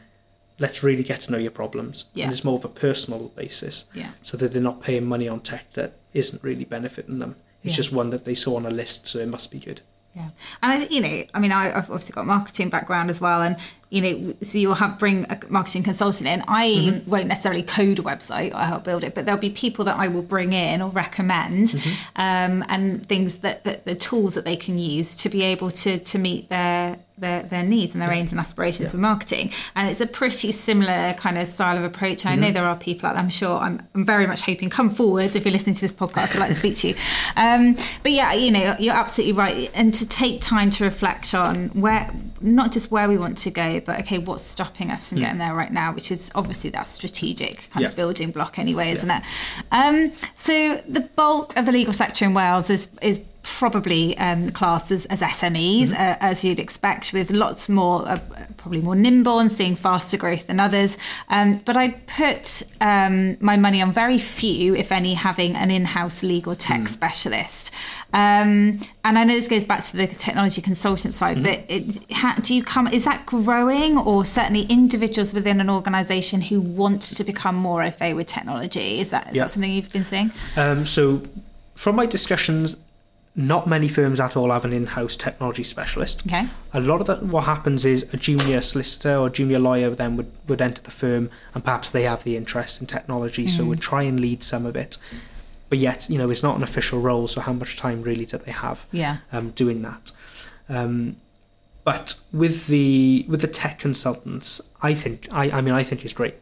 let's 0.60 0.84
really 0.84 1.04
get 1.04 1.22
to 1.22 1.32
know 1.32 1.38
your 1.40 1.52
problems. 1.52 2.06
Yeah. 2.14 2.26
And 2.26 2.34
it's 2.34 2.44
more 2.44 2.58
of 2.58 2.66
a 2.66 2.70
personal 2.70 3.30
basis, 3.36 3.86
Yeah. 3.96 4.12
so 4.22 4.38
that 4.38 4.52
they're 4.52 4.62
not 4.62 4.82
paying 4.82 5.06
money 5.06 5.28
on 5.28 5.40
tech 5.40 5.74
that 5.74 5.94
isn't 6.14 6.44
really 6.44 6.66
benefiting 6.66 7.18
them. 7.20 7.36
It's 7.64 7.74
Yeah. 7.74 7.78
just 7.78 7.92
one 7.92 8.12
that 8.12 8.26
they 8.26 8.36
saw 8.36 8.56
on 8.58 8.66
a 8.66 8.70
list, 8.70 9.08
so 9.08 9.18
it 9.20 9.28
must 9.28 9.52
be 9.52 9.58
good. 9.60 9.82
Yeah, 10.16 10.30
and 10.64 10.84
I, 10.84 10.86
you 10.88 11.00
know, 11.02 11.24
I 11.34 11.40
mean, 11.40 11.52
I, 11.52 11.68
I've 11.78 11.90
obviously 11.92 12.14
got 12.14 12.26
marketing 12.26 12.70
background 12.70 13.10
as 13.12 13.20
well, 13.22 13.42
and 13.42 13.56
you 13.90 14.02
know, 14.02 14.34
so 14.42 14.58
you'll 14.58 14.76
have 14.76 15.00
bring 15.00 15.26
a 15.32 15.40
marketing 15.50 15.84
consultant 15.84 16.28
in. 16.28 16.44
I 16.48 16.68
Mm-hmm. 16.68 17.10
won't 17.10 17.28
necessarily 17.28 17.64
code 17.64 18.00
a 18.00 18.02
website; 18.02 18.54
I 18.54 18.66
help 18.66 18.84
build 18.84 19.04
it, 19.04 19.16
but 19.16 19.26
there'll 19.26 19.40
be 19.40 19.50
people 19.50 19.86
that 19.86 19.98
I 19.98 20.08
will 20.10 20.22
bring 20.22 20.54
in 20.54 20.82
or 20.82 20.90
recommend, 20.90 21.68
Mm-hmm. 21.70 22.22
um, 22.22 22.64
and 22.70 23.08
things 23.08 23.38
that, 23.38 23.64
that 23.64 23.86
the 23.86 23.96
tools 23.96 24.34
that 24.36 24.46
they 24.46 24.56
can 24.58 24.78
use 24.78 25.16
to 25.18 25.30
be 25.30 25.44
able 25.44 25.72
to 25.72 26.00
to 26.00 26.18
meet 26.20 26.50
their 26.50 26.98
their, 27.20 27.42
their 27.42 27.64
needs 27.64 27.96
and 27.96 28.02
their 28.04 28.12
aims 28.12 28.32
and 28.32 28.40
aspirations 28.40 28.92
for 28.92 28.98
marketing. 28.98 29.52
And 29.74 29.90
it's 29.90 30.02
a 30.02 30.06
pretty 30.06 30.52
similar 30.52 31.14
kind 31.14 31.36
of 31.40 31.48
style 31.48 31.76
of 31.76 31.84
approach. 31.84 32.28
I 32.28 32.34
Mm-hmm. 32.34 32.42
know 32.42 32.52
there 32.52 32.66
are 32.68 32.76
people 32.76 33.10
out 33.10 33.14
there, 33.16 33.24
I'm 33.24 33.30
sure, 33.30 33.58
I'm, 33.58 33.82
I'm 33.96 34.06
very 34.06 34.28
much 34.28 34.42
hoping 34.42 34.70
come 34.70 34.92
forwards 34.92 35.36
if 35.36 35.44
you're 35.44 35.52
listening 35.52 35.74
to 35.76 35.82
this 35.82 35.92
podcast, 35.92 36.36
I'd 36.36 36.40
like 36.42 36.50
to 36.50 36.56
speak 36.56 36.78
to 36.78 36.90
you. 36.90 36.96
Um, 37.36 37.76
but 38.04 38.12
yeah, 38.12 38.34
you 38.34 38.52
know, 38.52 38.76
you're 38.80 38.94
absolutely 38.96 39.34
right. 39.34 39.72
And 39.74 39.94
to 39.96 40.08
take 40.08 40.42
time 40.42 40.70
to 40.72 40.84
reflect 40.84 41.34
on 41.34 41.70
where, 41.70 42.12
not 42.42 42.72
just 42.72 42.92
where 42.92 43.08
we 43.08 43.18
want 43.18 43.38
to 43.38 43.52
go, 43.52 43.80
but 43.80 44.00
okay, 44.02 44.18
what's 44.18 44.44
stopping 44.44 44.92
us 44.92 45.10
from 45.10 45.20
getting 45.20 45.40
there 45.40 45.54
right 45.56 45.72
now, 45.72 45.94
which 45.94 46.12
is 46.12 46.32
obviously 46.36 46.70
that 46.72 46.88
strategic 46.88 47.70
kind. 47.72 47.84
Yeah. 47.84 47.90
of 47.90 47.96
building 47.96 48.32
block 48.32 48.60
anyway, 48.60 48.92
isn't 48.92 49.10
it? 49.10 49.24
Um, 49.72 50.12
so 50.36 50.78
the 50.88 51.02
bulk 51.02 51.56
of 51.56 51.66
the 51.66 51.72
legal 51.72 51.94
sector 51.94 52.26
in 52.26 52.34
Wales 52.34 52.70
is, 52.70 52.90
is 53.02 53.22
probably 53.58 54.18
um, 54.18 54.50
classed 54.50 54.92
as, 54.92 55.06
as 55.06 55.22
SMEs, 55.22 55.92
uh, 55.92 56.18
as 56.20 56.44
you'd 56.44 56.60
expect, 56.60 57.14
with 57.14 57.32
lots 57.32 57.70
more, 57.70 58.08
uh, 58.08 58.20
probably 58.58 58.82
more 58.82 58.96
nimble 58.96 59.40
and 59.40 59.52
seeing 59.52 59.76
faster 59.76 60.18
growth 60.18 60.48
than 60.48 60.60
others. 60.60 60.98
Um, 61.30 61.60
but 61.66 61.78
I'd 61.78 62.06
put 62.08 62.64
um, 62.82 63.38
my 63.40 63.56
money 63.58 63.82
on 63.82 63.92
very 63.92 64.18
few, 64.18 64.76
if 64.76 64.92
any, 64.92 65.14
having 65.14 65.56
an 65.56 65.72
in 65.72 65.86
house 65.86 66.24
legal 66.24 66.56
tech 66.56 66.88
specialist. 66.88 67.74
Um, 68.14 68.80
and 69.04 69.18
I 69.18 69.24
know 69.24 69.34
this 69.34 69.48
goes 69.48 69.66
back 69.66 69.84
to 69.86 69.98
the 69.98 70.08
technology 70.08 70.62
consultant 70.62 71.14
side, 71.14 71.42
but 71.42 71.64
it, 71.70 72.00
ha, 72.12 72.36
do 72.42 72.54
you 72.54 72.64
come, 72.64 72.88
is 72.88 73.06
that 73.06 73.26
growing 73.26 73.98
or 73.98 74.26
certainly 74.26 74.64
individuals 74.64 75.34
within 75.34 75.62
an 75.62 75.70
organisation 75.70 76.42
who 76.42 76.60
want 76.62 77.02
to 77.02 77.24
become 77.24 77.56
more 77.56 77.82
au 77.84 77.92
fait 77.92 78.14
with 78.14 78.28
technology? 78.28 79.00
Is 79.00 79.12
that, 79.12 79.30
is 79.30 79.36
Yeah. 79.36 79.44
that 79.44 79.52
something 79.52 79.72
you've 79.72 79.92
been 79.92 80.06
seeing? 80.06 80.32
Um, 80.58 80.86
so 80.86 81.24
from 81.76 81.96
my 81.96 82.06
discussions, 82.06 82.76
not 83.40 83.68
many 83.68 83.88
firms 83.88 84.20
at 84.20 84.36
all 84.36 84.50
have 84.50 84.66
an 84.66 84.74
in-house 84.74 85.16
technology 85.16 85.64
specialist. 85.64 86.26
Okay. 86.26 86.50
A 86.74 86.80
lot 86.82 87.02
of 87.02 87.08
that, 87.08 87.22
what 87.22 87.44
happens 87.44 87.86
is 87.86 88.12
a 88.12 88.18
junior 88.18 88.62
solicitor 88.62 89.16
or 89.16 89.30
junior 89.30 89.60
lawyer 89.60 89.92
then 89.92 90.18
would, 90.18 90.32
would 90.48 90.60
enter 90.60 90.82
the 90.82 90.90
firm 90.90 91.30
and 91.54 91.64
perhaps 91.64 91.92
they 91.92 92.02
have 92.04 92.24
the 92.24 92.36
interest 92.36 92.82
in 92.82 92.88
technology, 92.88 93.46
so 93.46 93.64
would 93.64 93.80
try 93.80 94.02
and 94.02 94.20
lead 94.20 94.42
some 94.44 94.66
of 94.66 94.76
it. 94.76 94.98
But 95.70 95.78
yet, 95.78 96.10
you 96.10 96.18
know, 96.18 96.32
it's 96.32 96.42
not 96.42 96.56
an 96.58 96.64
official 96.64 97.00
role, 97.00 97.28
so 97.28 97.40
how 97.42 97.54
much 97.54 97.78
time 97.78 98.02
really 98.02 98.26
do 98.26 98.38
they 98.40 98.52
have 98.52 98.86
Yeah. 98.92 99.18
um, 99.32 99.52
doing 99.52 99.84
that? 99.84 100.12
Um, 100.68 101.18
but 101.84 102.20
with 102.34 102.68
the 102.68 103.24
with 103.30 103.40
the 103.42 103.48
tech 103.48 103.80
consultants, 103.80 104.74
I 104.82 104.94
think 104.94 105.28
I, 105.32 105.50
I 105.52 105.62
mean 105.62 105.74
I 105.74 105.84
think 105.84 106.04
it's 106.04 106.14
great 106.14 106.36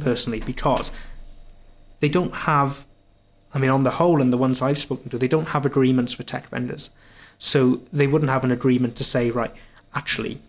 personally 0.00 0.40
because 0.40 0.90
they 2.00 2.08
don't 2.08 2.34
have 2.34 2.84
I 3.58 3.60
mean 3.60 3.70
on 3.70 3.82
the 3.82 3.90
whole 3.92 4.22
and 4.22 4.32
the 4.32 4.36
ones 4.36 4.62
I've 4.62 4.78
spoken 4.78 5.10
to, 5.10 5.18
they 5.18 5.26
don't 5.26 5.48
have 5.48 5.66
agreements 5.66 6.16
with 6.16 6.28
tech 6.28 6.48
vendors. 6.48 6.90
So 7.38 7.80
they 7.92 8.06
wouldn't 8.06 8.30
have 8.30 8.44
an 8.44 8.52
agreement 8.52 8.94
to 8.96 9.04
say, 9.04 9.30
right, 9.30 9.52
actually, 9.94 10.40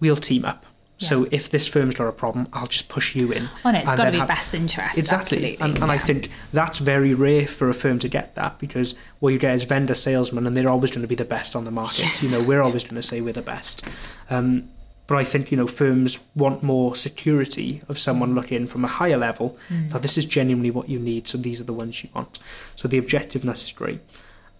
we'll 0.00 0.16
team 0.16 0.44
up. 0.44 0.66
So 1.00 1.28
if 1.30 1.48
this 1.48 1.68
firm's 1.68 1.94
got 1.94 2.08
a 2.08 2.12
problem, 2.12 2.48
I'll 2.52 2.66
just 2.66 2.88
push 2.88 3.14
you 3.14 3.30
in. 3.30 3.48
Oh, 3.64 3.70
no, 3.70 3.78
it's 3.78 3.86
got 3.86 4.06
to 4.06 4.10
be 4.10 4.18
have- 4.18 4.26
best 4.26 4.52
interest. 4.52 4.98
Exactly. 4.98 5.56
And, 5.60 5.76
and 5.76 5.92
I 5.92 5.98
think 5.98 6.28
that's 6.52 6.78
very 6.78 7.14
rare 7.14 7.46
for 7.46 7.68
a 7.68 7.74
firm 7.74 8.00
to 8.00 8.08
get 8.08 8.34
that 8.34 8.58
because 8.58 8.96
what 9.20 9.32
you 9.32 9.38
get 9.38 9.54
is 9.54 9.62
vendor 9.62 9.94
salesmen 9.94 10.44
and 10.44 10.56
they're 10.56 10.68
always 10.68 10.90
going 10.90 11.02
to 11.02 11.06
be 11.08 11.14
the 11.14 11.24
best 11.24 11.54
on 11.54 11.62
the 11.64 11.70
market. 11.70 12.00
Yes. 12.00 12.22
You 12.24 12.30
know, 12.30 12.42
we're 12.42 12.62
always 12.62 12.82
going 12.82 12.96
to 12.96 13.02
say 13.04 13.20
we're 13.20 13.32
the 13.32 13.42
best. 13.42 13.86
Um, 14.28 14.68
but 15.08 15.16
I 15.16 15.24
think, 15.24 15.50
you 15.50 15.56
know, 15.56 15.66
firms 15.66 16.20
want 16.36 16.62
more 16.62 16.94
security 16.94 17.80
of 17.88 17.98
someone 17.98 18.34
looking 18.34 18.58
in 18.58 18.66
from 18.66 18.84
a 18.84 18.88
higher 18.88 19.16
level. 19.16 19.58
Mm. 19.70 19.90
Now, 19.90 19.98
this 19.98 20.18
is 20.18 20.26
genuinely 20.26 20.70
what 20.70 20.90
you 20.90 20.98
need, 20.98 21.26
so 21.26 21.38
these 21.38 21.62
are 21.62 21.64
the 21.64 21.72
ones 21.72 22.04
you 22.04 22.10
want. 22.14 22.38
So 22.76 22.88
the 22.88 23.00
objectiveness 23.00 23.64
is 23.64 23.72
great. 23.72 24.00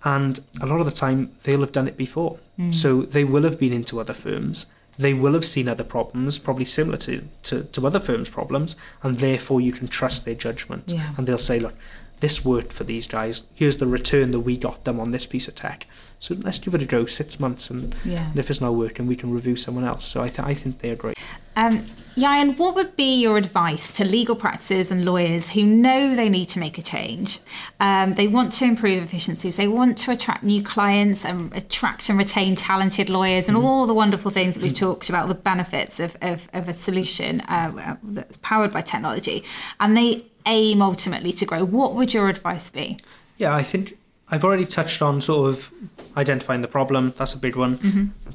And 0.05 0.41
a 0.63 0.67
lot 0.67 0.81
of 0.81 0.87
the 0.87 0.93
time, 0.93 1.33
they'll 1.43 1.61
have 1.61 1.73
done 1.73 1.87
it 1.87 1.99
before. 1.99 2.39
Mm. 2.59 2.75
So 2.75 3.03
they 3.03 3.25
will 3.25 3.43
have 3.43 3.61
been 3.61 3.75
into 3.75 4.01
other 4.01 4.15
firms. 4.15 4.67
They 4.99 5.13
will 5.13 5.35
have 5.35 5.45
seen 5.45 5.69
other 5.69 5.85
problems, 5.85 6.39
probably 6.39 6.65
similar 6.65 6.97
to, 6.97 7.29
to, 7.43 7.65
to 7.65 7.87
other 7.87 8.01
firms' 8.01 8.31
problems, 8.31 8.75
and 9.03 9.19
therefore 9.19 9.61
you 9.61 9.73
can 9.73 9.87
trust 9.87 10.25
their 10.25 10.35
judgment. 10.35 10.85
Yeah. 10.89 11.13
And 11.19 11.27
they'll 11.27 11.37
say, 11.37 11.61
look, 11.61 11.75
this 12.21 12.43
worked 12.43 12.73
for 12.73 12.85
these 12.85 13.07
guys. 13.07 13.47
Here's 13.55 13.77
the 13.77 13.87
return 13.87 14.31
that 14.31 14.41
we 14.41 14.57
got 14.57 14.85
them 14.85 14.99
on 14.99 15.11
this 15.11 15.27
piece 15.27 15.47
of 15.47 15.55
tech. 15.55 15.87
So 16.21 16.35
let's 16.41 16.59
give 16.59 16.75
it 16.75 16.83
a 16.83 16.87
go, 16.87 17.07
six 17.07 17.39
months, 17.39 17.71
and, 17.71 17.95
Yeah. 18.05 18.29
and 18.31 18.39
if 18.39 18.51
it's 18.51 18.61
not 18.61 18.75
working, 18.75 19.07
we 19.07 19.17
can 19.17 19.31
review 19.33 19.57
someone 19.57 19.85
else. 19.85 20.07
So 20.07 20.21
I, 20.23 20.29
th- 20.29 20.41
I 20.41 20.55
think 20.55 20.79
they're 20.81 20.97
great. 20.97 21.17
Um, 21.55 21.87
Ieuan, 22.17 22.57
what 22.57 22.77
would 22.77 22.95
be 22.95 23.21
your 23.21 23.37
advice 23.37 23.97
to 23.97 24.05
legal 24.05 24.37
practices 24.37 24.93
and 24.93 25.05
lawyers 25.05 25.51
who 25.51 25.65
know 25.65 26.15
they 26.15 26.29
need 26.29 26.47
to 26.51 26.61
make 26.61 26.79
a 26.79 26.83
change? 26.83 27.41
Um, 27.81 28.15
they 28.15 28.29
want 28.29 28.53
to 28.55 28.65
improve 28.65 29.03
efficiencies, 29.03 29.57
they 29.57 29.67
want 29.69 29.99
to 29.99 30.13
attract 30.13 30.45
new 30.45 30.63
clients 30.63 31.25
and 31.25 31.53
attract 31.53 32.09
and 32.09 32.19
retain 32.19 32.55
talented 32.55 33.11
lawyers, 33.11 33.49
and 33.49 33.57
all 33.57 33.87
the 33.87 33.95
wonderful 33.95 34.31
things 34.31 34.55
that 34.55 34.63
we've 34.63 34.75
talked 34.75 35.09
about, 35.09 35.27
the 35.29 35.35
benefits 35.35 35.99
of, 35.99 36.17
of, 36.23 36.49
of 36.53 36.69
a 36.69 36.75
solution 36.75 37.41
uh, 37.43 37.97
that's 38.05 38.37
powered 38.39 38.71
by 38.71 38.81
technology. 38.81 39.43
And 39.81 39.97
they 39.97 40.27
aim 40.47 40.81
ultimately 40.81 41.33
to 41.33 41.45
grow. 41.45 41.65
What 41.65 41.95
would 41.95 42.15
your 42.15 42.29
advice 42.29 42.71
be? 42.71 42.99
Yeah, 43.37 43.55
I 43.55 43.65
think 43.65 43.98
I've 44.31 44.45
already 44.45 44.67
touched 44.67 45.01
on 45.03 45.21
sort 45.21 45.49
of 45.49 45.71
identifying 46.17 46.63
the 46.63 46.69
problem. 46.69 47.15
That's 47.17 47.35
a 47.35 47.39
big 47.39 47.57
one. 47.57 47.79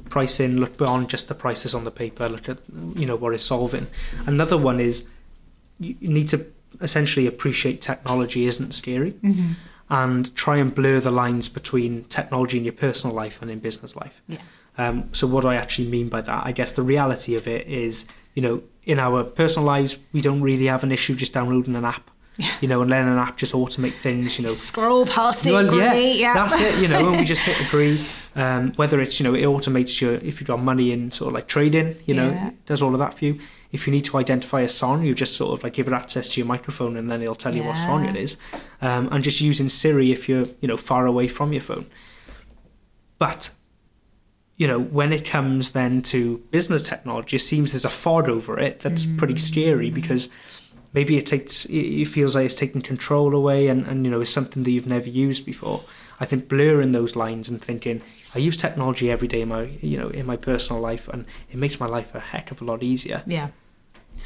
Pricing, 0.08 0.56
look 0.58 0.76
beyond 0.76 1.08
just 1.08 1.28
the 1.28 1.34
prices 1.34 1.74
on 1.74 1.84
the 1.84 1.90
paper. 1.90 2.28
Look 2.28 2.48
at 2.48 2.58
you 2.96 3.06
know 3.06 3.16
what 3.16 3.34
it's 3.34 3.44
solving. 3.44 3.86
Another 4.26 4.56
one 4.56 4.80
is 4.80 5.08
you 5.78 6.08
need 6.08 6.28
to 6.30 6.46
essentially 6.80 7.26
appreciate 7.26 7.80
technology 7.80 8.46
isn't 8.46 8.72
scary, 8.72 9.14
and 9.90 10.34
try 10.34 10.56
and 10.56 10.74
blur 10.74 10.98
the 11.00 11.10
lines 11.10 11.48
between 11.48 12.04
technology 12.04 12.58
in 12.58 12.64
your 12.64 12.72
personal 12.72 13.14
life 13.14 13.40
and 13.42 13.50
in 13.50 13.58
business 13.58 13.94
life. 13.96 14.20
Yeah. 14.28 14.38
Um, 14.76 15.08
so 15.12 15.26
what 15.26 15.42
do 15.42 15.48
I 15.48 15.54
actually 15.54 15.88
mean 15.88 16.08
by 16.08 16.20
that? 16.22 16.46
I 16.46 16.52
guess 16.52 16.72
the 16.72 16.82
reality 16.82 17.36
of 17.36 17.46
it 17.46 17.66
is, 17.68 18.08
you 18.34 18.42
know, 18.42 18.62
in 18.84 18.98
our 18.98 19.22
personal 19.22 19.66
lives, 19.66 19.98
we 20.12 20.20
don't 20.20 20.42
really 20.42 20.66
have 20.66 20.82
an 20.82 20.90
issue 20.90 21.14
just 21.14 21.32
downloading 21.32 21.76
an 21.76 21.84
app, 21.84 22.10
you 22.60 22.68
know, 22.68 22.82
and 22.82 22.90
letting 22.90 23.10
an 23.12 23.18
app 23.18 23.36
just 23.36 23.52
automate 23.52 23.92
things, 23.92 24.38
you 24.38 24.44
know, 24.44 24.50
Scroll 24.50 25.06
past 25.06 25.44
the 25.44 25.52
well, 25.52 25.74
yeah, 25.74 25.94
yeah. 25.94 26.34
that's 26.34 26.54
it. 26.60 26.82
You 26.82 26.88
know, 26.88 27.08
and 27.10 27.18
we 27.20 27.24
just 27.24 27.42
hit 27.44 27.60
agree. 27.68 27.98
Um, 28.36 28.72
whether 28.72 29.00
it's 29.00 29.20
you 29.20 29.24
know 29.24 29.34
it 29.34 29.44
automates 29.44 30.00
your 30.00 30.14
if 30.14 30.40
you've 30.40 30.48
got 30.48 30.60
money 30.60 30.90
in 30.90 31.12
sort 31.12 31.28
of 31.28 31.34
like 31.34 31.46
trading, 31.46 31.94
you 32.04 32.14
know, 32.14 32.30
Yeah. 32.30 32.50
does 32.66 32.82
all 32.82 32.92
of 32.92 32.98
that 32.98 33.14
for 33.16 33.26
you. 33.26 33.38
If 33.70 33.86
you 33.86 33.92
need 33.92 34.04
to 34.06 34.16
identify 34.16 34.60
a 34.62 34.68
song, 34.68 35.04
you 35.04 35.14
just 35.14 35.36
sort 35.36 35.56
of 35.56 35.62
like 35.62 35.74
give 35.74 35.86
it 35.86 35.92
access 35.92 36.28
to 36.30 36.40
your 36.40 36.46
microphone, 36.48 36.96
and 36.96 37.08
then 37.08 37.22
it'll 37.22 37.36
tell 37.36 37.54
you 37.54 37.62
what 37.62 37.76
song 37.76 38.04
it 38.06 38.16
is. 38.16 38.36
Um, 38.82 39.08
and 39.12 39.22
just 39.22 39.40
using 39.40 39.68
Siri 39.68 40.10
if 40.10 40.28
you're 40.28 40.46
you 40.60 40.66
know 40.66 40.76
far 40.76 41.06
away 41.06 41.28
from 41.28 41.52
your 41.52 41.62
phone. 41.62 41.86
But 43.20 43.50
you 44.56 44.66
know, 44.66 44.80
when 44.80 45.12
it 45.12 45.24
comes 45.24 45.70
then 45.70 46.02
to 46.02 46.38
business 46.50 46.82
technology, 46.82 47.36
it 47.36 47.40
seems 47.40 47.70
there's 47.70 47.84
a 47.84 47.88
FOD 47.88 48.28
over 48.28 48.58
it 48.58 48.80
that's 48.80 49.04
pretty 49.06 49.36
scary 49.36 49.90
because 49.90 50.28
maybe 50.94 51.18
it 51.18 51.26
takes 51.26 51.66
it 51.66 52.06
feels 52.06 52.34
like 52.34 52.46
it's 52.46 52.54
taking 52.54 52.80
control 52.80 53.34
away 53.34 53.68
and, 53.68 53.84
and 53.86 54.04
you 54.04 54.10
know, 54.10 54.20
it's 54.20 54.30
something 54.30 54.62
that 54.62 54.70
you've 54.70 54.86
never 54.86 55.08
used 55.08 55.44
before. 55.44 55.82
I 56.20 56.24
think 56.24 56.48
blurring 56.48 56.92
those 56.92 57.16
lines 57.16 57.48
and 57.48 57.60
thinking, 57.60 58.00
I 58.34 58.38
use 58.38 58.56
technology 58.56 59.10
every 59.10 59.28
day 59.28 59.42
in 59.42 59.48
my 59.48 59.62
you 59.82 59.98
know, 59.98 60.08
in 60.08 60.24
my 60.24 60.36
personal 60.36 60.80
life 60.80 61.08
and 61.08 61.26
it 61.50 61.56
makes 61.56 61.78
my 61.78 61.86
life 61.86 62.14
a 62.14 62.20
heck 62.20 62.50
of 62.50 62.62
a 62.62 62.64
lot 62.64 62.82
easier. 62.82 63.22
yeah. 63.26 63.48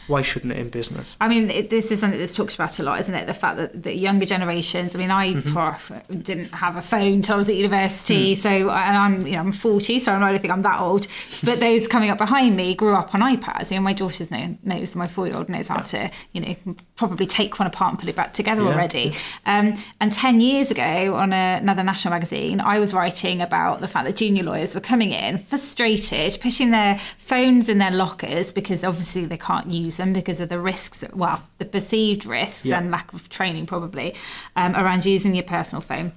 Why 0.07 0.23
shouldn't 0.23 0.53
it 0.53 0.59
in 0.59 0.69
business? 0.71 1.17
I 1.21 1.29
mean, 1.29 1.51
it, 1.51 1.69
this 1.71 1.91
is 1.91 2.01
something 2.01 2.19
that's 2.19 2.35
talked 2.35 2.55
about 2.55 2.79
a 2.79 2.83
lot, 2.83 2.99
isn't 3.01 3.15
it? 3.15 3.27
The 3.27 3.35
fact 3.35 3.57
that 3.59 3.83
the 3.83 3.95
younger 3.95 4.25
generations. 4.27 4.95
I 4.95 4.99
mean, 4.99 5.11
I 5.11 5.35
Mm-hmm. 5.35 5.51
for- 5.51 6.15
didn't 6.15 6.53
have 6.55 6.77
a 6.77 6.83
phone 6.83 7.21
till 7.23 7.35
I 7.35 7.39
was 7.39 7.49
at 7.51 7.57
university, 7.57 8.35
Mm. 8.35 8.39
so 8.39 8.51
and 8.71 8.97
I'm 8.97 9.27
you 9.27 9.33
know 9.35 9.41
I'm 9.41 9.53
40, 9.53 9.99
so 9.99 10.13
I 10.13 10.19
don't 10.19 10.39
think 10.41 10.53
I'm 10.53 10.63
that 10.63 10.81
old. 10.81 11.07
But 11.45 11.61
those 11.67 11.87
coming 11.89 12.11
up 12.11 12.19
behind 12.19 12.57
me 12.57 12.75
grew 12.75 12.95
up 12.95 13.15
on 13.15 13.21
iPads. 13.21 13.71
You 13.71 13.77
know, 13.77 13.83
my 13.83 13.93
daughter's 13.93 14.31
know, 14.31 14.57
knows 14.63 14.97
my 14.97 15.07
four 15.07 15.27
year 15.27 15.37
old 15.37 15.49
knows 15.49 15.69
how 15.69 15.79
to 15.81 16.11
you 16.33 16.41
know 16.41 16.57
probably 16.97 17.27
take 17.27 17.59
one 17.59 17.67
apart 17.67 17.91
and 17.93 17.99
put 18.01 18.09
it 18.09 18.17
back 18.17 18.33
together 18.33 18.63
Yeah. 18.63 18.71
already. 18.71 19.15
Um, 19.47 19.75
and 20.01 20.13
10 20.13 20.41
years 20.41 20.71
ago, 20.71 21.15
on 21.15 21.33
a, 21.33 21.59
another 21.61 21.85
national 21.85 22.13
magazine, 22.13 22.61
I 22.61 22.81
was 22.81 22.93
writing 22.95 23.41
about 23.43 23.81
the 23.81 23.89
fact 23.89 24.07
that 24.07 24.17
junior 24.17 24.43
lawyers 24.45 24.75
were 24.75 24.81
coming 24.81 25.11
in 25.13 25.39
frustrated, 25.39 26.39
putting 26.41 26.71
their 26.71 26.99
phones 27.19 27.69
in 27.69 27.79
their 27.79 27.91
lockers 27.93 28.53
because 28.53 28.83
obviously 28.85 29.27
they 29.27 29.37
can't 29.39 29.71
use 29.71 29.78
them 29.87 30.13
because 30.13 30.41
of 30.41 30.49
the 30.49 30.59
risks, 30.61 31.05
well, 31.15 31.43
the 31.59 31.65
perceived 31.65 32.27
risks 32.27 32.67
Yeah. 32.67 32.79
and 32.79 32.91
lack 32.91 33.13
of 33.13 33.29
training 33.29 33.67
probably 33.67 34.15
um, 34.57 34.75
around 34.75 35.07
using 35.07 35.35
your 35.35 35.45
personal 35.45 35.81
phone. 35.81 36.13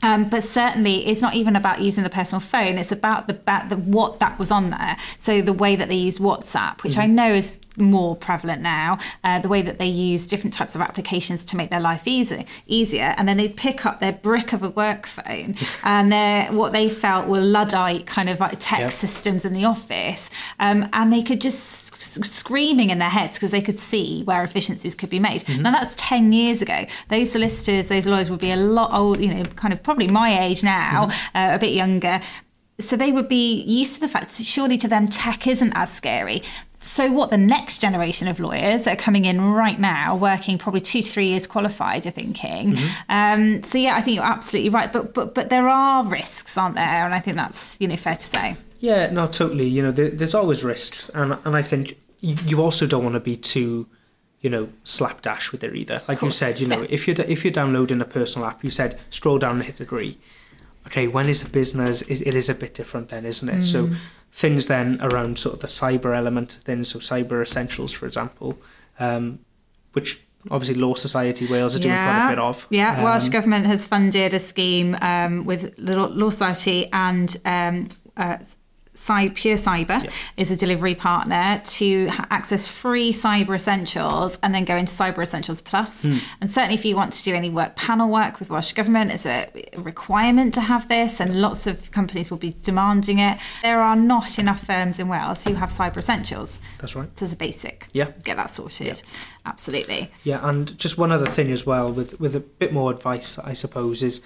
Um, 0.00 0.28
but 0.28 0.44
certainly, 0.44 1.06
it's 1.06 1.20
not 1.20 1.34
even 1.34 1.56
about 1.56 1.80
using 1.80 2.04
the 2.04 2.10
personal 2.10 2.38
phone. 2.40 2.78
It's 2.78 2.92
about 2.92 3.26
the, 3.26 3.34
ba- 3.34 3.66
the 3.68 3.76
what 3.76 4.20
that 4.20 4.38
was 4.38 4.52
on 4.52 4.70
there. 4.70 4.96
So 5.18 5.42
the 5.42 5.52
way 5.52 5.74
that 5.74 5.88
they 5.88 5.96
use 5.96 6.20
WhatsApp, 6.20 6.84
which 6.84 6.96
I 6.96 7.06
know 7.06 7.32
is 7.32 7.58
more 7.76 8.14
prevalent 8.14 8.62
now, 8.62 8.98
uh, 9.24 9.40
the 9.40 9.48
way 9.48 9.60
that 9.60 9.78
they 9.78 9.88
use 9.88 10.24
different 10.28 10.54
types 10.54 10.76
of 10.76 10.80
applications 10.82 11.44
to 11.46 11.56
make 11.56 11.70
their 11.70 11.80
life 11.80 12.06
easy, 12.06 12.46
easier, 12.68 13.12
and 13.18 13.26
then 13.28 13.38
they 13.38 13.48
pick 13.48 13.84
up 13.86 13.98
their 13.98 14.12
brick 14.12 14.52
of 14.52 14.62
a 14.62 14.70
work 14.70 15.04
phone 15.06 15.56
and 15.82 16.12
their 16.12 16.46
what 16.52 16.72
they 16.72 16.88
felt 16.88 17.26
were 17.26 17.40
luddite 17.40 18.06
kind 18.06 18.28
of 18.28 18.38
like 18.38 18.56
tech 18.60 18.78
Yep. 18.80 18.90
systems 18.92 19.44
in 19.44 19.52
the 19.52 19.64
office, 19.64 20.30
um, 20.60 20.88
and 20.92 21.12
they 21.12 21.22
could 21.24 21.40
just 21.40 21.87
screaming 21.98 22.90
in 22.90 22.98
their 22.98 23.10
heads 23.10 23.38
because 23.38 23.50
they 23.50 23.60
could 23.60 23.80
see 23.80 24.22
where 24.24 24.42
efficiencies 24.44 24.94
could 24.94 25.10
be 25.10 25.18
made. 25.18 25.48
Now 25.60 25.72
that's 25.72 25.94
ten 25.96 26.32
years 26.32 26.62
ago. 26.62 26.86
Those 27.08 27.32
solicitors, 27.32 27.88
those 27.88 28.06
lawyers 28.06 28.30
would 28.30 28.40
be 28.40 28.50
a 28.50 28.56
lot 28.56 28.92
old, 28.92 29.20
you 29.20 29.32
know, 29.32 29.44
kind 29.44 29.72
of 29.72 29.82
probably 29.82 30.08
my 30.08 30.44
age 30.44 30.62
now, 30.62 31.08
uh, 31.34 31.50
a 31.52 31.58
bit 31.58 31.72
younger. 31.72 32.20
So 32.80 32.96
they 32.96 33.10
would 33.10 33.28
be 33.28 33.62
used 33.62 33.96
to 33.96 34.00
the 34.00 34.06
fact, 34.08 34.32
surely 34.34 34.78
to 34.78 34.86
them, 34.86 35.08
tech 35.08 35.48
isn't 35.48 35.72
as 35.74 35.92
scary. 35.92 36.44
So 36.76 37.10
what 37.10 37.30
the 37.30 37.36
next 37.36 37.78
generation 37.80 38.28
of 38.28 38.38
lawyers 38.38 38.84
that 38.84 38.92
are 38.92 39.02
coming 39.02 39.24
in 39.24 39.40
right 39.40 39.80
now, 39.80 40.14
working 40.14 40.58
probably 40.58 40.80
two 40.80 41.02
to 41.02 41.08
three 41.08 41.26
years 41.26 41.48
qualified, 41.48 42.06
are 42.06 42.12
thinking. 42.12 42.76
Um, 43.08 43.64
so 43.64 43.78
yeah, 43.78 43.96
I 43.96 44.00
think 44.00 44.14
you're 44.14 44.24
absolutely 44.24 44.70
right. 44.70 44.92
But 44.92 45.12
but 45.12 45.34
but 45.34 45.50
there 45.50 45.68
are 45.68 46.04
risks, 46.06 46.56
aren't 46.56 46.76
there? 46.76 47.04
And 47.04 47.12
I 47.12 47.18
think 47.18 47.36
that's 47.36 47.76
you 47.80 47.88
know 47.88 47.96
fair 47.96 48.14
to 48.14 48.22
say. 48.22 48.56
Yeah, 48.80 49.10
no, 49.10 49.26
totally. 49.26 49.66
You 49.66 49.82
know, 49.82 49.90
there, 49.90 50.10
there's 50.10 50.34
always 50.34 50.64
risks, 50.64 51.08
and 51.10 51.36
and 51.44 51.56
I 51.56 51.62
think 51.62 51.98
you, 52.20 52.36
you 52.46 52.62
also 52.62 52.86
don't 52.86 53.02
want 53.02 53.14
to 53.14 53.20
be 53.20 53.36
too, 53.36 53.86
you 54.40 54.50
know, 54.50 54.68
slapdash 54.84 55.52
with 55.52 55.64
it 55.64 55.74
either. 55.74 56.02
Like 56.08 56.22
you 56.22 56.30
said, 56.30 56.60
you 56.60 56.66
know, 56.66 56.86
if 56.88 57.06
you're 57.06 57.16
if 57.26 57.44
you're 57.44 57.52
downloading 57.52 58.00
a 58.00 58.04
personal 58.04 58.46
app, 58.48 58.62
you 58.62 58.70
said 58.70 58.98
scroll 59.10 59.38
down 59.38 59.56
and 59.56 59.64
hit 59.64 59.80
agree. 59.80 60.18
Okay, 60.86 61.06
when 61.06 61.28
it's 61.28 61.42
a 61.42 61.50
business, 61.50 62.02
it 62.02 62.26
it 62.26 62.34
is 62.34 62.48
a 62.48 62.54
bit 62.54 62.74
different 62.74 63.08
then, 63.08 63.24
isn't 63.24 63.48
it? 63.48 63.62
So 63.62 63.90
things 64.32 64.68
then 64.68 64.98
around 65.00 65.38
sort 65.38 65.54
of 65.54 65.60
the 65.60 65.66
cyber 65.66 66.14
element, 66.16 66.60
Things 66.64 66.88
so 66.88 66.98
cyber 66.98 67.42
essentials, 67.42 67.92
for 67.92 68.06
example, 68.06 68.58
um, 69.00 69.40
which 69.92 70.22
obviously 70.50 70.76
Law 70.80 70.94
Society 70.94 71.46
Wales 71.46 71.74
are 71.74 71.80
doing 71.80 71.94
quite 71.94 72.26
a 72.26 72.30
bit 72.30 72.38
of. 72.38 72.66
Yeah, 72.70 73.02
Welsh 73.02 73.24
Um, 73.24 73.30
government 73.30 73.66
has 73.66 73.86
funded 73.86 74.32
a 74.34 74.38
scheme 74.38 74.96
um, 75.02 75.44
with 75.44 75.74
Law 75.78 76.06
Law 76.06 76.30
Society 76.30 76.86
and 76.92 77.36
um, 77.44 77.88
uh, 78.16 78.38
Cy- 78.98 79.28
Pure 79.30 79.56
Cyber 79.58 80.02
Yep. 80.02 80.12
is 80.36 80.50
a 80.50 80.56
delivery 80.56 80.94
partner 80.94 81.62
to 81.64 82.08
access 82.30 82.66
free 82.66 83.12
Cyber 83.12 83.54
Essentials 83.54 84.38
and 84.42 84.52
then 84.54 84.64
go 84.64 84.76
into 84.76 84.90
Cyber 84.92 85.22
Essentials 85.22 85.60
Plus. 85.62 86.02
Hmm. 86.02 86.16
And 86.40 86.50
certainly, 86.50 86.74
if 86.74 86.84
you 86.84 86.96
want 86.96 87.12
to 87.12 87.22
do 87.22 87.32
any 87.34 87.48
work 87.48 87.76
panel 87.76 88.08
work 88.10 88.40
with 88.40 88.50
Welsh 88.50 88.72
Government, 88.72 89.12
it's 89.12 89.24
a 89.24 89.48
requirement 89.76 90.52
to 90.54 90.60
have 90.60 90.88
this, 90.88 91.20
and 91.20 91.40
lots 91.40 91.66
of 91.66 91.90
companies 91.92 92.30
will 92.30 92.38
be 92.38 92.54
demanding 92.62 93.18
it. 93.20 93.38
There 93.62 93.80
are 93.80 93.96
not 93.96 94.38
enough 94.38 94.64
firms 94.66 94.98
in 94.98 95.08
Wales 95.08 95.44
who 95.44 95.54
have 95.54 95.70
Cyber 95.70 95.98
Essentials. 95.98 96.58
That's 96.80 96.96
right. 96.96 97.08
So, 97.16 97.24
as 97.26 97.32
a 97.32 97.36
basic, 97.36 97.86
Yeah. 97.92 98.08
get 98.24 98.36
that 98.36 98.52
sorted. 98.54 99.02
Absolutely. 99.46 100.10
Yeah, 100.24 100.40
and 100.42 100.76
just 100.78 100.98
one 100.98 101.12
other 101.12 101.26
thing 101.26 101.52
as 101.52 101.64
well, 101.64 101.90
with 101.90 102.18
with 102.20 102.34
a 102.34 102.40
bit 102.40 102.72
more 102.72 102.90
advice, 102.90 103.38
I 103.38 103.52
suppose, 103.54 104.02
is 104.02 104.22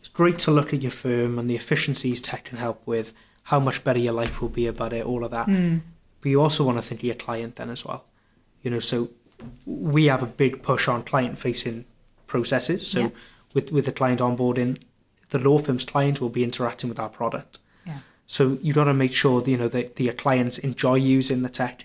it's 0.00 0.08
great 0.08 0.38
to 0.40 0.50
look 0.50 0.74
at 0.74 0.82
your 0.82 0.90
firm 0.90 1.38
and 1.38 1.48
the 1.48 1.54
efficiencies 1.56 2.20
tech 2.20 2.44
can 2.44 2.58
help 2.58 2.82
with, 2.86 3.12
how 3.50 3.60
much 3.60 3.84
better 3.84 3.98
your 4.00 4.12
life 4.12 4.40
will 4.42 4.48
be 4.48 4.66
about 4.66 4.92
it, 4.92 5.04
all 5.06 5.22
of 5.24 5.30
that. 5.30 5.46
Hmm. 5.46 5.78
But 6.20 6.30
you 6.30 6.40
also 6.42 6.64
want 6.64 6.78
to 6.78 6.82
think 6.82 7.00
of 7.00 7.04
your 7.04 7.14
client 7.26 7.56
then 7.56 7.70
as 7.70 7.84
well. 7.84 8.04
You 8.62 8.70
know, 8.72 8.80
so 8.80 9.10
we 9.64 10.06
have 10.06 10.22
a 10.22 10.26
big 10.42 10.62
push 10.62 10.88
on 10.88 11.02
client 11.04 11.38
facing 11.38 11.84
processes. 12.26 12.86
So 12.86 13.00
Yeah. 13.00 13.08
with 13.54 13.70
with 13.72 13.84
the 13.86 13.92
client 13.92 14.20
onboarding, 14.20 14.78
the 15.30 15.38
law 15.38 15.58
firm's 15.58 15.84
client 15.84 16.20
will 16.20 16.28
be 16.38 16.42
interacting 16.42 16.88
with 16.88 16.98
our 16.98 17.08
product. 17.08 17.58
Yeah. 17.86 17.98
So 18.26 18.58
you 18.62 18.72
got 18.72 18.84
to 18.84 18.94
make 18.94 19.12
sure 19.12 19.40
that, 19.40 19.50
you 19.50 19.56
know 19.56 19.68
that 19.68 19.98
your 20.00 20.12
clients 20.24 20.58
enjoy 20.58 20.96
using 20.96 21.42
the 21.42 21.48
tech, 21.48 21.84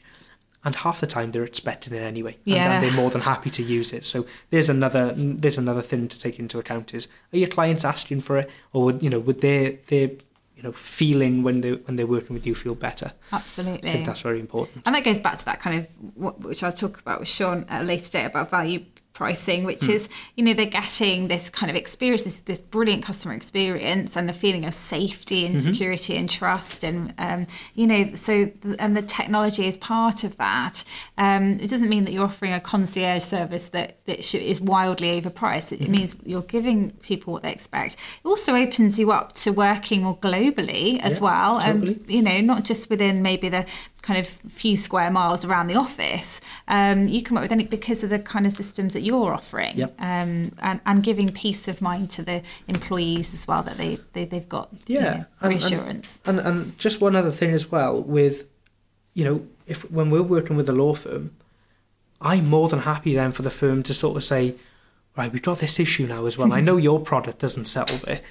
and 0.64 0.76
half 0.76 1.00
the 1.02 1.08
time 1.08 1.32
they're 1.32 1.44
expecting 1.54 1.94
it 1.94 2.02
anyway, 2.02 2.34
and, 2.46 2.56
Yeah. 2.56 2.72
and 2.72 2.84
they're 2.84 3.02
more 3.02 3.12
than 3.12 3.22
happy 3.22 3.50
to 3.52 3.64
use 3.64 3.94
it. 3.94 4.04
So 4.06 4.26
there's 4.50 4.70
another 4.70 5.14
there's 5.16 5.60
another 5.60 5.84
thing 5.84 6.08
to 6.08 6.18
take 6.18 6.40
into 6.40 6.58
account 6.58 6.94
is 6.96 7.08
are 7.32 7.38
your 7.38 7.50
clients 7.58 7.86
asking 7.86 8.22
for 8.22 8.38
it, 8.42 8.50
or 8.74 8.80
would 8.86 9.04
you 9.04 9.10
know 9.12 9.20
would 9.20 9.42
their 9.42 9.74
their 9.92 10.10
you 10.56 10.64
know 10.64 10.72
feeling 10.72 11.44
when 11.44 11.62
they 11.62 11.74
when 11.74 11.96
they're 11.96 12.08
working 12.08 12.34
with 12.34 12.46
you 12.46 12.56
feel 12.56 12.76
better? 12.76 13.12
Absolutely. 13.32 13.90
I 13.90 13.94
think 13.94 14.06
that's 14.06 14.22
very 14.22 14.40
important. 14.40 14.84
And 14.86 14.96
that 14.96 15.04
goes 15.04 15.20
back 15.20 15.38
to 15.40 15.46
that 15.46 15.60
kind 15.60 15.80
of 15.80 15.88
what, 16.16 16.40
which 16.42 16.64
I'll 16.64 16.72
talk 16.72 17.00
about 17.00 17.20
with 17.20 17.30
Sean 17.30 17.66
at 17.70 17.82
a 17.82 17.86
later 17.86 18.10
date 18.10 18.26
about 18.26 18.50
value 18.50 18.86
pricing, 19.14 19.64
which 19.64 19.86
Hmm. 19.86 19.92
is 19.92 20.10
you 20.36 20.44
know 20.44 20.54
they're 20.54 20.66
getting 20.66 21.28
this 21.28 21.50
kind 21.50 21.70
of 21.70 21.76
experience, 21.76 22.24
this, 22.24 22.42
this 22.42 22.62
brilliant 22.62 23.04
customer 23.04 23.34
experience, 23.34 24.16
and 24.16 24.28
the 24.30 24.34
feeling 24.34 24.66
of 24.66 24.74
safety 24.74 25.44
Mm-hmm. 25.44 25.56
and 25.56 25.62
security 25.64 26.16
and 26.18 26.30
trust, 26.30 26.84
and 26.84 27.14
um, 27.18 27.46
you 27.76 27.88
know 27.88 28.14
so 28.16 28.46
th- 28.46 28.76
and 28.80 28.96
the 28.96 29.02
technology 29.02 29.66
is 29.68 29.78
part 29.78 30.24
of 30.24 30.38
that. 30.38 30.84
Um, 31.18 31.60
it 31.60 31.70
doesn't 31.70 31.90
mean 31.90 32.06
that 32.06 32.12
you're 32.14 32.26
offering 32.26 32.54
a 32.54 32.60
concierge 32.60 33.24
service 33.24 33.68
that 33.70 33.98
that 34.06 34.24
should, 34.24 34.42
is 34.42 34.60
wildly 34.62 35.20
overpriced. 35.22 35.72
It, 35.72 35.82
Mm-hmm. 35.82 35.92
means 35.92 36.16
you're 36.26 36.42
giving 36.44 36.92
people 37.02 37.34
what 37.34 37.44
they 37.44 37.52
expect. 37.52 37.96
It 38.24 38.28
also 38.28 38.56
opens 38.56 38.98
you 39.00 39.12
up 39.12 39.34
to 39.44 39.52
working 39.52 40.04
more 40.04 40.18
globally 40.18 41.00
as 41.02 41.18
Yeah, 41.18 41.24
well, 41.24 41.60
totally. 41.62 41.94
and 41.94 42.10
you 42.10 42.22
know 42.22 42.40
not 42.42 42.64
just 42.64 42.90
within 42.90 43.22
maybe 43.22 43.50
the 43.50 43.66
kind 44.02 44.20
of 44.20 44.28
few 44.28 44.76
square 44.76 45.12
miles 45.12 45.46
around 45.46 45.68
the 45.68 45.76
office. 45.76 46.42
Um, 46.68 47.08
you 47.08 47.22
can 47.22 47.36
work 47.36 47.44
with 47.44 47.52
any 47.52 47.66
because 47.66 48.04
of 48.04 48.10
the 48.10 48.20
kind 48.20 48.46
of 48.48 48.52
systems 48.54 48.94
that 48.94 49.02
you're 49.02 49.34
offering, 49.34 49.78
Yep. 49.78 49.96
um, 50.00 50.52
and, 50.62 50.80
and 50.86 51.04
giving 51.04 51.32
peace 51.32 51.68
of 51.68 51.82
mind 51.82 52.10
to 52.12 52.24
the 52.24 52.42
employees 52.68 53.34
as 53.34 53.48
well 53.48 53.62
that 53.64 53.78
they, 53.78 54.00
they 54.14 54.26
they've 54.26 54.50
got 54.50 54.70
you 54.88 54.96
Yeah, 54.96 55.02
know, 55.02 55.10
and- 55.14 55.26
and- 55.42 55.50
reassurance. 55.52 56.20
And 56.26 56.40
and 56.40 56.78
just 56.80 57.00
one 57.02 57.16
other 57.16 57.32
thing 57.32 57.52
as 57.54 57.70
well 57.72 58.02
with, 58.02 58.48
you 59.14 59.24
know, 59.26 59.46
if 59.68 59.90
when 59.92 60.10
we're 60.10 60.24
working 60.24 60.56
with 60.58 60.68
a 60.68 60.74
law 60.74 60.94
firm, 60.96 61.32
I'm 62.20 62.48
more 62.50 62.68
than 62.70 62.80
happy 62.80 63.14
then 63.16 63.32
for 63.32 63.42
the 63.42 63.50
firm 63.52 63.84
to 63.84 63.94
sort 63.94 64.18
of 64.18 64.24
say, 64.24 64.56
right, 65.18 65.32
we've 65.32 65.42
got 65.42 65.60
this 65.60 65.80
issue 65.80 66.08
now 66.08 66.26
as 66.26 66.38
well. 66.38 66.54
I 66.54 66.60
know 66.68 66.78
your 66.78 67.00
product 67.00 67.40
doesn't 67.40 67.66
solve 67.66 68.04
it, 68.08 68.24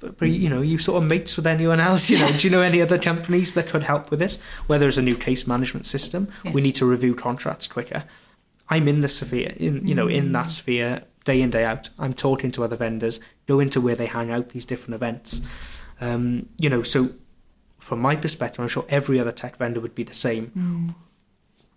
but, 0.00 0.18
but 0.18 0.28
you 0.28 0.48
know, 0.48 0.60
you 0.60 0.78
sort 0.78 1.02
of 1.02 1.08
mates 1.08 1.36
with 1.36 1.46
anyone 1.46 1.80
else. 1.80 2.10
You 2.10 2.18
know, 2.18 2.28
do 2.28 2.46
you 2.46 2.50
know 2.50 2.62
any 2.62 2.80
other 2.82 2.98
companies 2.98 3.54
that 3.54 3.68
could 3.68 3.82
help 3.84 4.10
with 4.10 4.20
this? 4.20 4.40
Whether 4.66 4.86
it's 4.88 4.98
a 4.98 5.02
new 5.02 5.16
case 5.16 5.46
management 5.46 5.86
system, 5.86 6.28
Yeah. 6.44 6.52
we 6.52 6.60
need 6.60 6.74
to 6.76 6.86
review 6.86 7.14
contracts 7.14 7.66
quicker. 7.66 8.04
I'm 8.68 8.88
in 8.88 9.00
the 9.00 9.08
sphere, 9.08 9.54
in 9.56 9.86
you 9.86 9.94
know, 9.94 10.08
in 10.08 10.32
that 10.32 10.50
sphere 10.50 11.04
day 11.24 11.40
in 11.40 11.50
day 11.50 11.64
out. 11.64 11.88
I'm 11.98 12.14
talking 12.14 12.50
to 12.52 12.64
other 12.64 12.76
vendors, 12.76 13.20
go 13.46 13.58
into 13.60 13.80
where 13.80 13.94
they 13.96 14.06
hang 14.06 14.30
out, 14.30 14.48
these 14.48 14.64
different 14.64 14.94
events. 14.94 15.46
Um, 16.00 16.48
you 16.58 16.68
know, 16.68 16.82
so 16.82 17.10
from 17.78 18.00
my 18.00 18.16
perspective, 18.16 18.60
I'm 18.60 18.68
sure 18.68 18.84
every 18.88 19.18
other 19.20 19.32
tech 19.32 19.56
vendor 19.56 19.80
would 19.80 19.94
be 19.94 20.02
the 20.02 20.14
same. 20.14 20.94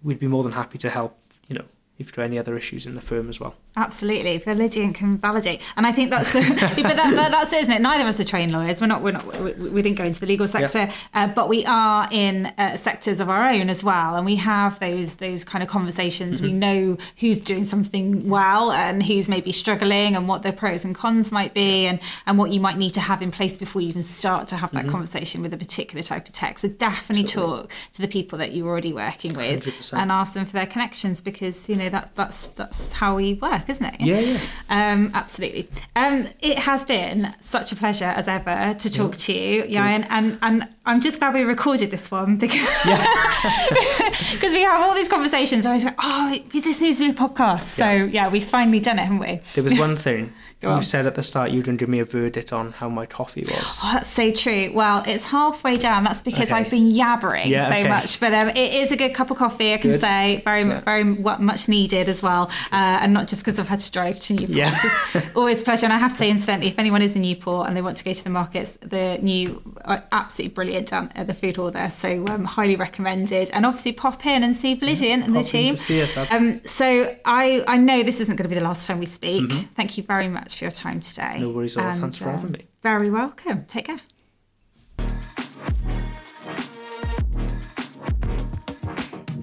We'd 0.04 0.20
be 0.20 0.28
more 0.28 0.44
than 0.44 0.54
happy 0.54 0.78
to 0.80 0.90
help. 0.90 1.18
You 1.48 1.56
know, 1.60 1.66
if 2.00 2.14
there 2.14 2.24
are 2.24 2.26
any 2.26 2.40
other 2.40 2.56
issues 2.56 2.86
in 2.86 2.96
the 2.96 3.02
firm 3.02 3.30
as 3.30 3.40
well. 3.40 3.56
Absolutely, 3.76 4.38
Validient 4.38 4.96
can 4.96 5.18
validate, 5.18 5.62
and 5.76 5.86
I 5.86 5.92
think 5.92 6.10
that's 6.10 6.32
the, 6.34 6.40
but 6.82 6.96
that, 6.96 7.14
that, 7.14 7.32
that's 7.32 7.54
it, 7.54 7.62
isn't 7.64 7.74
it? 7.74 7.82
Neither 7.82 8.04
of 8.04 8.08
us 8.08 8.20
are 8.20 8.24
trained 8.24 8.52
lawyers. 8.52 8.82
We're 8.82 8.88
not. 8.88 9.02
We're 9.02 9.12
not. 9.12 9.40
We, 9.40 9.52
we 9.70 9.82
didn't 9.82 9.98
go 9.98 10.06
into 10.06 10.20
the 10.20 10.26
legal 10.26 10.48
sector, 10.48 10.90
uh, 11.14 11.28
but 11.28 11.50
we 11.50 11.66
are 11.66 12.08
in 12.12 12.48
uh, 12.58 12.78
sectors 12.78 13.20
of 13.20 13.30
our 13.30 13.50
own 13.50 13.70
as 13.70 13.84
well, 13.84 14.16
and 14.16 14.26
we 14.26 14.36
have 14.38 14.80
those 14.80 15.16
those 15.16 15.44
kind 15.44 15.62
of 15.62 15.70
conversations. 15.70 16.42
We 16.42 16.54
know 16.54 16.98
who's 17.18 17.42
doing 17.42 17.66
something 17.66 18.30
well 18.30 18.72
and 18.72 19.04
who's 19.04 19.28
maybe 19.28 19.52
struggling, 19.52 20.16
and 20.16 20.28
what 20.28 20.44
the 20.44 20.54
pros 20.54 20.86
and 20.86 20.96
cons 20.96 21.32
might 21.32 21.54
be, 21.54 21.86
and 21.86 22.00
and 22.26 22.38
what 22.38 22.52
you 22.52 22.60
might 22.60 22.78
need 22.78 22.94
to 22.96 23.02
have 23.02 23.22
in 23.22 23.32
place 23.32 23.58
before 23.58 23.82
you 23.82 23.90
even 23.90 24.02
start 24.02 24.48
to 24.50 24.56
have 24.56 24.72
that 24.72 24.88
conversation 24.88 25.42
with 25.42 25.54
a 25.54 25.58
particular 25.58 26.02
type 26.02 26.28
of 26.28 26.34
tech. 26.34 26.60
So 26.60 26.70
definitely 26.70 27.26
talk 27.26 27.72
to 27.94 28.02
the 28.02 28.08
people 28.08 28.40
that 28.40 28.54
you're 28.54 28.68
already 28.68 28.94
working 28.94 29.34
with 29.34 29.66
100%. 29.66 29.98
and 29.98 30.12
ask 30.12 30.34
them 30.34 30.46
for 30.46 30.54
their 30.54 30.66
connections 30.66 31.22
because 31.22 31.68
you 31.70 31.76
know 31.76 31.89
that 31.90 32.16
that's 32.16 32.48
that's 32.48 32.94
how 32.94 33.16
we 33.16 33.34
work, 33.36 33.70
isn't 33.70 33.86
it? 33.86 34.02
Yeah, 34.02 34.20
yeah. 34.20 34.38
Um, 34.70 35.12
absolutely. 35.14 35.68
Um, 35.96 36.26
it 36.42 36.60
has 36.60 36.84
been 36.84 37.34
such 37.42 37.72
a 37.72 37.76
pleasure 37.76 38.06
as 38.06 38.28
ever 38.28 38.76
to 38.76 38.92
talk 38.92 39.16
to 39.18 39.34
you, 39.34 39.64
Ieuan, 39.64 40.06
and 40.10 40.38
and 40.42 40.64
I'm 40.86 41.02
just 41.02 41.20
glad 41.20 41.34
we 41.34 41.42
recorded 41.42 41.92
this 41.92 42.10
one 42.12 42.38
because 42.38 42.60
because 44.34 44.54
we 44.54 44.62
have 44.62 44.82
all 44.82 44.96
these 44.96 45.10
conversations. 45.10 45.66
I 45.66 45.76
was 45.76 45.84
like, 45.84 45.96
oh, 46.00 46.38
this 46.54 46.82
needs 46.82 47.00
to 47.00 47.06
be 47.06 47.12
a 47.12 47.14
podcast. 47.14 47.62
So 47.62 47.90
yeah, 47.90 48.30
we've 48.30 48.44
finally 48.44 48.80
done 48.80 49.00
it, 49.00 49.04
haven't 49.04 49.20
we? 49.20 49.42
There 49.56 49.64
was 49.64 49.78
one 49.78 49.96
thing 49.96 50.34
Go 50.62 50.70
you 50.70 50.74
on. 50.76 50.84
said 50.84 51.06
at 51.06 51.16
the 51.16 51.24
start 51.24 51.52
you 51.52 51.60
were 51.60 51.64
going 51.66 51.78
to 51.78 51.82
give 51.82 51.88
me 51.90 52.00
a 52.00 52.06
verdict 52.06 52.52
on 52.52 52.74
how 52.74 52.90
my 52.90 53.06
coffee 53.06 53.42
was. 53.42 53.78
Oh, 53.82 53.92
that's 53.94 54.10
so 54.10 54.30
true. 54.32 54.72
Well, 54.74 55.04
it's 55.08 55.26
halfway 55.26 55.78
down. 55.78 56.04
That's 56.04 56.22
because 56.22 56.50
Okay. 56.50 56.56
I've 56.56 56.70
been 56.70 56.92
yabbering 56.92 57.46
Yeah, 57.48 57.70
so 57.70 57.76
okay. 57.76 57.88
much. 57.88 58.20
But 58.20 58.34
um, 58.34 58.50
it 58.50 58.74
is 58.74 58.92
a 58.92 58.98
good 58.98 59.14
cup 59.14 59.32
of 59.32 59.38
coffee, 59.38 59.74
I 59.74 59.78
can 59.78 59.92
Good. 59.92 60.02
say. 60.02 60.42
Very, 60.44 60.64
Yeah. 60.68 60.82
very 60.82 61.04
mu- 61.06 61.38
much 61.40 61.70
needed 61.70 62.10
as 62.10 62.22
well. 62.22 62.50
Uh, 62.74 63.00
and 63.02 63.14
not 63.14 63.28
just 63.30 63.44
because 63.46 63.58
I've 63.58 63.70
had 63.70 63.80
to 63.80 63.92
drive 63.92 64.20
to 64.20 64.34
Newport, 64.34 64.50
Yeah. 64.58 64.72
which 65.14 65.24
is 65.24 65.32
always 65.36 65.62
a 65.62 65.64
pleasure. 65.66 65.86
And 65.86 65.94
I 65.94 65.98
have 65.98 66.12
to 66.12 66.18
say, 66.18 66.30
incidentally, 66.30 66.68
if 66.70 66.78
anyone 66.78 67.02
is 67.02 67.16
in 67.16 67.22
Newport 67.22 67.68
and 67.68 67.78
they 67.78 67.82
want 67.82 67.96
to 67.96 68.04
go 68.04 68.12
to 68.12 68.24
the 68.24 68.30
markets, 68.30 68.72
the 68.82 69.18
new, 69.22 69.62
uh, 69.86 70.00
absolutely 70.12 70.54
brilliant 70.54 70.90
down 70.90 71.10
at 71.16 71.28
the 71.28 71.34
food 71.34 71.56
hall 71.56 71.72
there. 71.72 71.90
So 71.90 72.28
um, 72.28 72.44
highly 72.44 72.76
recommended. 72.76 73.50
And 73.52 73.66
obviously 73.66 73.94
pop 73.94 74.26
in 74.26 74.44
and 74.44 74.54
see 74.56 74.76
Validient 74.76 75.24
and 75.24 75.34
the 75.34 75.40
Pop 75.40 75.46
in 75.46 75.52
team. 75.52 75.70
to 75.70 75.78
see 75.78 76.02
us, 76.02 76.18
Um, 76.32 76.60
so 76.66 77.16
I, 77.24 77.64
I 77.66 77.78
know 77.78 78.04
this 78.04 78.20
isn't 78.20 78.36
going 78.36 78.44
to 78.44 78.54
be 78.54 78.60
the 78.60 78.66
last 78.66 78.86
time 78.88 79.00
we 79.00 79.06
speak. 79.06 79.50
Thank 79.76 79.98
you 79.98 80.04
very 80.04 80.28
much 80.28 80.49
for 80.56 80.66
your 80.66 80.72
time 80.72 81.02
today. 81.02 81.40
No 81.40 81.50
worries 81.50 81.78
at 81.78 81.84
all. 81.84 81.92
And, 81.92 82.02
Thanks 82.02 82.18
for 82.20 82.30
uh, 82.30 82.32
having 82.34 82.52
me. 82.52 82.68
Very 82.84 83.10
welcome. 83.10 83.66
Take 83.66 83.86
care. 83.86 84.02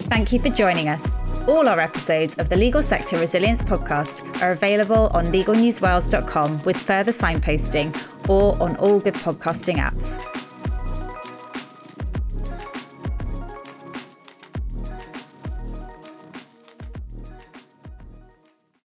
Thank 0.08 0.32
you 0.32 0.38
for 0.38 0.48
joining 0.50 0.88
us. 0.88 1.02
All 1.48 1.68
our 1.68 1.78
episodes 1.78 2.34
of 2.36 2.48
the 2.48 2.56
Legal 2.56 2.82
Sector 2.82 3.18
Resilience 3.18 3.62
podcast 3.62 4.42
are 4.42 4.52
available 4.52 5.08
on 5.08 5.26
legalnewswales.com 5.26 6.62
with 6.64 6.76
further 6.76 7.12
signposting 7.12 8.28
or 8.28 8.60
on 8.60 8.76
all 8.76 8.98
good 8.98 9.14
podcasting 9.14 9.76
apps. 9.76 10.45